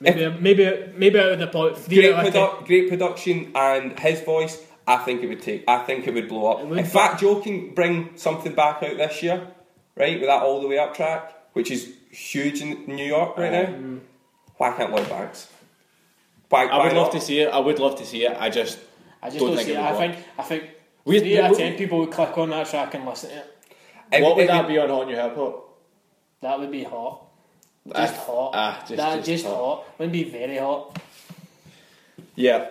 maybe 0.00 0.28
maybe 0.40 0.92
maybe 0.96 1.18
out 1.18 1.32
of 1.32 1.38
the 1.38 1.46
pot, 1.46 1.88
great, 1.88 2.12
out 2.14 2.26
of 2.26 2.34
produ- 2.34 2.66
great 2.66 2.88
production 2.88 3.52
and 3.54 3.98
his 3.98 4.20
voice. 4.22 4.62
I 4.86 4.98
think 4.98 5.22
it 5.22 5.28
would 5.28 5.42
take. 5.42 5.64
I 5.68 5.84
think 5.84 6.06
it 6.06 6.14
would 6.14 6.28
blow 6.28 6.52
up. 6.52 6.60
It 6.60 6.68
would, 6.68 6.78
if 6.78 6.92
Fat 6.92 7.18
Joe 7.18 7.40
can 7.40 7.74
bring 7.74 8.16
something 8.16 8.54
back 8.54 8.82
out 8.82 8.96
this 8.96 9.22
year, 9.22 9.46
right, 9.96 10.18
with 10.18 10.28
that 10.28 10.42
all 10.42 10.60
the 10.60 10.68
way 10.68 10.78
up 10.78 10.94
track, 10.94 11.32
which 11.54 11.70
is 11.70 11.92
huge 12.10 12.62
in 12.62 12.86
New 12.86 13.04
York 13.04 13.36
right 13.36 13.52
Aye. 13.52 13.62
now, 13.72 13.98
why 14.56 14.72
can't 14.72 14.90
Lloyd 14.92 15.08
Banks? 15.08 15.48
Why, 16.48 16.66
I 16.66 16.78
why 16.78 16.84
would 16.86 16.92
love 16.96 17.12
to 17.12 17.20
see 17.20 17.40
it. 17.40 17.48
I 17.52 17.58
would 17.58 17.78
love 17.78 17.96
to 17.98 18.06
see 18.06 18.24
it. 18.24 18.36
I 18.38 18.48
just 18.50 18.78
I 19.22 19.26
just 19.28 19.38
Don't 19.40 19.48
don't, 19.48 19.56
think 19.56 19.68
see 19.68 19.74
it 19.74 19.78
it. 19.78 19.82
I 19.82 19.90
work. 19.92 19.98
think 20.14 20.26
I 20.38 20.42
think 20.42 20.64
We- 21.04 21.18
three 21.20 21.38
out 21.40 21.50
of 21.52 21.56
ten 21.58 21.76
people 21.76 21.98
would 22.00 22.10
click 22.12 22.36
on 22.38 22.50
that 22.50 22.66
track 22.68 22.94
and 22.94 23.04
listen 23.04 23.30
to 23.30 23.36
it. 23.36 23.56
It 24.12 24.22
what 24.22 24.36
would 24.36 24.44
it 24.44 24.48
that 24.48 24.68
be 24.68 24.78
on 24.78 24.88
Hot 24.88 25.06
New 25.08 25.16
Hip 25.16 25.34
Hop? 25.34 25.78
That 26.42 26.60
would 26.60 26.70
be 26.70 26.84
hot. 26.84 27.22
Just 27.88 28.14
Ah, 28.14 28.24
hot. 28.26 28.50
ah, 28.54 28.84
just- 28.86 28.96
that 28.96 29.14
just 29.16 29.26
just 29.26 29.44
hot. 29.46 29.56
hot. 29.56 29.98
Wouldn't 29.98 30.12
be 30.12 30.24
very 30.24 30.58
hot. 30.58 30.96
Yeah. 32.34 32.68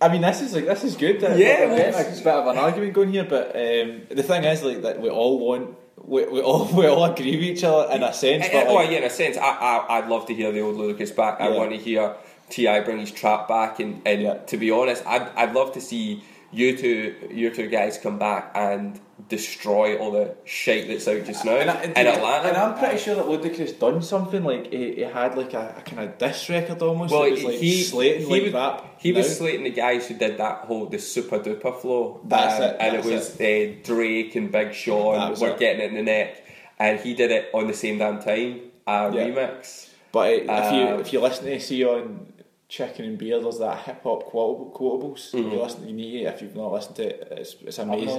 I 0.00 0.08
mean, 0.08 0.22
this 0.22 0.40
is 0.40 0.54
like 0.54 0.64
this 0.66 0.82
is 0.84 0.96
good. 0.96 1.20
Yeah, 1.20 1.66
we're 1.66 1.76
getting 1.76 1.94
a 1.94 2.14
bit 2.24 2.26
of 2.26 2.46
an 2.46 2.58
argument 2.58 2.92
going 2.94 3.12
here, 3.12 3.24
but 3.24 3.48
um, 3.54 4.02
the 4.10 4.22
thing 4.22 4.44
is, 4.44 4.62
like, 4.62 4.82
that 4.82 5.00
we 5.00 5.10
all 5.10 5.38
want, 5.38 5.76
we, 6.10 6.24
we 6.26 6.40
all 6.40 6.64
we 6.78 6.86
all 6.86 7.04
agree 7.04 7.36
with 7.36 7.44
each 7.44 7.64
other 7.64 7.84
in 7.94 8.02
a 8.02 8.12
sense. 8.12 8.44
Eh, 8.44 8.50
But 8.52 8.66
oh 8.68 8.74
like, 8.74 8.90
yeah, 8.90 8.98
in 8.98 9.04
a 9.04 9.10
sense, 9.10 9.36
I, 9.36 9.50
I 9.70 9.98
I'd 9.98 10.08
love 10.08 10.26
to 10.26 10.34
hear 10.34 10.50
the 10.52 10.60
old 10.60 10.76
Ludacris 10.76 11.14
back. 11.14 11.40
I 11.40 11.48
Yeah. 11.48 11.56
want 11.56 11.70
to 11.70 11.78
hear 11.78 12.14
Ti 12.50 12.80
bring 12.80 12.98
his 12.98 13.12
trap 13.12 13.46
back, 13.48 13.78
and, 13.80 14.02
and 14.04 14.20
Yeah. 14.22 14.34
to 14.50 14.56
be 14.56 14.70
honest, 14.70 15.02
I'd 15.06 15.26
I'd 15.36 15.54
love 15.54 15.72
to 15.72 15.80
see 15.80 16.22
you 16.52 16.76
two 16.76 17.14
you 17.30 17.50
two 17.54 17.68
guys 17.68 17.96
come 17.96 18.18
back 18.18 18.50
and 18.54 18.98
destroy 19.28 19.96
all 19.98 20.10
the 20.12 20.34
shit 20.44 20.88
that's 20.88 21.06
out 21.08 21.24
just 21.24 21.44
now 21.44 21.56
and, 21.56 21.70
I, 21.70 21.82
in 21.82 21.90
Atlanta. 22.06 22.48
And 22.48 22.56
I'm 22.56 22.78
pretty 22.78 22.98
sure 22.98 23.14
that 23.16 23.24
Ludacris 23.26 23.78
done 23.78 24.02
something 24.02 24.42
like 24.44 24.72
he, 24.72 24.94
he 24.96 25.00
had 25.02 25.36
like 25.36 25.52
a, 25.54 25.74
a 25.78 25.82
kind 25.82 26.08
of 26.08 26.18
diss 26.18 26.48
record 26.48 26.80
almost. 26.82 27.12
well, 27.12 27.24
it 27.24 27.32
was 27.32 27.44
like 27.44 27.54
he 27.58 27.82
slating 27.82 28.20
he 28.26 28.26
like 28.32 28.42
was, 28.44 28.52
rap. 28.52 28.84
he 28.98 29.12
was 29.12 29.38
slating 29.38 29.64
the 29.64 29.70
guys 29.70 30.06
who 30.08 30.14
did 30.16 30.38
that 30.38 30.58
whole 30.66 30.86
the 30.86 30.98
super 30.98 31.38
duper 31.38 31.80
flow. 31.80 32.20
That's 32.24 32.56
um, 32.56 32.62
it, 32.70 32.76
and 32.80 32.96
it 32.96 33.04
was 33.04 33.40
Uh, 33.40 33.74
Drake 33.84 34.34
and 34.36 34.50
Big 34.50 34.74
Sean 34.74 35.18
That 35.18 35.30
was 35.30 35.40
were 35.40 35.50
it. 35.50 35.58
getting 35.58 35.82
it 35.82 35.88
in 35.90 35.94
the 35.94 36.02
neck, 36.02 36.42
and 36.78 36.98
he 37.00 37.14
did 37.14 37.30
it 37.30 37.50
on 37.54 37.66
the 37.66 37.74
same 37.74 37.98
damn 37.98 38.20
time. 38.20 38.60
A 38.86 39.10
Yeah. 39.14 39.26
remix. 39.28 39.88
But 40.12 40.30
it, 40.32 40.42
if 40.48 40.72
you 40.72 40.80
Um, 40.94 41.00
if 41.00 41.12
you 41.12 41.20
listen 41.20 41.44
to 41.46 41.60
see 41.60 41.84
on 41.84 42.26
Chicken 42.68 43.04
and 43.04 43.18
Beer, 43.18 43.40
there's 43.40 43.58
that 43.58 43.78
hip 43.80 44.02
hop 44.04 44.24
quotable, 44.24 44.72
quotables. 44.74 45.32
Mm-hmm. 45.32 45.50
You 45.50 45.60
listen, 45.62 45.86
you 45.88 45.92
need 45.94 46.20
it 46.22 46.24
if 46.26 46.40
you've 46.42 46.54
not 46.56 46.72
listened 46.72 46.96
to 46.96 47.02
it. 47.08 47.28
It's, 47.32 47.56
it's 47.64 47.78
I'm 47.78 47.90
amazing. 47.90 48.16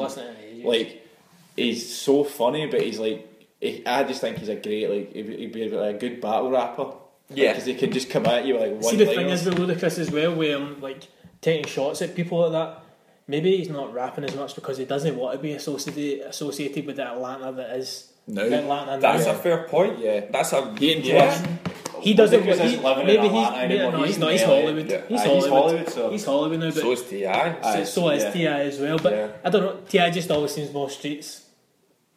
Not 0.64 0.70
listening 0.70 0.86
to 0.86 0.86
ages. 0.86 0.90
like 0.94 1.08
he's 1.56 1.96
so 1.96 2.24
funny, 2.24 2.68
but 2.68 2.82
he's 2.82 3.00
like 3.00 3.28
he, 3.60 3.86
I 3.86 4.04
just 4.04 4.22
think 4.22 4.38
he's 4.38 4.50
a 4.50 4.56
great 4.56 4.90
like 4.90 5.14
he'd, 5.14 5.40
he'd 5.40 5.52
be 5.52 5.64
a 5.64 5.94
good 5.94 6.22
battle 6.22 6.52
rapper. 6.52 6.94
Yeah. 7.34 7.52
because 7.54 7.66
he 7.66 7.76
can 7.76 7.92
just 7.94 8.10
come 8.10 8.26
at 8.26 8.46
you 8.46 8.58
like 8.60 8.72
one. 8.74 8.84
See 8.84 8.98
the 8.98 9.06
thing 9.06 9.30
is 9.30 9.46
with 9.46 9.58
Ludacris 9.58 9.98
as 10.00 10.12
well, 10.12 10.36
where 10.36 10.58
um, 10.58 10.82
like 10.82 11.04
taking 11.40 11.66
shots 11.66 12.02
at 12.02 12.16
people 12.16 12.40
like 12.50 12.52
that. 12.52 12.84
Maybe 13.28 13.56
he's 13.58 13.70
not 13.70 13.94
rapping 13.94 14.26
as 14.26 14.36
much 14.36 14.56
because 14.56 14.78
he 14.78 14.84
doesn't 14.84 15.16
want 15.16 15.34
to 15.38 15.40
be 15.42 15.54
associated 15.54 16.28
associated 16.28 16.86
with 16.86 16.98
the 16.98 17.08
Atlanta 17.08 17.54
that 17.54 17.78
is 17.78 18.12
No. 18.28 18.42
Atlanta. 18.44 19.00
That's 19.00 19.26
now. 19.26 19.32
a 19.32 19.36
fair 19.36 19.64
point. 19.70 20.00
Yeah. 20.00 20.26
That's 20.30 20.52
a 20.52 20.76
he 20.78 20.92
enjoys. 20.94 21.12
yeah. 21.14 21.58
He 22.02 22.14
doesn't. 22.14 22.42
Ludacris 22.42 22.60
He, 22.60 22.66
isn't 22.74 22.84
living 22.84 23.06
maybe 23.08 23.28
Atlanta 23.28 23.52
he's 23.68 23.72
anymore. 23.80 23.92
no, 23.92 23.98
he's, 24.00 24.08
He's 24.08 24.18
not. 24.20 24.32
He's 24.32 24.42
LA. 24.42 24.48
Hollywood. 24.48 24.90
Yeah. 24.92 25.02
He's 25.08 25.20
ah, 25.20 25.24
Aye, 25.24 25.28
Hollywood. 25.28 25.44
he's 25.44 25.50
Hollywood, 25.52 25.90
so- 25.90 26.10
He's 26.12 26.26
Hollywood 26.26 26.60
now. 26.60 26.66
But 26.72 26.76
So 26.82 26.92
is 26.92 27.04
Ti. 27.04 27.26
Aye. 27.28 27.52
so, 27.54 27.60
ah, 27.64 27.84
so 27.84 28.10
is 28.10 28.24
yeah. 28.24 28.32
Ti 28.32 28.46
as 28.48 28.80
well. 28.80 28.98
But 28.98 29.14
Yeah. 29.14 29.28
I 29.46 29.50
don't 29.50 29.62
know. 29.64 29.78
Ti 29.88 30.12
just 30.12 30.32
always 30.32 30.52
seems 30.54 30.72
more 30.74 30.90
streets. 30.90 31.48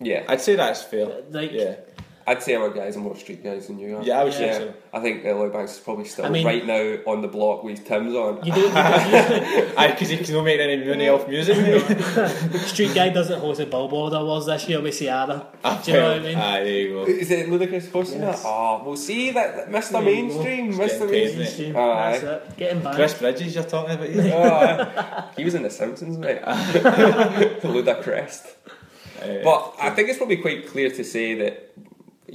Yeah, 0.00 0.24
I'd 0.28 0.40
say 0.40 0.56
that's 0.56 0.82
fair. 0.82 1.06
Like 1.30 1.52
Yeah, 1.52 1.76
I'd 2.26 2.42
say 2.42 2.54
our 2.54 2.70
guys 2.70 2.96
are 2.96 3.00
more 3.00 3.16
street 3.16 3.44
guys 3.44 3.66
than 3.66 3.78
you 3.78 3.98
are. 3.98 4.02
yeah, 4.02 4.20
I 4.20 4.24
would 4.24 4.32
Yeah. 4.32 4.38
say 4.38 4.58
so. 4.58 4.74
I 4.94 5.00
think 5.00 5.26
uh, 5.26 5.34
Lloyd 5.34 5.52
Banks 5.52 5.72
is 5.74 5.78
probably 5.80 6.06
still 6.06 6.24
I 6.24 6.30
mean- 6.30 6.46
right 6.46 6.64
now 6.64 6.96
on 7.06 7.20
the 7.20 7.28
block 7.28 7.62
with 7.64 7.84
Tim's 7.86 8.14
on. 8.14 8.44
you 8.44 8.52
don't. 8.52 8.64
You 8.64 8.72
Aye, 9.76 9.88
because 9.92 10.08
he's 10.08 10.30
not 10.30 10.44
making 10.44 10.70
any 10.70 10.84
money 10.86 11.08
off 11.08 11.28
music. 11.28 11.56
don't 11.56 12.58
street 12.66 12.94
guy 12.94 13.10
doesn't 13.10 13.40
host 13.40 13.60
a 13.60 13.66
Billboard 13.66 14.14
Awards 14.14 14.46
this 14.46 14.66
year 14.68 14.80
with 14.80 14.98
Ciara. 14.98 15.46
Do 15.84 15.90
you 15.92 15.98
know 15.98 16.08
what 16.08 16.16
I 16.16 16.18
mean? 16.20 16.38
Aye, 16.38 16.64
there 16.64 16.72
you 16.72 16.88
go. 16.94 17.04
Is 17.04 17.30
it 17.30 17.48
Ludacris 17.48 17.90
hosting 17.92 18.20
Yes. 18.22 18.42
that? 18.42 18.48
Oh, 18.48 18.82
we'll 18.86 18.96
see 18.96 19.30
that, 19.32 19.56
that 19.56 19.68
Mr. 19.70 19.90
There. 19.92 20.02
Mainstream, 20.02 20.72
Mr. 20.72 20.78
getting 20.78 21.08
paid, 21.08 21.38
Mainstream. 21.38 21.46
Stream, 21.46 21.76
Aye. 21.76 22.18
That's 22.18 22.22
it. 22.50 22.56
Getting 22.56 22.82
back. 22.82 22.94
Chris 22.94 23.14
Bridges, 23.18 23.54
you're 23.54 23.64
talking 23.64 23.94
about. 23.96 24.08
here? 24.08 24.32
Oh, 24.34 25.30
he 25.36 25.44
was 25.44 25.54
in 25.54 25.62
The 25.62 25.70
Simpsons, 25.70 26.16
mate. 26.16 26.40
Ludacris. 27.62 28.46
Aye. 29.22 29.40
But 29.44 29.74
I 29.80 29.90
think 29.90 30.08
it's 30.08 30.18
probably 30.18 30.36
quite 30.38 30.66
clear 30.68 30.90
to 30.90 31.04
say 31.04 31.34
that 31.34 31.72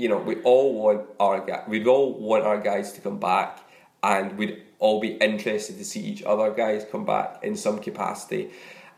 you 0.02 0.08
know 0.12 0.18
we 0.30 0.36
all 0.52 0.68
want 0.84 1.02
our 1.20 1.40
guy, 1.50 1.62
we 1.68 1.86
all 1.94 2.08
want 2.30 2.44
our 2.50 2.60
guys 2.72 2.88
to 2.96 3.02
come 3.02 3.20
back, 3.32 3.52
and 4.02 4.38
we'd 4.38 4.56
all 4.80 5.00
be 5.08 5.12
interested 5.30 5.78
to 5.78 5.86
see 5.92 6.02
each 6.12 6.24
other 6.24 6.48
guys 6.64 6.86
come 6.92 7.06
back 7.06 7.30
in 7.44 7.56
some 7.66 7.78
capacity. 7.88 8.44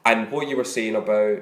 And 0.05 0.31
what 0.31 0.47
you 0.47 0.55
were 0.57 0.69
saying 0.77 0.95
about 0.95 1.39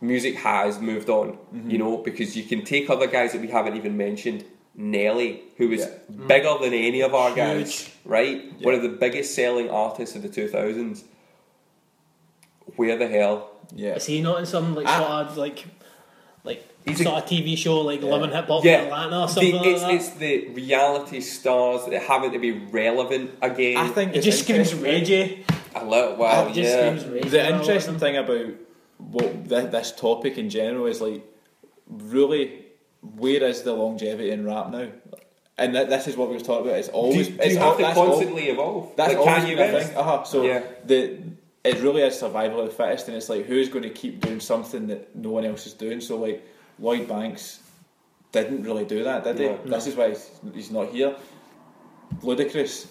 music 0.00 0.34
has 0.36 0.78
moved 0.90 1.08
on, 1.18 1.38
you 1.72 1.78
know, 1.82 1.96
because 2.08 2.36
you 2.38 2.44
can 2.44 2.60
take 2.64 2.88
other 2.90 3.08
guys 3.16 3.32
that 3.32 3.40
we 3.40 3.48
haven't 3.48 3.76
even 3.76 3.96
mentioned. 3.96 4.44
Nelly, 4.76 5.30
who 5.56 5.68
was 5.68 5.80
Yeah. 5.82 6.26
bigger 6.32 6.54
than 6.60 6.74
any 6.74 7.00
of 7.08 7.14
our 7.14 7.32
guys, 7.42 7.72
right? 8.04 8.38
Yeah. 8.58 8.64
One 8.66 8.74
of 8.74 8.82
the 8.82 8.94
biggest 9.04 9.32
selling 9.34 9.68
artists 9.70 10.16
of 10.16 10.22
the 10.22 10.28
two 10.28 10.48
thousands. 10.48 11.04
where 12.76 12.96
the 12.98 13.06
hell? 13.08 13.50
Yeah. 13.74 13.94
Is 13.94 14.06
he 14.06 14.20
not 14.20 14.38
in 14.40 14.46
some 14.46 14.74
like 14.74 14.86
Ah. 14.88 14.98
sort 14.98 15.10
of 15.30 15.36
like 15.36 15.58
like 16.86 16.96
He's 16.96 17.00
a- 17.00 17.10
sort 17.10 17.22
of 17.22 17.28
TV 17.28 17.56
show 17.56 17.80
like 17.80 18.02
Love 18.02 18.30
& 18.30 18.32
Hip 18.32 18.46
Hop 18.48 18.64
Yeah, 18.64 18.82
Atlanta 18.82 19.20
or 19.22 19.26
the, 19.26 19.32
something 19.32 19.54
like 19.56 19.66
it's, 19.66 19.80
that? 19.82 19.90
it's 19.94 20.08
the 20.10 20.48
reality 20.48 21.20
stars 21.20 21.86
that 21.86 22.02
having 22.02 22.32
to 22.32 22.38
be 22.38 22.52
relevant 22.52 23.30
again. 23.42 23.76
I 23.78 23.88
think 23.88 24.14
it 24.14 24.20
just 24.22 24.42
screams 24.44 24.72
interesting- 24.72 24.82
Ray 24.82 25.00
J. 25.02 25.44
a 25.74 25.84
little 25.84 26.16
while, 26.16 26.48
It 26.48 26.52
just 26.54 26.70
yeah. 26.76 26.98
screams 26.98 27.30
The 27.32 27.48
interesting 27.54 27.98
thing 27.98 28.16
about 28.16 28.46
what 28.98 29.48
th- 29.48 29.70
this 29.70 29.92
topic 29.92 30.38
in 30.38 30.50
general 30.50 30.86
is 30.86 31.00
like, 31.00 31.22
really, 31.88 32.64
where 33.16 33.42
is 33.44 33.62
the 33.62 33.72
longevity 33.72 34.30
in 34.30 34.44
rap 34.44 34.70
now? 34.70 34.88
And 35.56 35.72
th- 35.72 35.88
this 35.88 36.08
is 36.08 36.16
what 36.16 36.28
we 36.28 36.34
were 36.34 36.40
talking 36.42 36.66
about. 36.66 36.78
It's 36.78 36.88
always 36.88 37.28
do 37.28 37.36
it's 37.40 37.54
you 37.54 37.60
al- 37.60 37.68
have 37.68 37.76
to 37.78 37.82
that's 37.84 37.98
al- 37.98 38.06
constantly 38.06 38.48
evolve? 38.48 38.92
That's 38.96 39.10
like 39.14 39.18
always 39.18 39.44
Kanye 39.44 39.56
been 39.56 39.82
thing. 39.84 39.96
Uh-huh. 39.96 40.24
So 40.24 40.42
Yeah. 40.42 40.62
the 40.84 41.18
it 41.62 41.80
really 41.80 42.02
is 42.02 42.18
survival 42.18 42.60
of 42.60 42.66
the 42.66 42.74
fittest, 42.74 43.08
and 43.08 43.16
it's 43.16 43.28
like 43.30 43.46
who's 43.46 43.68
going 43.70 43.84
to 43.84 43.88
keep 43.90 44.20
doing 44.20 44.38
something 44.40 44.88
that 44.88 45.14
no 45.16 45.30
one 45.30 45.44
else 45.44 45.66
is 45.66 45.72
doing. 45.72 46.00
So 46.00 46.16
like 46.18 46.44
Lloyd 46.78 47.08
Banks 47.08 47.60
didn't 48.32 48.62
really 48.64 48.84
do 48.84 49.04
that, 49.04 49.24
did 49.24 49.38
he? 49.38 49.46
No. 49.46 49.58
This 49.64 49.86
is 49.86 49.94
why 49.94 50.14
he's, 50.54 50.70
not 50.70 50.90
here. 50.90 51.14
Ludacris 52.22 52.86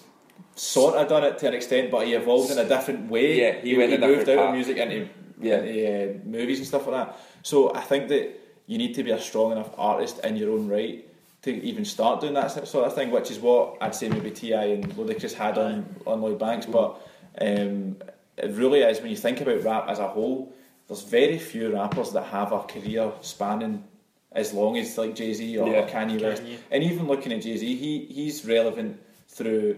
sort 0.56 0.96
of 0.96 1.08
done 1.10 1.24
it 1.24 1.38
to 1.40 1.48
an 1.48 1.54
extent, 1.54 1.92
but 1.92 2.06
he 2.08 2.14
evolved 2.14 2.52
in 2.52 2.58
a 2.58 2.68
different 2.68 3.10
way. 3.10 3.40
Yeah, 3.40 3.62
he 3.62 3.78
went 3.78 3.94
a 3.94 3.98
moved 3.98 4.30
out 4.30 4.38
path. 4.38 4.48
of 4.50 4.54
music 4.56 4.78
into, 4.78 5.10
Yeah. 5.42 5.58
into 5.62 6.20
uh, 6.22 6.26
movies 6.26 6.60
and 6.60 6.68
stuff 6.68 6.88
like 6.88 7.08
that. 7.08 7.20
So 7.44 7.74
I 7.74 7.82
think 7.82 8.08
that 8.10 8.40
you 8.68 8.78
need 8.78 8.96
to 8.96 9.04
be 9.04 9.12
a 9.12 9.20
strong 9.20 9.52
enough 9.52 9.70
artist 9.78 10.20
in 10.24 10.36
your 10.38 10.52
own 10.52 10.68
right 10.70 11.06
to 11.42 11.52
even 11.52 11.84
start 11.84 12.22
doing 12.22 12.34
that 12.36 12.48
sort 12.68 12.88
of 12.88 12.96
thing, 12.96 13.12
which 13.12 13.30
is 13.30 13.40
what 13.40 13.78
I'd 13.82 13.94
say 13.94 14.08
maybe 14.08 14.32
T.I. 14.32 14.64
and 14.66 14.86
Ludacris 14.96 15.34
had 15.34 15.58
on 15.58 15.86
on 16.08 16.22
Lloyd 16.22 16.40
Banks. 16.40 16.66
But 16.66 17.02
um, 17.42 17.98
it 18.38 18.52
really 18.52 18.80
is 18.82 19.02
when 19.02 19.10
you 19.12 19.18
think 19.18 19.42
about 19.42 19.62
rap 19.64 19.86
as 19.90 20.00
a 20.00 20.08
whole. 20.08 20.54
There's 20.88 21.02
very 21.04 21.38
few 21.40 21.74
rappers 21.74 22.12
that 22.12 22.24
have 22.26 22.52
a 22.52 22.60
career 22.60 23.12
spanning 23.22 23.84
as 24.32 24.54
long 24.54 24.78
as 24.78 24.98
like 24.98 25.16
Jay 25.16 25.34
Z 25.34 25.58
or, 25.58 25.68
Yeah. 25.70 25.90
Kanye 25.90 26.22
West. 26.22 26.44
Kanye. 26.44 26.58
And 26.72 26.84
even 26.84 27.08
looking 27.08 27.32
at 27.34 27.42
Jay 27.42 27.56
Z, 27.58 27.76
he 27.76 28.06
he's 28.06 28.46
relevant 28.46 29.00
through 29.30 29.78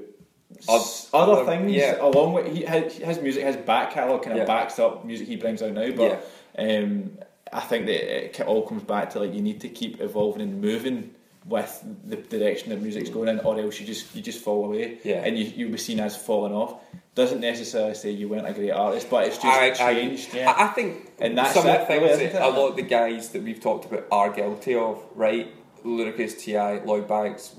Oth- 0.68 0.82
s- 0.82 1.10
other 1.14 1.34
other- 1.34 1.46
things 1.46 1.72
yeah. 1.74 1.98
along 2.02 2.34
with 2.34 2.48
he, 2.56 2.64
his, 2.66 2.94
his 2.98 3.20
music, 3.22 3.44
his 3.44 3.58
back 3.58 3.92
catalogue 3.92 4.24
kind 4.24 4.34
of 4.34 4.40
Yeah. 4.40 4.46
backs 4.46 4.80
up 4.80 5.06
music 5.06 5.28
he 5.28 5.36
brings 5.36 5.62
out 5.62 5.74
now. 5.74 5.92
But 5.92 6.26
um, 6.58 7.18
I 7.52 7.60
think 7.62 7.86
that 7.88 8.42
it 8.42 8.42
all 8.48 8.64
comes 8.66 8.84
back 8.84 9.12
to 9.12 9.20
like 9.20 9.34
you 9.34 9.42
need 9.42 9.62
to 9.62 9.70
keep 9.70 10.02
evolving 10.02 10.42
and 10.42 10.62
moving 10.62 11.12
with 11.46 11.84
the 12.06 12.16
direction 12.16 12.70
that 12.72 12.82
music's 12.82 13.10
going 13.10 13.28
in, 13.30 13.40
or 13.42 13.60
else 13.60 13.80
you 13.80 13.86
just 13.86 14.16
you 14.16 14.22
just 14.22 14.44
fall 14.44 14.66
away, 14.66 14.98
Yeah. 15.04 15.24
and 15.26 15.38
you 15.38 15.46
you'll 15.56 15.72
be 15.72 15.78
seen 15.78 16.00
as 16.00 16.16
falling 16.18 16.54
off. 16.54 16.76
Doesn't 17.16 17.40
necessarily 17.40 17.96
say 17.96 18.12
you 18.12 18.28
weren't 18.28 18.48
a 18.48 18.52
great 18.54 18.72
artist, 18.72 19.10
but 19.10 19.26
it's 19.26 19.38
just 19.38 19.46
I, 19.48 19.72
changed. 19.72 20.36
I, 20.36 20.44
I- 20.44 20.66
I 20.66 20.68
think 20.68 21.12
And 21.20 21.38
that's 21.38 21.54
some 21.54 21.66
of 21.66 21.80
the 21.80 21.86
things 21.86 22.34
that 22.34 22.42
a 22.42 22.50
lot 22.50 22.70
of 22.72 22.76
the 22.76 22.82
guys 22.82 23.30
that 23.30 23.42
we've 23.42 23.60
talked 23.62 23.86
about 23.86 24.06
are 24.12 24.30
guilty 24.32 24.76
of, 24.76 25.02
right? 25.16 25.48
Ludacris, 25.86 26.38
T.I., 26.40 26.80
Lloyd 26.84 27.08
Banks, 27.08 27.56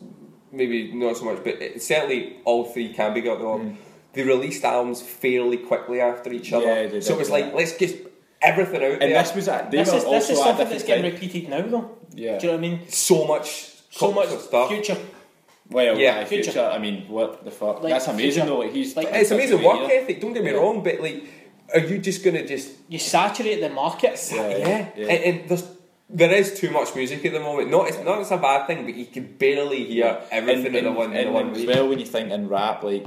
maybe 0.52 0.92
not 0.92 1.16
so 1.16 1.24
much, 1.24 1.38
but 1.42 1.54
it, 1.62 1.82
certainly 1.82 2.36
all 2.44 2.64
three 2.64 2.92
can 2.92 3.14
be 3.14 3.22
guilty 3.22 3.44
of. 3.44 3.76
They 4.12 4.22
released 4.24 4.62
albums 4.64 5.00
fairly 5.00 5.56
quickly 5.58 6.00
after 6.00 6.32
each 6.32 6.52
other, 6.52 6.66
Mm. 6.66 6.82
Yeah, 6.84 6.86
they 6.88 7.00
so 7.00 7.14
it 7.14 7.18
was 7.18 7.30
like 7.30 7.54
let's 7.54 7.76
get 7.76 8.12
everything 8.42 8.76
out 8.82 8.92
And 8.92 9.02
there. 9.12 9.22
this 9.22 9.34
was 9.34 9.48
a, 9.48 9.68
they 9.70 9.78
This 9.78 9.90
were 9.90 9.96
is 9.98 10.04
also 10.04 10.16
this 10.18 10.30
is 10.30 10.38
something 10.38 10.68
that's 10.68 10.84
getting 10.84 11.04
time. 11.04 11.12
repeated 11.12 11.48
now 11.48 11.62
though. 11.62 11.98
Yeah. 12.14 12.38
Do 12.38 12.46
you 12.46 12.52
know 12.52 12.58
what 12.58 12.64
I 12.66 12.68
mean? 12.68 12.88
so 12.88 13.26
much, 13.26 13.70
So 13.90 14.12
much 14.12 14.28
stuff. 14.28 14.68
future. 14.70 14.96
Well, 15.70 15.98
Yeah, 15.98 16.20
yeah, 16.20 16.24
future. 16.24 16.52
future. 16.52 16.64
I 16.66 16.79
mean, 16.79 17.09
what 17.09 17.44
the 17.44 17.50
fuck? 17.50 17.83
Like, 17.83 17.92
That's 17.92 18.07
amazing 18.09 18.44
future. 18.44 18.46
though. 18.46 18.59
Like 18.61 18.72
he's 18.72 18.96
Like, 18.96 19.09
It's 19.11 19.31
amazing 19.31 19.62
work 19.62 19.88
year. 19.88 20.00
ethic. 20.02 20.20
Don't 20.20 20.33
get 20.33 20.44
me 20.44 20.50
Yeah. 20.52 20.59
wrong, 20.59 20.83
but 20.83 21.00
like, 21.00 21.24
are 21.74 21.81
you 21.81 21.98
just 21.98 22.22
gonna 22.24 22.46
just 22.46 22.68
You 22.88 22.98
saturate 22.98 23.61
the 23.61 23.68
market. 23.70 24.16
Yeah, 24.33 24.48
yeah? 24.48 24.57
yeah, 24.68 24.88
yeah. 24.96 25.07
And, 25.12 25.24
and 25.40 25.48
there's 25.48 25.64
there 26.09 26.31
is 26.33 26.55
too 26.61 26.70
much 26.70 26.94
music 26.94 27.24
at 27.24 27.33
the 27.33 27.40
moment. 27.40 27.68
Not 27.68 27.88
it's 27.88 27.98
not 27.98 28.20
it's 28.20 28.31
a 28.31 28.37
bad 28.38 28.68
thing, 28.68 28.85
but 28.85 28.94
you 28.94 29.07
can 29.07 29.24
barely 29.38 29.83
hear 29.85 30.20
everything 30.31 30.66
and, 30.66 30.76
in 30.76 30.85
the 30.85 30.92
one 30.92 31.11
in 31.11 31.16
and 31.18 31.29
the 31.29 31.33
one 31.33 31.50
as 31.50 31.57
week. 31.59 31.68
well 31.68 31.88
when 31.88 31.98
you 31.98 32.07
think 32.07 32.31
in 32.31 32.48
rap, 32.48 32.85
like 32.85 33.05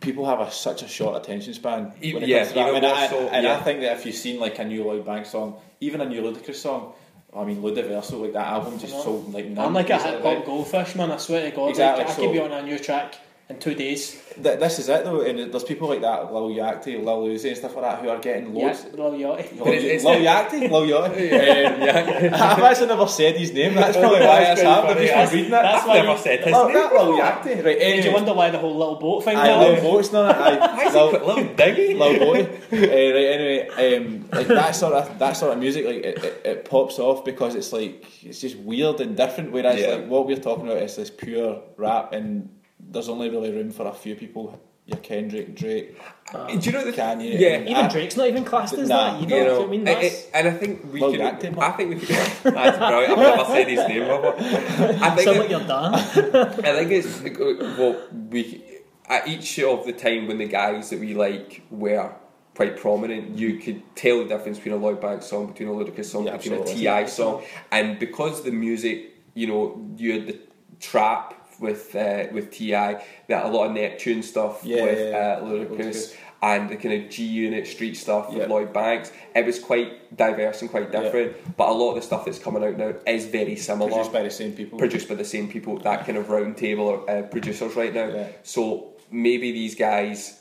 people 0.00 0.26
have 0.26 0.40
a, 0.40 0.50
such 0.50 0.82
a 0.82 0.88
short 0.88 1.14
attention 1.22 1.54
span. 1.54 1.92
When 2.00 2.22
it 2.22 2.28
yeah, 2.28 2.38
comes 2.44 2.52
to 2.52 2.58
rap. 2.58 2.68
even 2.68 2.84
and, 2.84 2.86
I, 2.86 3.06
so, 3.08 3.28
and 3.28 3.44
yeah. 3.44 3.56
I 3.56 3.60
think 3.62 3.80
that 3.82 3.98
if 3.98 4.06
you've 4.06 4.14
seen 4.14 4.40
like 4.40 4.58
a 4.58 4.64
new 4.64 4.82
Lloyd 4.84 5.04
Banks 5.04 5.30
song, 5.30 5.56
even 5.80 6.00
a 6.00 6.06
new 6.08 6.22
Ludacris 6.22 6.56
song, 6.56 6.94
I 7.36 7.44
mean 7.44 7.62
Ludaversal, 7.62 8.22
like 8.22 8.32
that 8.32 8.46
album 8.46 8.78
just 8.78 9.02
sold 9.02 9.32
like 9.32 9.46
I'm 9.56 9.72
like 9.72 9.90
a 9.90 9.98
hip 9.98 10.22
hop 10.22 10.44
goldfish, 10.44 10.94
man. 10.96 11.10
I 11.12 11.16
swear 11.16 11.48
to 11.48 11.56
God. 11.56 11.70
Exactly, 11.70 12.04
like, 12.04 12.12
I 12.12 12.16
so- 12.16 12.22
could 12.22 12.32
be 12.32 12.40
on 12.40 12.52
a 12.52 12.62
new 12.62 12.78
track 12.78 13.14
in 13.50 13.58
two 13.58 13.74
days. 13.74 14.16
Th- 14.40 14.58
this 14.58 14.78
is 14.78 14.88
it 14.88 15.04
though, 15.04 15.20
and 15.22 15.52
there's 15.52 15.64
people 15.64 15.88
like 15.88 16.00
that, 16.02 16.32
Lil 16.32 16.50
Yachty, 16.50 17.04
Lil 17.04 17.26
Uzi, 17.26 17.48
and 17.48 17.56
stuff 17.56 17.74
like 17.74 17.84
that, 17.84 18.00
who 18.00 18.08
are 18.08 18.18
getting 18.20 18.54
Yeah, 18.56 18.66
loads. 18.68 18.86
Lil 18.94 19.12
Yachty. 19.12 19.56
Lil 19.56 19.64
But 19.64 19.74
it's- 19.74 19.84
it's- 19.84 20.04
Lil 20.04 20.20
Yachty, 20.20 20.70
Lil 20.70 20.86
Yachty. 21.02 22.32
I've 22.32 22.62
actually 22.62 22.86
never 22.86 23.06
said 23.08 23.36
his 23.36 23.52
name. 23.52 23.74
That's 23.74 23.96
probably 23.96 24.20
why 24.20 24.40
That's 24.40 24.60
it's 24.60 24.68
quite 24.68 24.74
happened. 24.74 24.94
funny, 24.94 25.10
I've 25.10 25.16
just 25.20 25.32
been 25.32 25.38
reading 25.40 25.52
it. 25.52 25.62
That's 25.62 25.82
I've 25.86 25.94
never 25.96 26.12
you- 26.12 26.18
said 26.18 26.38
his 26.40 26.52
Lil, 26.52 26.64
name. 26.66 26.74
that 26.74 26.92
Lil 26.94 27.18
Yachty, 27.18 27.44
right? 27.44 27.64
Did 27.64 27.82
Anyway, 27.82 28.04
you 28.08 28.12
wonder 28.12 28.34
why 28.34 28.50
the 28.50 28.58
whole 28.58 28.76
little 28.76 28.96
boat 28.96 29.24
thing 29.24 29.36
I 29.36 29.46
happened? 29.46 29.82
Lil 29.82 29.92
Boat's 29.92 30.12
not 30.12 30.30
it. 30.52 30.60
Why 30.60 30.84
is 30.86 30.94
Lil, 30.94 31.10
Lil 31.10 31.54
Diggy? 31.56 31.98
Lil 31.98 32.18
Boy. 32.20 32.40
uh, 32.42 32.76
right, 32.76 33.26
anyway, 33.34 33.96
um, 33.96 34.28
like 34.32 34.46
that 34.46 34.72
sort 34.76 34.94
of 34.94 35.18
that 35.18 35.32
sort 35.36 35.52
of 35.52 35.58
music, 35.58 35.84
like 35.84 35.96
it, 35.96 36.24
it, 36.24 36.42
it 36.44 36.64
pops 36.70 36.98
off 37.00 37.24
because 37.24 37.56
it's 37.56 37.72
like 37.72 38.06
it's 38.24 38.40
just 38.40 38.56
weird 38.58 39.00
and 39.00 39.16
different. 39.16 39.50
Whereas 39.52 39.80
Yeah. 39.80 39.96
like 39.96 40.06
what 40.06 40.26
we're 40.26 40.36
talking 40.36 40.66
about 40.66 40.82
is 40.82 40.94
this 40.96 41.10
pure 41.10 41.62
rap, 41.76 42.12
and 42.12 42.48
there's 42.90 43.08
only 43.08 43.28
really 43.30 43.50
room 43.52 43.70
for 43.70 43.86
a 43.86 43.92
few 43.92 44.14
people. 44.14 44.60
Your 44.86 44.98
Kendrick, 44.98 45.54
Drake, 45.54 45.96
ah. 46.34 46.46
Do 46.48 46.58
you 46.58 46.72
know 46.72 46.84
the 46.84 46.92
Kanye, 46.92 47.38
Yeah, 47.38 47.60
Even 47.60 47.74
I- 47.76 47.88
Drake's 47.88 48.16
not 48.16 48.26
even 48.26 48.44
classed 48.44 48.74
as 48.74 48.88
Nah, 48.88 49.12
that. 49.12 49.20
You 49.20 49.26
know, 49.28 49.36
you 49.36 49.44
know, 49.44 49.58
what 49.60 49.68
I 49.68 49.70
mean? 49.70 49.88
I- 49.88 49.94
That's, 49.94 50.26
I- 50.34 50.38
and 50.38 50.48
I 50.48 50.50
think 50.52 50.92
we 50.92 51.00
Lil 51.00 51.12
could. 51.12 51.20
I 51.20 51.70
think 51.72 51.90
we 51.90 51.96
could. 51.96 52.08
That's 52.08 52.42
brilliant. 52.78 53.12
I've 53.12 53.18
never 53.18 53.44
said 53.44 53.68
his 53.68 53.78
name 53.88 54.00
before. 54.02 54.34
I 54.36 55.10
think. 55.10 55.20
sound 55.20 55.38
like 55.38 55.50
you're 55.50 55.60
done. 55.60 55.94
I 55.94 56.84
think 56.84 56.90
it's 56.90 57.20
uh, 57.22 57.74
well, 57.78 58.02
we 58.30 58.64
at 59.08 59.28
each 59.28 59.58
of 59.60 59.86
the 59.86 59.92
time 59.92 60.26
when 60.26 60.38
the 60.38 60.46
guys 60.48 60.90
that 60.90 60.98
we 60.98 61.14
like 61.14 61.62
were 61.70 62.10
quite 62.56 62.76
prominent, 62.76 63.38
you 63.38 63.58
could 63.58 63.82
tell 63.94 64.18
the 64.18 64.24
difference 64.24 64.56
between 64.58 64.74
a 64.74 64.78
Lloyd 64.78 65.00
Banks 65.00 65.26
song, 65.26 65.46
between 65.48 65.68
a 65.68 65.72
Ludacris 65.72 66.06
song, 66.06 66.26
Yeah, 66.26 66.36
between 66.36 66.62
a. 66.62 66.64
T.I. 66.64 67.04
song, 67.06 67.44
and 67.70 67.98
because 67.98 68.42
the 68.42 68.50
music, 68.50 69.10
you 69.34 69.46
know, 69.46 69.88
you 69.96 70.12
had 70.14 70.26
the 70.26 70.38
trap 70.80 71.39
with 71.60 71.94
uh, 71.94 72.24
with 72.32 72.50
T.I., 72.50 73.04
that 73.28 73.44
a 73.44 73.48
lot 73.48 73.66
of 73.66 73.72
Neptune 73.72 74.22
stuff 74.22 74.62
Yeah, 74.64 74.82
with 74.82 74.98
yeah, 74.98 75.10
yeah. 75.10 75.38
uh, 75.38 75.44
Ludacris. 75.44 76.16
And 76.42 76.70
the 76.70 76.76
kind 76.76 77.04
of 77.04 77.10
G 77.10 77.24
Unit 77.24 77.66
street 77.66 77.98
stuff 77.98 78.32
with 78.32 78.48
Lloyd 78.48 78.72
Banks, 78.72 79.12
it 79.36 79.44
was 79.44 79.58
quite 79.58 80.16
diverse 80.16 80.62
and 80.62 80.70
quite 80.70 80.90
different. 80.90 81.36
But 81.54 81.68
a 81.68 81.72
lot 81.72 81.90
of 81.90 81.96
the 81.96 82.02
stuff 82.02 82.24
that's 82.24 82.38
coming 82.38 82.64
out 82.64 82.78
now 82.78 82.94
is 83.06 83.26
very 83.26 83.56
similar 83.56 83.90
produced 83.90 84.10
by 84.14 84.22
the 84.22 84.30
same 84.30 84.52
people. 84.54 84.78
produced 84.78 85.06
by 85.06 85.16
the 85.16 85.24
same 85.24 85.50
people, 85.50 85.76
that 85.80 86.06
kind 86.06 86.16
of 86.16 86.30
round 86.30 86.56
table 86.56 86.94
of 86.94 87.08
uh, 87.10 87.22
producers 87.28 87.76
right 87.76 87.92
now. 87.92 88.26
So 88.42 88.94
maybe 89.10 89.52
these 89.52 89.74
guys, 89.74 90.39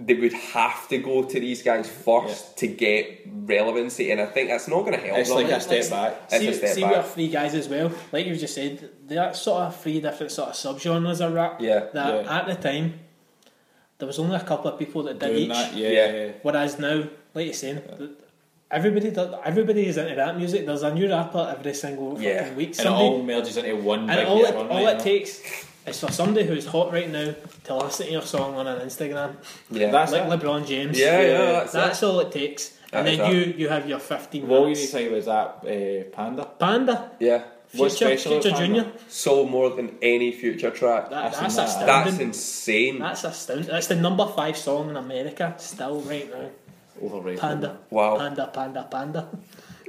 they 0.00 0.14
would 0.14 0.32
have 0.32 0.86
to 0.88 0.98
go 0.98 1.24
to 1.24 1.40
these 1.40 1.62
guys 1.62 1.88
first 1.88 2.56
to 2.58 2.66
get 2.68 3.22
relevancy, 3.26 4.10
and 4.12 4.20
I 4.20 4.26
think 4.26 4.48
that's 4.48 4.68
not 4.68 4.80
going 4.80 4.92
to 4.92 4.98
help 5.06 5.18
It's 5.18 5.28
them. 5.28 5.38
like 5.42 5.50
a 5.50 5.60
step 5.60 5.90
back. 5.90 6.22
It's 6.30 6.38
see, 6.38 6.48
a 6.48 6.54
step 6.54 6.74
see 6.74 6.80
back. 6.82 6.92
we're 6.92 7.02
three 7.02 7.28
guys 7.28 7.54
as 7.54 7.68
well. 7.68 7.90
Like 8.12 8.26
you 8.26 8.36
just 8.36 8.54
said, 8.54 8.88
there 9.06 9.22
are 9.24 9.34
sort 9.34 9.62
of 9.62 9.76
three 9.80 10.00
different 10.00 10.30
sort 10.32 10.50
of 10.50 10.54
subgenres 10.54 11.20
of 11.24 11.32
rap. 11.34 11.60
Yeah, 11.60 11.86
That 11.92 12.24
yeah. 12.24 12.38
at 12.38 12.46
the 12.46 12.54
time, 12.54 12.94
there 13.98 14.06
was 14.06 14.18
only 14.20 14.36
a 14.36 14.40
couple 14.44 14.70
of 14.70 14.78
people 14.78 15.02
that 15.04 15.18
did 15.18 15.30
Doing 15.32 15.42
each. 15.42 15.48
that, 15.48 15.74
yeah, 15.74 15.88
Yeah. 15.88 16.12
yeah. 16.26 16.32
Whereas 16.42 16.78
now, 16.78 17.04
like 17.34 17.46
you're 17.46 17.52
saying, 17.54 17.82
th- 17.98 18.10
everybody 18.70 19.10
does, 19.10 19.34
everybody 19.44 19.86
is 19.86 19.96
into 19.96 20.14
rap 20.14 20.36
music. 20.36 20.64
There's 20.66 20.84
a 20.84 20.94
new 20.94 21.08
rapper 21.10 21.56
every 21.58 21.74
single 21.74 22.20
Yeah. 22.20 22.42
fucking 22.42 22.56
week. 22.56 22.68
And 22.78 22.86
it 22.86 22.86
all 22.86 23.22
merges 23.22 23.56
into 23.56 23.74
one 23.76 24.00
and 24.08 24.10
big 24.10 24.26
all 24.28 24.44
it, 24.44 24.54
run, 24.54 24.68
all 24.68 24.84
right, 24.84 24.96
it 24.96 25.02
takes 25.02 25.42
is 25.90 26.00
for 26.00 26.10
somebody 26.12 26.46
who's 26.46 26.66
hot 26.66 26.92
right 26.92 27.10
now 27.10 27.34
to 27.64 27.76
listen 27.76 28.06
to 28.06 28.12
your 28.12 28.22
song 28.22 28.54
on 28.56 28.66
an 28.66 28.80
Instagram, 28.86 29.36
Yeah, 29.70 29.90
That's 29.90 30.12
like 30.12 30.22
it. 30.22 30.28
LeBron 30.30 30.66
James. 30.66 30.98
yeah, 30.98 31.20
yeah, 31.20 31.28
Yeah. 31.28 31.52
that's, 31.52 31.72
That's 31.72 32.02
it. 32.02 32.06
all 32.06 32.20
it 32.20 32.32
takes. 32.32 32.70
That 32.90 33.06
and 33.06 33.06
then 33.06 33.20
it. 33.20 33.32
you 33.34 33.54
you 33.64 33.68
have 33.68 33.86
your 33.88 33.98
15 33.98 34.48
Well, 34.48 34.60
all 34.60 34.68
you 34.68 34.74
need 34.74 34.74
minutes. 34.76 34.90
to 34.92 34.96
think 34.96 35.08
about 35.08 35.18
is 35.18 35.26
that 35.26 35.48
uh, 36.10 36.16
Panda. 36.16 36.44
Panda, 36.58 37.10
Yeah, 37.20 37.42
What's 37.74 37.98
Future, 37.98 38.16
special 38.16 38.40
Future 38.40 38.56
Junior. 38.56 38.92
sold 39.08 39.50
more 39.50 39.68
than 39.76 39.98
any 40.00 40.32
future 40.32 40.70
track. 40.70 41.10
That, 41.10 41.32
that's 41.34 41.54
seen 41.54 41.56
that. 41.56 41.68
astounding. 41.68 41.86
That's 42.14 42.18
insane. 42.20 42.98
That's 42.98 43.24
astounding. 43.24 43.66
That's 43.66 43.88
the 43.88 43.96
number 43.96 44.26
five 44.26 44.56
song 44.56 44.88
in 44.88 44.96
America 44.96 45.54
still 45.58 46.00
right 46.00 46.30
now. 46.30 46.48
Overrated. 47.02 47.40
Panda. 47.40 47.78
Wow. 47.90 48.16
Panda, 48.16 48.46
panda, 48.52 48.88
panda. 48.90 49.28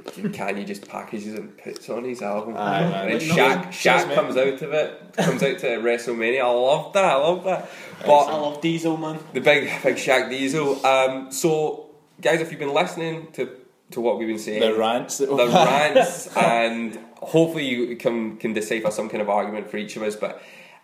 Kanye 0.04 0.66
just 0.66 0.88
packages 0.88 1.34
and 1.34 1.56
puts 1.58 1.88
on 1.88 2.04
his 2.04 2.22
album. 2.22 2.56
Aye, 2.56 2.80
man. 2.80 3.10
and 3.10 3.20
Shaq. 3.20 3.66
Shaq 3.68 4.14
comes 4.14 4.36
out 4.36 4.60
of 4.62 4.72
it, 4.72 5.12
comes 5.16 5.42
out 5.42 5.58
to 5.58 5.66
WrestleMania. 5.78 6.40
I 6.42 6.50
love 6.50 6.92
that. 6.94 7.04
I 7.04 7.14
love 7.16 7.44
that. 7.44 7.70
But 8.04 8.24
I 8.26 8.36
love 8.36 8.60
Diesel, 8.60 8.96
man. 8.96 9.18
the 9.32 9.40
big, 9.40 9.64
big 9.82 9.96
Shaq 9.96 10.30
Diesel. 10.30 10.84
Um, 10.86 11.30
so, 11.32 11.90
guys, 12.20 12.40
if 12.40 12.50
you've 12.50 12.60
been 12.60 12.74
listening 12.74 13.28
to 13.32 13.56
to 13.92 14.00
what 14.00 14.18
we've 14.18 14.28
been 14.28 14.38
saying, 14.38 14.60
The 14.60 14.78
rants. 14.78 15.18
The 15.18 15.26
rants, 15.26 16.28
and 16.36 16.96
hopefully 17.16 17.66
you 17.66 17.96
can 17.96 18.36
can 18.36 18.52
decipher 18.52 18.90
some 18.90 19.08
kind 19.08 19.20
of 19.20 19.28
argument 19.28 19.70
for 19.70 19.76
each 19.78 19.96
of 19.96 20.02
us. 20.02 20.16
But 20.16 20.40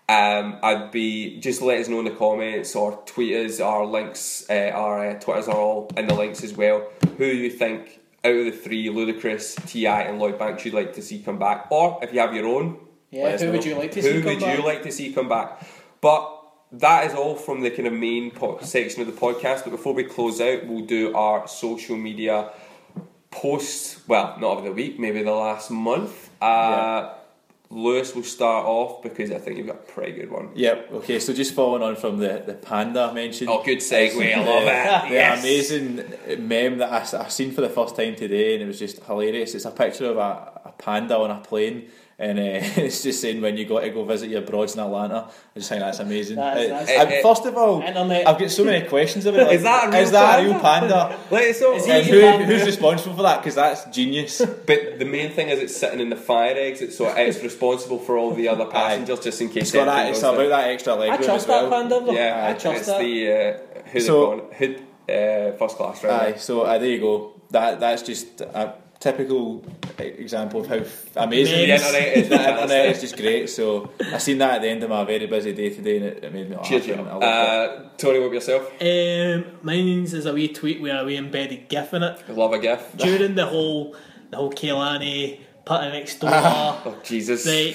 Um, 0.09 0.59
I'd 0.63 0.93
be 0.93 1.41
just 1.41 1.63
let 1.63 1.81
us 1.81 1.89
know 1.89 1.99
in 1.99 2.05
the 2.05 2.13
comments 2.13 2.77
or 2.77 3.03
tweet 3.07 3.35
us. 3.35 3.59
Our 3.61 3.85
links, 3.87 4.45
uh, 4.49 4.71
our 4.73 5.09
uh, 5.11 5.15
Twitters 5.19 5.49
are 5.49 5.57
all 5.57 5.91
in 5.97 6.07
the 6.07 6.15
links 6.15 6.45
as 6.45 6.53
well. 6.53 6.89
Who 7.19 7.25
you 7.27 7.51
think 7.51 7.99
out 8.27 8.37
of 8.37 8.45
the 8.45 8.51
three, 8.53 8.87
Ludacris, 8.89 9.67
T.I., 9.69 10.03
and 10.03 10.19
Lloyd 10.19 10.39
Banks, 10.39 10.65
you'd 10.65 10.75
like 10.75 10.93
to 10.95 11.03
see 11.03 11.21
come 11.21 11.39
back, 11.39 11.67
or 11.71 11.99
if 12.03 12.13
you 12.13 12.21
have 12.21 12.35
your 12.35 12.47
own, 12.47 12.79
Yeah, 13.11 13.37
who 13.37 13.47
know. 13.47 13.53
would 13.53 13.65
you 13.65 13.75
like 13.77 13.93
to 13.93 14.01
Who 14.03 14.09
see 14.09 14.23
come 14.23 14.35
would 14.35 14.41
back? 14.41 14.59
you 14.59 14.65
like 14.65 14.83
to 14.83 14.93
see 14.93 15.13
come 15.13 15.29
back? 15.29 15.67
But 16.01 16.33
that 16.73 17.07
is 17.07 17.15
all 17.15 17.37
from 17.37 17.61
the 17.63 17.71
kind 17.71 17.87
of 17.87 17.93
main 17.95 18.31
po- 18.33 18.59
section 18.61 19.01
of 19.01 19.07
the 19.07 19.13
podcast. 19.19 19.65
But 19.65 19.71
before 19.71 19.95
we 19.95 20.05
close 20.05 20.41
out, 20.41 20.67
we'll 20.67 20.85
do 20.85 21.15
our 21.15 21.47
social 21.49 21.97
media 21.97 22.51
posts. 23.31 24.01
Well, 24.09 24.37
not 24.41 24.59
of 24.59 24.65
the 24.65 24.73
week, 24.73 24.99
maybe 24.99 25.23
the 25.23 25.33
last 25.33 25.71
month. 25.71 26.31
Uh, 26.43 27.15
Lewis 27.69 28.15
will 28.15 28.23
start 28.23 28.65
off 28.67 29.03
because 29.03 29.31
I 29.33 29.39
think 29.39 29.59
you've 29.59 29.67
got 29.67 29.77
a 29.77 29.93
pretty 29.93 30.13
good 30.13 30.31
one. 30.31 30.51
Yep. 30.55 30.93
Okay. 30.93 31.19
So 31.19 31.33
just 31.33 31.53
following 31.55 31.83
on 31.83 31.97
from 31.97 32.19
the 32.19 32.43
the 32.47 32.55
panda 32.55 33.13
mentioned. 33.13 33.51
Oh, 33.51 33.63
good 33.63 33.79
segue. 33.79 34.35
I 34.35 34.39
love 34.39 34.63
it. 35.05 35.09
The 35.09 35.15
Yes. 35.15 35.41
amazing 35.41 35.97
meme 36.49 36.79
that 36.79 37.15
I, 37.15 37.25
I 37.25 37.29
seen 37.29 37.51
for 37.53 37.61
the 37.63 37.69
first 37.69 37.97
time 37.97 38.15
today, 38.15 38.55
and 38.55 38.63
it 38.63 38.67
was 38.67 38.79
just 38.79 39.03
hilarious. 39.05 39.55
It's 39.55 39.65
a 39.65 39.71
picture 39.73 40.07
of 40.07 40.17
a, 40.17 40.61
a 40.67 40.75
panda 40.79 41.17
on 41.19 41.31
a 41.31 41.41
plane, 41.41 41.89
and 42.19 42.39
uh, 42.39 42.43
it's 42.83 43.03
just 43.03 43.21
saying 43.21 43.41
when 43.43 43.57
you 43.59 43.67
got 43.67 43.81
to 43.81 43.91
go 43.91 44.05
visit 44.05 44.31
your 44.31 44.41
broads 44.41 44.75
in 44.75 44.81
Atlanta. 44.81 45.29
I 45.55 45.59
just 45.59 45.69
think 45.69 45.81
that's 45.81 45.99
amazing. 45.99 46.37
That's- 46.37 46.65
Uh, 46.67 46.69
that's- 46.69 46.89
uh, 46.89 46.93
Eh, 46.93 47.19
eh, 47.19 47.23
first 47.23 47.45
of 47.45 47.57
all, 47.57 47.83
Internet. 47.83 48.27
I've 48.27 48.39
got 48.39 48.51
so 48.51 48.65
many 48.65 48.87
questions 48.89 49.27
about. 49.27 49.47
Like, 49.49 49.57
Is 49.59 49.63
that 49.65 49.89
a 49.89 49.91
real 49.91 50.01
is 50.03 50.11
that 50.13 50.25
a 50.25 50.43
panda? 50.43 50.51
real 50.55 50.61
panda? 50.61 51.19
Let 51.31 51.45
us 51.51 51.61
know. 51.61 51.75
Is 51.75 51.87
and 51.89 52.07
who, 52.07 52.21
panda? 52.21 52.45
who's 52.47 52.65
responsible 52.65 53.17
for 53.17 53.23
that? 53.25 53.39
Because 53.43 53.55
that's 53.57 53.85
genius. 53.95 54.41
But 54.67 54.99
the 54.99 55.05
main 55.05 55.31
thing 55.33 55.49
is 55.51 55.59
it's 55.61 55.77
sitting 55.77 56.01
in 56.01 56.09
the 56.11 56.17
fire 56.17 56.55
exit, 56.57 56.93
so 56.95 57.07
it's 57.09 57.43
responsible 57.43 57.99
for 57.99 58.17
all 58.17 58.33
the 58.35 58.49
other 58.49 58.65
passengers 58.67 59.21
just 59.21 59.41
in 59.43 59.49
case. 59.49 59.65
It's 59.65 59.73
got 59.73 59.85
that. 59.85 60.09
It's 60.11 60.23
goes 60.23 60.33
about 60.35 60.43
down. 60.43 60.51
that 60.51 60.69
extra 60.71 60.95
leg 60.95 61.11
I 61.11 61.17
room 61.17 61.25
trust 61.25 61.45
as 61.45 61.49
well. 61.49 61.71
that 61.71 61.77
panda. 61.77 62.01
though. 62.07 62.13
Yeah, 62.13 62.47
I 62.49 62.53
trust 62.55 62.79
it's 62.79 62.87
that. 62.87 63.01
the 63.01 63.33
uh, 63.33 63.89
who 63.93 64.01
So- 64.01 64.49
they? 64.51 64.57
Hood 64.57 64.83
uh, 65.09 65.57
first 65.59 65.77
class, 65.77 66.03
right? 66.03 66.35
Aye, 66.35 66.39
so 66.39 66.63
uh, 66.63 66.79
there 66.79 66.89
you 66.89 67.01
go. 67.01 67.33
That 67.51 67.79
that's 67.79 68.03
just 68.03 68.41
a 68.41 68.75
typical 69.11 69.65
example 69.99 70.61
of 70.63 70.67
how 70.67 70.77
f- 70.77 71.17
amazing 71.17 71.55
The 71.57 71.63
it 71.65 71.71
is. 71.71 71.83
internet 71.83 72.17
is 72.17 72.29
the 72.29 72.51
internet 72.51 72.87
is 72.87 73.01
just 73.01 73.17
great. 73.17 73.49
So 73.51 73.91
I 74.15 74.19
seen 74.19 74.39
that 74.39 74.57
at 74.57 74.63
the 74.63 74.69
end 74.69 74.83
of 74.83 74.91
my 74.91 75.05
very 75.05 75.27
busy 75.27 75.53
day 75.53 75.71
today, 75.71 75.97
and 75.99 76.07
it, 76.07 76.25
it 76.25 76.33
made 76.35 76.51
me 76.51 76.57
laugh. 76.57 76.67
Cheers, 76.69 76.87
and 76.89 76.97
Jim. 76.97 77.09
I 77.09 77.13
loved 77.13 77.25
Uh, 77.25 77.89
Tony, 77.99 78.19
what 78.19 78.27
about 78.27 78.35
yourself? 78.35 78.65
Um, 78.81 79.45
mine's 79.63 80.13
is 80.15 80.27
a 80.27 80.33
wee 80.33 80.49
tweet 80.49 80.81
where 80.81 81.01
a 81.01 81.05
wee 81.05 81.17
embedded 81.17 81.69
GIF 81.69 81.95
in 81.95 82.03
it 82.03 82.29
Love 82.29 82.53
a 82.53 82.59
gif. 82.59 82.83
during 82.97 83.35
the 83.35 83.47
whole 83.47 83.95
the 84.31 84.37
whole 84.37 84.53
Kehlani 84.53 85.41
PartyNextDoor. 85.67 86.31
Oh 86.87 86.97
Jesus! 87.03 87.47
Right, 87.47 87.75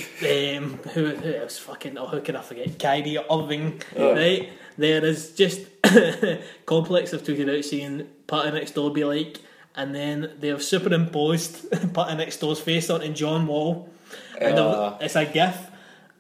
um, 0.57 0.79
who, 0.93 1.07
who 1.15 1.33
else 1.33 1.57
fucking, 1.59 1.97
oh, 1.97 2.05
how 2.07 2.19
can 2.19 2.35
I 2.35 2.41
forget? 2.41 2.77
Kyrie 2.79 3.17
Irving, 3.29 3.81
Oh. 3.97 4.13
right? 4.15 4.49
There 4.77 5.03
is 5.05 5.31
just 5.33 5.61
complex 6.65 7.13
of 7.13 7.23
tweeted 7.23 7.57
out 7.57 7.63
saying 7.65 8.07
PartyNextDoor 8.27 8.93
be 8.93 9.03
like, 9.03 9.37
and 9.75 9.95
then 9.95 10.31
they've 10.39 10.61
superimposed 10.61 11.71
PartyNextDoor's 11.95 12.59
face 12.59 12.89
onto 12.89 13.09
John 13.13 13.47
Wall, 13.47 13.89
and 14.39 14.59
Uh. 14.59 14.97
it's 14.99 15.15
a 15.15 15.25
gif. 15.25 15.70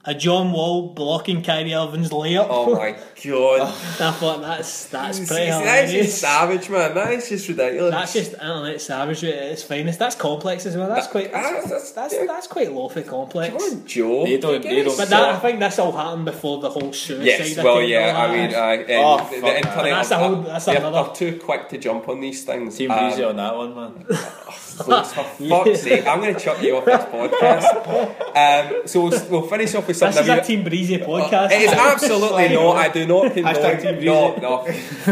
A 0.03 0.15
John 0.15 0.51
Wall 0.51 0.93
blocking 0.95 1.43
Kyrie 1.43 1.75
Irving's 1.75 2.09
layup. 2.09 2.47
Oh 2.49 2.75
my 2.75 2.91
god! 3.23 3.61
I 3.61 4.11
thought 4.11 4.41
that's 4.41 4.87
that's 4.87 5.19
See, 5.19 5.25
pretty 5.27 5.51
see, 5.51 5.63
that's 5.63 5.91
just 5.91 6.17
savage, 6.19 6.69
man. 6.71 6.95
That 6.95 7.13
is 7.13 7.29
just 7.29 7.47
ridiculous. 7.47 7.91
That's 7.91 8.13
just 8.13 8.33
internet 8.33 8.81
savagery 8.81 9.31
at 9.33 9.43
its 9.51 9.61
finest. 9.61 9.99
That's 9.99 10.15
complex 10.15 10.65
as 10.65 10.75
well. 10.75 10.89
That's 10.89 11.05
quite 11.05 11.31
that's 11.31 11.65
that's- 11.65 11.91
that's, 11.91 12.13
yeah. 12.15 12.25
that's 12.25 12.47
quite 12.47 12.71
low 12.71 12.89
for 12.89 13.03
complex. 13.03 13.53
Come 13.55 13.61
on, 13.79 13.85
Joe. 13.85 14.25
They 14.25 14.37
don't- 14.39 14.63
they 14.63 14.83
don't- 14.83 14.97
But 14.97 15.09
that, 15.09 15.35
I 15.35 15.39
think 15.39 15.59
this 15.59 15.77
all 15.77 15.91
happened 15.91 16.25
before 16.25 16.59
the 16.61 16.69
whole 16.71 16.91
suicide. 16.93 17.23
Yes, 17.25 17.57
well, 17.57 17.77
and 17.77 17.87
yeah. 17.89 18.17
I 18.17 18.35
mean, 18.35 18.55
uh, 18.55 18.95
Oh, 19.03 19.19
um, 19.19 19.29
the, 19.29 19.41
the 19.41 19.57
internet 19.57 19.83
That's 19.83 20.11
a 20.11 20.17
whole- 20.17 20.35
that's 20.41 20.65
they're, 20.65 20.77
another- 20.77 21.03
they're 21.13 21.31
too 21.33 21.37
quick 21.37 21.69
to 21.69 21.77
jump 21.77 22.09
on 22.09 22.21
these 22.21 22.43
things. 22.43 22.75
Team 22.75 22.89
Um, 22.89 23.07
Breezy 23.07 23.23
on 23.23 23.35
that 23.35 23.55
one, 23.55 23.75
man. 23.75 24.05
For 24.83 25.03
fuck's 25.49 25.81
sake, 25.81 26.07
I'm 26.07 26.19
going 26.19 26.33
to 26.33 26.39
chuck 26.39 26.61
you 26.61 26.77
off 26.77 26.85
this 26.85 27.05
podcast. 27.05 28.17
Um, 28.31 28.87
so 28.87 29.01
we'll, 29.01 29.29
we'll 29.29 29.47
finish 29.49 29.75
off 29.75 29.87
with 29.87 29.99
this 29.99 30.15
something. 30.15 30.23
is 30.23 30.29
a 30.29 30.41
Team 30.41 30.63
Breezy 30.63 30.97
podcast. 30.97 31.51
It 31.51 31.63
is 31.63 31.71
absolutely 31.73 32.47
not. 32.47 32.77
I 32.77 32.87
do 32.87 33.05
not 33.05 33.33
condone. 33.33 33.77
Team 33.77 34.05
no, 34.05 34.31
Breezy. 34.31 34.41
no. 34.41 34.65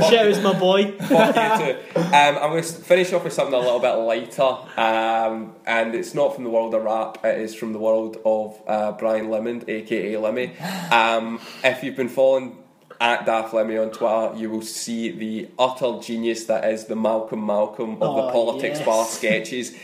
Shout 0.10 0.38
out 0.38 0.44
my 0.44 0.58
boy. 0.58 0.92
Fuck 0.94 1.36
you 1.36 1.74
too. 1.74 2.00
Um, 2.00 2.14
I'm 2.14 2.50
going 2.52 2.64
to 2.64 2.70
finish 2.72 3.12
off 3.12 3.26
with 3.26 3.34
something 3.34 3.54
a 3.54 3.60
little 3.60 3.82
bit 3.82 3.92
lighter, 3.92 4.58
um, 4.78 5.54
and 5.66 5.94
it's 5.96 6.14
not 6.16 6.34
from 6.34 6.46
the 6.46 6.50
world 6.50 6.74
of 6.74 6.84
rap. 6.84 7.18
It 7.26 7.42
is 7.42 7.54
from 7.54 7.74
the 7.74 7.80
world 7.80 8.18
of 8.24 8.58
uh, 8.66 8.94
Brian 8.94 9.30
Limond, 9.30 9.68
aka 9.68 10.14
Limmy. 10.14 10.92
Um, 10.92 11.42
if 11.64 11.84
you've 11.84 11.98
been 11.98 12.08
following 12.10 12.58
at 13.00 13.26
Daft 13.26 13.54
Limmy 13.54 13.82
on 13.82 13.92
Twitter, 13.92 14.38
you 14.40 14.50
will 14.50 14.62
see 14.62 15.12
the 15.12 15.50
utter 15.58 16.00
genius 16.02 16.46
that 16.46 16.66
is 16.70 16.86
the 16.86 16.96
Malcolm 16.96 17.46
Malcolm 17.46 17.94
of 17.94 18.00
the 18.16 18.24
Oh, 18.24 18.32
politics 18.32 18.80
yes. 18.80 18.86
bar 18.86 19.06
sketches. 19.06 19.76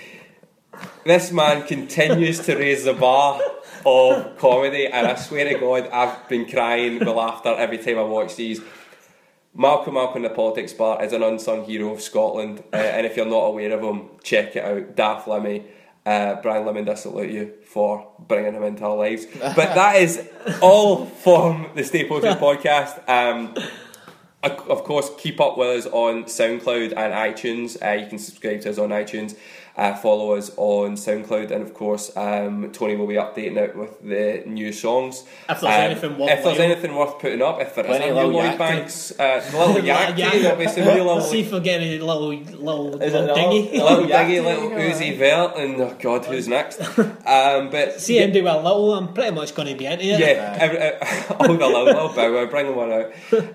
This 1.05 1.31
man 1.31 1.65
continues 1.65 2.39
to 2.45 2.55
raise 2.57 2.83
the 2.83 2.93
bar 2.93 3.39
of 3.85 4.37
comedy, 4.37 4.87
and 4.87 5.07
I 5.07 5.15
swear 5.15 5.47
to 5.53 5.57
God, 5.59 5.87
I've 5.89 6.27
been 6.27 6.45
crying 6.49 6.99
with 6.99 7.07
laughter 7.07 7.49
every 7.57 7.77
time 7.77 7.97
I 7.97 8.03
watch 8.03 8.35
these. 8.35 8.59
Malcolm 9.57 9.93
Malcolm 9.93 10.23
the 10.23 10.29
Politics 10.29 10.73
Bar 10.73 11.01
is 11.01 11.13
an 11.13 11.23
unsung 11.23 11.63
hero 11.63 11.93
of 11.93 12.01
Scotland, 12.01 12.61
uh, 12.73 12.75
and 12.75 13.05
if 13.05 13.15
you're 13.15 13.25
not 13.25 13.45
aware 13.45 13.71
of 13.71 13.81
him, 13.81 14.09
check 14.21 14.57
it 14.57 14.65
out. 14.65 14.95
Daft 14.97 15.27
Limmy, 15.27 15.63
uh, 16.05 16.35
Brian 16.41 16.65
Limond, 16.65 16.89
I 16.89 16.95
salute 16.95 17.31
you 17.31 17.53
for 17.75 18.07
bringing 18.29 18.53
him 18.53 18.63
into 18.63 18.85
our 18.85 18.95
lives. 18.95 19.25
But 19.59 19.75
that 19.75 19.97
is 19.97 20.25
all 20.61 21.05
from 21.05 21.71
the 21.75 21.83
Stay 21.83 22.07
Posted 22.07 22.37
podcast. 22.47 22.93
Um, 23.09 23.53
of 24.45 24.69
of 24.69 24.83
course, 24.83 25.09
keep 25.17 25.39
up 25.41 25.57
with 25.57 25.85
us 25.85 25.91
on 25.91 26.23
SoundCloud 26.25 26.93
and 26.95 27.13
iTunes. 27.13 27.77
Uh, 27.85 27.91
you 28.01 28.07
can 28.07 28.19
subscribe 28.19 28.61
to 28.61 28.69
us 28.69 28.77
on 28.77 28.89
iTunes, 28.89 29.35
uh, 29.77 29.93
follow 29.95 30.35
us 30.35 30.51
on 30.57 30.95
SoundCloud, 30.95 31.51
and 31.51 31.61
of 31.61 31.73
course, 31.73 32.15
um, 32.15 32.69
Tony 32.71 32.95
will 32.95 33.07
be 33.07 33.15
updating 33.15 33.57
out 33.61 33.75
with 33.75 34.01
the 34.01 34.43
new 34.45 34.71
songs. 34.71 35.23
If 35.49 35.59
there's 35.61 35.63
Um, 35.63 35.69
anything 35.81 36.11
if 36.21 36.43
there's 36.43 36.59
anything 36.59 36.95
worth 36.95 37.19
putting 37.19 37.41
up, 37.41 37.59
if 37.61 37.75
there 37.75 37.83
is 37.85 37.89
Plenty 37.89 38.05
a 38.05 38.09
of 38.11 38.15
new 38.15 38.21
little 38.23 38.31
Lloyd 38.41 38.51
Yachty. 38.51 38.57
Banks, 38.57 39.19
uh, 39.19 39.41
little 39.53 39.81
Yachty, 39.81 40.41
there'll 40.41 40.57
be 40.57 40.67
some 40.67 40.83
new 40.85 40.91
little, 40.91 41.21
See 41.21 41.41
if 41.41 41.51
we're 41.51 41.59
getting 41.59 42.01
a 42.01 42.05
little 42.05 42.29
little, 42.29 43.01
Is 43.01 43.13
little 43.13 43.35
dingy. 43.35 43.71
little- 43.79 43.89
little 44.03 44.05
Yachty, 44.09 44.43
little 44.43 44.69
Uzi 44.85 45.17
Vert, 45.17 45.57
and 45.57 45.81
oh 45.81 45.95
god, 45.99 46.25
who's 46.29 46.47
next? 46.47 46.79
Um, 47.25 47.69
but 47.69 47.99
See 47.99 48.19
him 48.19 48.31
do 48.31 48.47
a 48.47 48.55
little. 48.57 48.93
I'm 48.93 49.13
pretty 49.13 49.31
much 49.35 49.53
going 49.55 49.67
to 49.67 49.75
be 49.75 49.85
into 49.85 50.05
it. 50.05 50.19
yeah, 50.19 50.57
every, 50.59 50.77
uh, 50.79 51.33
all 51.39 51.47
the 51.47 51.53
little, 51.67 51.83
little 51.83 52.09
bow 52.09 52.33
wow, 52.33 52.45
bring 52.45 52.75
one 52.75 52.91
out. 52.91 53.11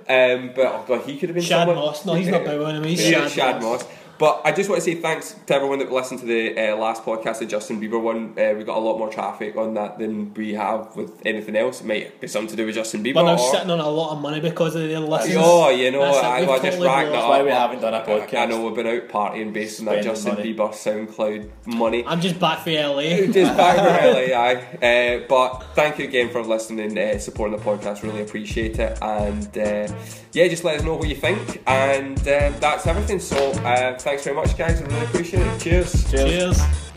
Um, 0.08 0.50
but 0.54 0.79
god, 0.86 1.02
he 1.06 1.16
could 1.18 1.28
have 1.28 1.34
been 1.34 1.44
Shad 1.44 1.66
someone. 1.66 1.76
Moss. 1.76 2.04
No, 2.04 2.14
he's 2.14 2.28
not 2.28 2.44
bowing 2.46 2.76
him. 2.76 2.84
He's 2.84 3.08
Yeah, 3.08 3.22
Shad, 3.22 3.30
Shad 3.32 3.62
Moss. 3.62 3.82
Moss. 3.82 3.92
But 4.20 4.42
I 4.44 4.52
just 4.52 4.68
want 4.68 4.82
to 4.82 4.84
say 4.84 4.96
thanks 4.96 5.34
to 5.46 5.54
everyone 5.54 5.78
that 5.78 5.90
listened 5.90 6.20
to 6.20 6.26
the 6.26 6.54
uh, 6.54 6.76
last 6.76 7.06
podcast, 7.06 7.38
the 7.38 7.46
Justin 7.46 7.80
Bieber 7.80 7.98
one. 7.98 8.34
Uh, 8.38 8.52
we 8.54 8.64
got 8.64 8.76
a 8.76 8.80
lot 8.80 8.98
more 8.98 9.08
traffic 9.08 9.56
on 9.56 9.72
that 9.74 9.98
than 9.98 10.34
we 10.34 10.52
have 10.52 10.94
with 10.94 11.22
anything 11.24 11.56
else. 11.56 11.80
It 11.80 11.86
might 11.86 12.20
be 12.20 12.28
something 12.28 12.50
to 12.50 12.56
do 12.56 12.66
with 12.66 12.74
Justin 12.74 13.02
Bieber. 13.02 13.14
We're 13.14 13.22
now 13.22 13.38
or- 13.38 13.50
sitting 13.50 13.70
on 13.70 13.80
a 13.80 13.88
lot 13.88 14.12
of 14.12 14.20
money 14.20 14.40
because 14.40 14.74
of 14.74 14.86
their 14.86 15.00
listens. 15.00 15.36
Oh, 15.38 15.70
you 15.70 15.90
know, 15.90 16.02
That's 16.02 16.18
I, 16.18 16.40
we've 16.40 16.50
I 16.50 16.52
just 16.56 16.64
totally 16.64 16.86
racked 16.86 17.08
that 17.12 17.14
up. 17.14 17.20
That's 17.22 17.28
why 17.30 17.42
we 17.44 17.50
haven't 17.50 17.80
done 17.80 17.94
a 17.94 18.00
podcast. 18.02 18.38
I 18.38 18.44
know 18.44 18.66
we've 18.66 18.74
been 18.74 18.86
out 18.88 19.08
partying 19.08 19.54
based 19.54 19.80
on 19.80 19.86
that 19.86 20.04
Justin 20.04 20.34
money. 20.34 20.54
Bieber 20.54 20.68
SoundCloud 20.68 21.48
money. 21.64 22.04
I'm 22.06 22.20
just 22.20 22.38
back 22.38 22.58
for 22.58 22.72
LA. 22.72 23.02
just 23.32 23.56
back 23.56 23.76
from 23.76 24.12
LA, 24.12 24.36
aye. 24.36 25.22
Uh, 25.22 25.26
but 25.30 25.60
thank 25.74 25.98
you 25.98 26.04
again 26.04 26.28
for 26.28 26.42
listening, 26.42 26.98
uh, 26.98 27.16
supporting 27.18 27.56
the 27.56 27.64
podcast. 27.64 28.02
Really 28.02 28.20
appreciate 28.20 28.78
it. 28.78 28.98
And 29.00 29.48
uh, 29.56 29.90
yeah, 30.34 30.46
just 30.48 30.62
let 30.62 30.76
us 30.76 30.84
know 30.84 30.96
what 30.96 31.08
you 31.08 31.16
think. 31.16 31.62
And 31.66 32.18
uh, 32.20 32.52
that's 32.60 32.86
everything. 32.86 33.18
So 33.18 33.52
uh, 33.52 33.96
thanks 34.10 34.24
very 34.24 34.34
much, 34.34 34.58
guys. 34.58 34.82
I 34.82 34.86
really 34.86 35.04
appreciate 35.04 35.46
it. 35.46 35.60
Cheers. 35.60 36.10
Cheers. 36.10 36.58
Cheers. 36.58 36.89